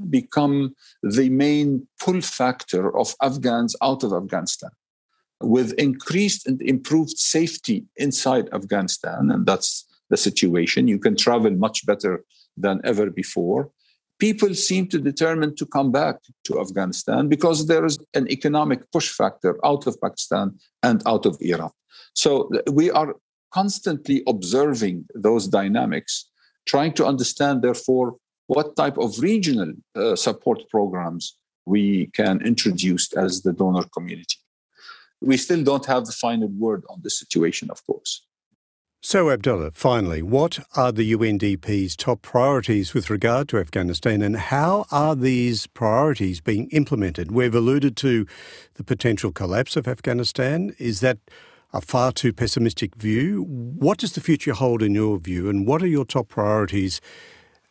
become 0.10 0.76
the 1.02 1.30
main 1.30 1.88
pull 2.00 2.22
factor 2.22 2.96
of 2.98 3.16
Afghans 3.22 3.76
out 3.82 4.04
of 4.04 4.14
Afghanistan. 4.14 4.72
With 5.42 5.74
increased 5.74 6.48
and 6.48 6.62
improved 6.62 7.18
safety 7.18 7.86
inside 7.98 8.50
Afghanistan, 8.54 9.30
and 9.32 9.46
that's 9.46 9.86
the 10.10 10.18
situation, 10.18 10.88
you 10.88 11.00
can 11.00 11.16
travel 11.16 11.52
much 11.52 11.86
better 11.86 12.24
than 12.56 12.80
ever 12.84 13.10
before. 13.10 13.72
People 14.20 14.54
seem 14.54 14.88
to 14.88 15.00
determine 15.00 15.56
to 15.56 15.66
come 15.66 15.92
back 15.92 16.18
to 16.46 16.62
Afghanistan 16.62 17.28
because 17.28 17.68
there 17.68 17.86
is 17.86 17.98
an 18.14 18.32
economic 18.32 18.90
push 18.92 19.10
factor 19.10 19.58
out 19.66 19.86
of 19.88 20.00
Pakistan 20.00 20.58
and 20.82 21.02
out 21.06 21.26
of 21.26 21.38
Iran. 21.42 21.72
So 22.14 22.50
we 22.72 22.92
are 22.92 23.16
constantly 23.54 24.24
observing 24.28 25.06
those 25.14 25.48
dynamics, 25.48 26.30
trying 26.66 26.94
to 26.94 27.06
understand, 27.06 27.62
therefore, 27.62 28.16
what 28.54 28.76
type 28.76 28.98
of 28.98 29.20
regional 29.20 29.74
uh, 29.96 30.16
support 30.16 30.60
programs 30.70 31.38
we 31.66 32.08
can 32.14 32.42
introduce 32.46 33.12
as 33.14 33.42
the 33.42 33.54
donor 33.54 33.86
community. 33.96 34.38
We 35.22 35.38
still 35.38 35.64
don't 35.64 35.86
have 35.86 36.06
the 36.06 36.12
final 36.12 36.50
word 36.50 36.84
on 36.90 37.00
the 37.04 37.10
situation, 37.10 37.70
of 37.72 37.86
course. 37.86 38.26
So, 39.06 39.32
Abdullah, 39.32 39.72
finally, 39.72 40.22
what 40.22 40.60
are 40.78 40.92
the 40.94 41.12
UNDP's 41.12 41.98
top 41.98 42.22
priorities 42.22 42.94
with 42.94 43.10
regard 43.10 43.50
to 43.50 43.58
Afghanistan 43.58 44.22
and 44.22 44.38
how 44.38 44.86
are 44.92 45.16
these 45.16 45.68
priorities 45.68 46.40
being 46.40 46.70
implemented? 46.70 47.32
We've 47.32 47.54
alluded 47.56 47.98
to 47.98 48.26
the 48.76 48.84
potential 48.84 49.34
collapse 49.34 49.76
of 49.76 49.90
Afghanistan. 49.90 50.74
Is 50.80 51.02
that 51.02 51.18
a 51.74 51.82
far 51.82 52.14
too 52.14 52.32
pessimistic 52.32 52.96
view? 52.96 53.44
What 53.44 53.98
does 53.98 54.14
the 54.14 54.22
future 54.22 54.54
hold 54.54 54.82
in 54.82 54.96
your 54.96 55.18
view, 55.18 55.50
and 55.50 55.68
what 55.68 55.84
are 55.84 55.88
your 55.88 56.06
top 56.06 56.30
priorities 56.30 57.02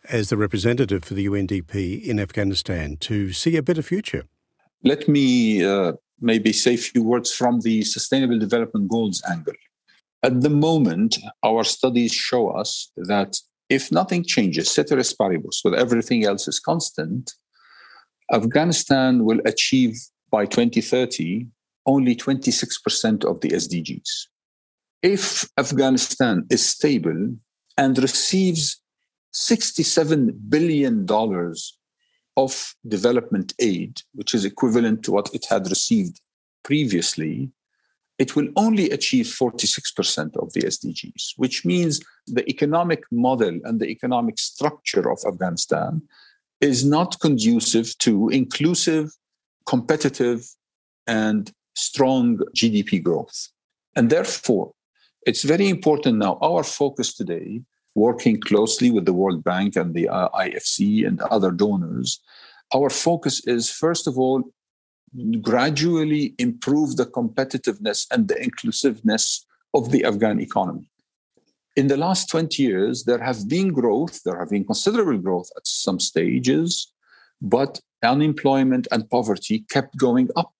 as 0.08 0.28
the 0.28 0.36
representative 0.36 1.04
for 1.04 1.14
the 1.14 1.26
UNDP 1.26 2.02
in 2.02 2.18
Afghanistan 2.18 2.96
to 2.98 3.32
see 3.32 3.56
a 3.56 3.62
better 3.62 3.82
future? 3.82 4.24
Let 4.84 5.08
me 5.08 5.64
uh, 5.64 5.92
maybe 6.20 6.52
say 6.52 6.74
a 6.74 6.78
few 6.78 7.02
words 7.02 7.32
from 7.32 7.60
the 7.60 7.82
Sustainable 7.82 8.38
Development 8.38 8.88
Goals 8.88 9.22
angle. 9.30 9.54
At 10.22 10.40
the 10.40 10.50
moment, 10.50 11.18
our 11.42 11.64
studies 11.64 12.12
show 12.12 12.50
us 12.50 12.90
that 12.96 13.36
if 13.68 13.90
nothing 13.90 14.24
changes, 14.24 14.70
ceteris 14.70 15.14
paribus, 15.14 15.62
with 15.64 15.74
everything 15.74 16.24
else 16.24 16.46
is 16.46 16.60
constant, 16.60 17.32
Afghanistan 18.32 19.24
will 19.24 19.40
achieve 19.44 19.96
by 20.30 20.46
2030 20.46 21.46
only 21.86 22.14
26% 22.14 23.24
of 23.24 23.40
the 23.40 23.48
SDGs. 23.50 24.26
If 25.02 25.48
Afghanistan 25.58 26.46
is 26.50 26.64
stable 26.64 27.34
and 27.76 27.98
receives 27.98 28.81
$67 29.32 30.32
billion 30.48 31.06
of 32.36 32.74
development 32.86 33.54
aid, 33.58 34.00
which 34.14 34.34
is 34.34 34.44
equivalent 34.44 35.02
to 35.04 35.12
what 35.12 35.34
it 35.34 35.46
had 35.48 35.68
received 35.68 36.20
previously, 36.62 37.50
it 38.18 38.36
will 38.36 38.48
only 38.56 38.90
achieve 38.90 39.26
46% 39.26 40.36
of 40.36 40.52
the 40.52 40.62
SDGs, 40.62 41.32
which 41.36 41.64
means 41.64 42.00
the 42.26 42.48
economic 42.48 43.02
model 43.10 43.58
and 43.64 43.80
the 43.80 43.88
economic 43.88 44.38
structure 44.38 45.10
of 45.10 45.18
Afghanistan 45.26 46.02
is 46.60 46.84
not 46.84 47.18
conducive 47.20 47.96
to 47.98 48.28
inclusive, 48.28 49.10
competitive, 49.66 50.46
and 51.06 51.52
strong 51.74 52.38
GDP 52.54 53.02
growth. 53.02 53.48
And 53.96 54.08
therefore, 54.08 54.72
it's 55.26 55.42
very 55.42 55.68
important 55.68 56.18
now. 56.18 56.38
Our 56.40 56.62
focus 56.62 57.14
today 57.14 57.62
working 57.94 58.40
closely 58.40 58.90
with 58.90 59.04
the 59.04 59.12
World 59.12 59.44
Bank 59.44 59.76
and 59.76 59.94
the 59.94 60.08
uh, 60.08 60.28
IFC 60.30 61.06
and 61.06 61.20
other 61.22 61.50
donors, 61.50 62.20
our 62.74 62.90
focus 62.90 63.46
is 63.46 63.70
first 63.70 64.06
of 64.06 64.18
all, 64.18 64.42
gradually 65.42 66.34
improve 66.38 66.96
the 66.96 67.06
competitiveness 67.06 68.06
and 68.10 68.28
the 68.28 68.42
inclusiveness 68.42 69.44
of 69.74 69.90
the 69.90 70.04
Afghan 70.04 70.40
economy. 70.40 70.88
In 71.76 71.86
the 71.86 71.96
last 71.96 72.30
20 72.30 72.62
years, 72.62 73.04
there 73.04 73.18
have 73.18 73.48
been 73.48 73.72
growth, 73.72 74.22
there 74.24 74.38
have 74.38 74.50
been 74.50 74.64
considerable 74.64 75.18
growth 75.18 75.50
at 75.56 75.66
some 75.66 76.00
stages, 76.00 76.92
but 77.40 77.80
unemployment 78.02 78.86
and 78.90 79.08
poverty 79.08 79.64
kept 79.70 79.96
going 79.96 80.28
up. 80.36 80.54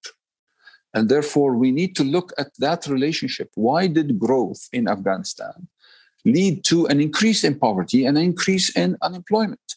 And 0.94 1.08
therefore, 1.08 1.56
we 1.56 1.70
need 1.70 1.96
to 1.96 2.04
look 2.04 2.32
at 2.38 2.50
that 2.58 2.86
relationship. 2.86 3.50
Why 3.54 3.86
did 3.86 4.18
growth 4.18 4.68
in 4.72 4.88
Afghanistan 4.88 5.68
lead 6.24 6.64
to 6.64 6.86
an 6.86 7.00
increase 7.00 7.44
in 7.44 7.58
poverty 7.58 8.04
and 8.04 8.16
an 8.16 8.24
increase 8.24 8.74
in 8.76 8.96
unemployment. 9.02 9.76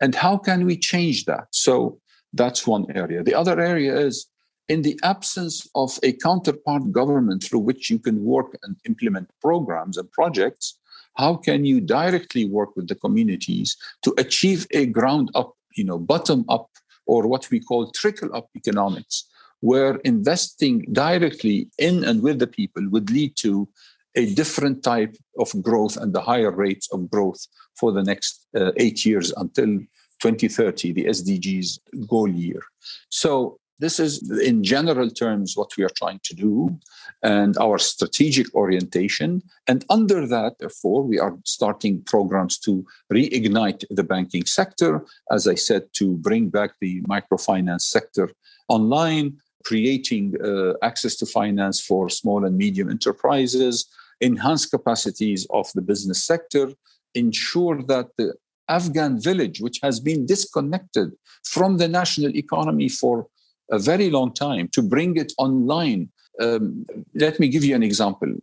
And 0.00 0.14
how 0.14 0.36
can 0.36 0.66
we 0.66 0.76
change 0.76 1.24
that? 1.24 1.48
So 1.50 1.98
that's 2.32 2.66
one 2.66 2.86
area. 2.94 3.22
The 3.22 3.34
other 3.34 3.60
area 3.60 3.96
is 3.96 4.26
in 4.68 4.82
the 4.82 4.98
absence 5.02 5.68
of 5.74 5.98
a 6.02 6.12
counterpart 6.12 6.90
government 6.92 7.44
through 7.44 7.60
which 7.60 7.88
you 7.88 7.98
can 7.98 8.24
work 8.24 8.56
and 8.62 8.76
implement 8.84 9.30
programs 9.40 9.96
and 9.96 10.10
projects, 10.10 10.78
how 11.14 11.36
can 11.36 11.64
you 11.64 11.80
directly 11.80 12.44
work 12.44 12.76
with 12.76 12.88
the 12.88 12.94
communities 12.94 13.76
to 14.02 14.12
achieve 14.18 14.66
a 14.72 14.86
ground 14.86 15.30
up, 15.34 15.54
you 15.74 15.84
know, 15.84 15.98
bottom 15.98 16.44
up, 16.48 16.68
or 17.06 17.26
what 17.26 17.48
we 17.50 17.60
call 17.60 17.90
trickle 17.92 18.34
up 18.34 18.50
economics, 18.56 19.24
where 19.60 19.96
investing 20.04 20.80
directly 20.92 21.70
in 21.78 22.04
and 22.04 22.22
with 22.22 22.38
the 22.38 22.46
people 22.46 22.82
would 22.90 23.10
lead 23.10 23.34
to 23.36 23.68
a 24.16 24.34
different 24.34 24.82
type 24.82 25.16
of 25.38 25.50
growth 25.62 25.96
and 25.96 26.12
the 26.12 26.20
higher 26.20 26.50
rates 26.50 26.88
of 26.92 27.10
growth 27.10 27.46
for 27.74 27.92
the 27.92 28.02
next 28.02 28.46
uh, 28.56 28.72
eight 28.76 29.04
years 29.04 29.32
until 29.36 29.78
2030, 30.20 30.92
the 30.92 31.04
SDGs 31.04 31.78
goal 32.08 32.28
year. 32.28 32.62
So, 33.10 33.58
this 33.78 34.00
is 34.00 34.30
in 34.40 34.64
general 34.64 35.10
terms 35.10 35.54
what 35.54 35.76
we 35.76 35.84
are 35.84 35.90
trying 35.96 36.20
to 36.24 36.34
do 36.34 36.78
and 37.22 37.56
our 37.58 37.78
strategic 37.78 38.54
orientation. 38.54 39.42
And 39.68 39.84
under 39.90 40.26
that, 40.26 40.58
therefore, 40.58 41.02
we 41.02 41.18
are 41.18 41.36
starting 41.44 42.02
programs 42.04 42.58
to 42.60 42.86
reignite 43.12 43.84
the 43.90 44.02
banking 44.02 44.46
sector, 44.46 45.04
as 45.30 45.46
I 45.46 45.56
said, 45.56 45.92
to 45.94 46.16
bring 46.16 46.48
back 46.48 46.70
the 46.80 47.02
microfinance 47.02 47.82
sector 47.82 48.30
online, 48.68 49.36
creating 49.64 50.34
uh, 50.42 50.72
access 50.82 51.16
to 51.16 51.26
finance 51.26 51.80
for 51.80 52.08
small 52.08 52.46
and 52.46 52.56
medium 52.56 52.88
enterprises, 52.88 53.86
enhance 54.20 54.66
capacities 54.66 55.46
of 55.50 55.70
the 55.74 55.82
business 55.82 56.24
sector, 56.24 56.72
ensure 57.14 57.82
that 57.82 58.08
the 58.16 58.34
Afghan 58.68 59.20
village, 59.20 59.60
which 59.60 59.78
has 59.82 60.00
been 60.00 60.26
disconnected 60.26 61.12
from 61.44 61.76
the 61.76 61.88
national 61.88 62.36
economy 62.36 62.88
for 62.88 63.26
a 63.70 63.78
very 63.78 64.10
long 64.10 64.32
time, 64.32 64.68
to 64.72 64.82
bring 64.82 65.16
it 65.16 65.32
online. 65.38 66.10
Um, 66.40 66.86
let 67.14 67.38
me 67.40 67.48
give 67.48 67.64
you 67.64 67.74
an 67.74 67.82
example. 67.82 68.34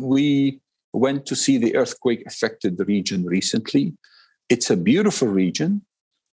We 0.00 0.60
went 0.92 1.26
to 1.26 1.36
see 1.36 1.58
the 1.58 1.76
earthquake 1.76 2.24
affected 2.26 2.80
region 2.86 3.24
recently. 3.24 3.94
It's 4.48 4.70
a 4.70 4.76
beautiful 4.76 5.28
region, 5.28 5.82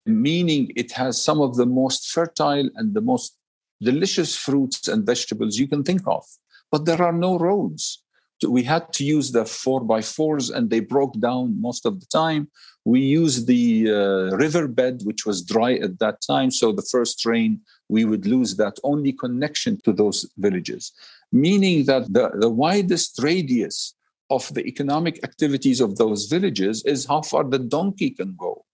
meaning 0.07 0.71
it 0.77 0.93
has 0.93 1.23
some 1.23 1.41
of 1.41 1.57
the 1.57 1.67
most 1.67 2.11
fertile 2.11 2.69
and 2.77 2.95
the 2.95 3.01
most 3.01 3.37
delicious 3.81 4.37
fruits 4.37 4.87
and 4.87 5.05
vegetables 5.05 5.59
you 5.59 5.67
can 5.67 5.83
think 5.83 6.03
of. 6.07 6.25
But 6.71 6.85
there 6.85 7.03
are 7.03 7.13
no 7.13 7.39
roads 7.39 8.03
we 8.45 8.63
had 8.63 8.93
to 8.95 9.05
use 9.05 9.33
the 9.33 9.45
four 9.45 9.81
by 9.81 10.01
fours 10.03 10.51
and 10.51 10.71
they 10.71 10.81
broke 10.81 11.19
down 11.21 11.61
most 11.61 11.87
of 11.87 12.01
the 12.01 12.07
time. 12.07 12.49
We 12.85 13.01
used 13.01 13.47
the 13.47 13.91
uh, 13.91 14.37
riverbed, 14.37 15.03
which 15.05 15.25
was 15.25 15.43
dry 15.43 15.75
at 15.75 15.99
that 16.01 16.21
time. 16.21 16.51
So 16.51 16.73
the 16.73 16.87
first 16.91 17.25
rain, 17.25 17.61
we 17.89 18.05
would 18.05 18.27
lose 18.27 18.57
that 18.57 18.77
only 18.83 19.13
connection 19.13 19.79
to 19.85 19.93
those 19.93 20.29
villages, 20.37 20.93
meaning 21.31 21.85
that 21.87 22.13
the, 22.13 22.31
the 22.35 22.51
widest 22.51 23.21
radius 23.23 23.95
of 24.31 24.53
the 24.55 24.67
economic 24.67 25.23
activities 25.23 25.81
of 25.81 25.97
those 25.97 26.27
villages 26.27 26.83
is 26.85 27.07
how 27.07 27.23
far 27.23 27.45
the 27.45 27.59
donkey 27.59 28.11
can 28.11 28.35
go. 28.37 28.65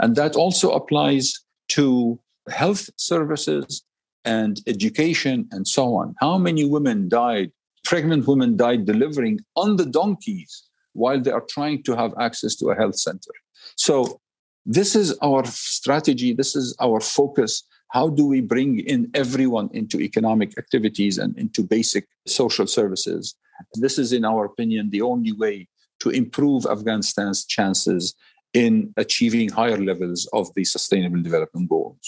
And 0.00 0.14
that 0.16 0.36
also 0.36 0.72
applies 0.72 1.34
to 1.68 2.20
health 2.48 2.88
services 2.96 3.82
and 4.24 4.60
education 4.66 5.48
and 5.50 5.66
so 5.66 5.96
on. 5.96 6.14
How 6.20 6.36
many 6.36 6.64
women 6.64 7.08
died 7.08 7.52
pregnant 7.90 8.26
women 8.26 8.56
died 8.56 8.82
delivering 8.92 9.36
on 9.54 9.76
the 9.76 9.86
donkeys 9.86 10.52
while 10.92 11.20
they 11.20 11.30
are 11.38 11.46
trying 11.56 11.82
to 11.84 11.92
have 11.96 12.12
access 12.20 12.54
to 12.56 12.64
a 12.70 12.76
health 12.80 12.98
center. 13.06 13.34
So 13.76 14.20
This 14.68 14.96
is 14.96 15.16
our 15.22 15.44
strategy. 15.46 16.32
This 16.32 16.56
is 16.56 16.76
our 16.80 17.00
focus. 17.00 17.62
How 17.90 18.08
do 18.08 18.26
we 18.26 18.40
bring 18.40 18.80
in 18.80 19.08
everyone 19.14 19.70
into 19.72 20.00
economic 20.00 20.58
activities 20.58 21.18
and 21.18 21.38
into 21.38 21.62
basic 21.62 22.08
social 22.26 22.66
services? 22.66 23.36
This 23.74 23.96
is, 23.96 24.12
in 24.12 24.24
our 24.24 24.44
opinion, 24.44 24.90
the 24.90 25.02
only 25.02 25.32
way 25.32 25.68
to 26.00 26.10
improve 26.10 26.66
Afghanistan's 26.66 27.46
chances 27.46 28.14
in 28.52 28.92
achieving 28.96 29.50
higher 29.50 29.78
levels 29.78 30.28
of 30.32 30.52
the 30.56 30.64
Sustainable 30.64 31.22
Development 31.22 31.68
Goals. 31.68 32.06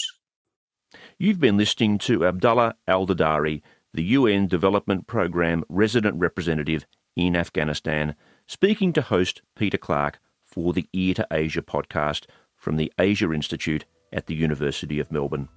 You've 1.17 1.39
been 1.39 1.57
listening 1.57 1.97
to 1.99 2.25
Abdullah 2.25 2.75
Al 2.89 3.07
Dardari, 3.07 3.61
the 3.93 4.03
UN 4.03 4.47
Development 4.47 5.07
Programme 5.07 5.63
resident 5.69 6.19
representative 6.19 6.85
in 7.15 7.35
Afghanistan, 7.35 8.15
speaking 8.47 8.93
to 8.93 9.01
host 9.01 9.41
Peter 9.55 9.77
Clark 9.77 10.19
for 10.45 10.73
the 10.73 10.87
Ear 10.93 11.13
to 11.15 11.27
Asia 11.31 11.61
podcast 11.61 12.25
from 12.55 12.77
the 12.77 12.91
Asia 12.99 13.31
Institute 13.31 13.85
at 14.11 14.27
the 14.27 14.35
University 14.35 14.99
of 14.99 15.11
Melbourne. 15.11 15.49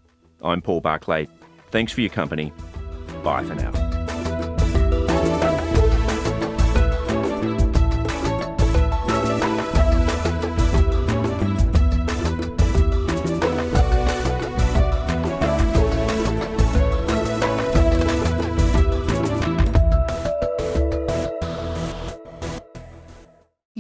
I'm 0.43 0.63
Paul 0.63 0.81
Barclay. 0.81 1.29
Thanks 1.71 1.93
for 1.93 2.01
your 2.01 2.11
company. 2.11 2.53
Bye 3.23 3.45
for 3.45 3.55
now. 3.55 3.92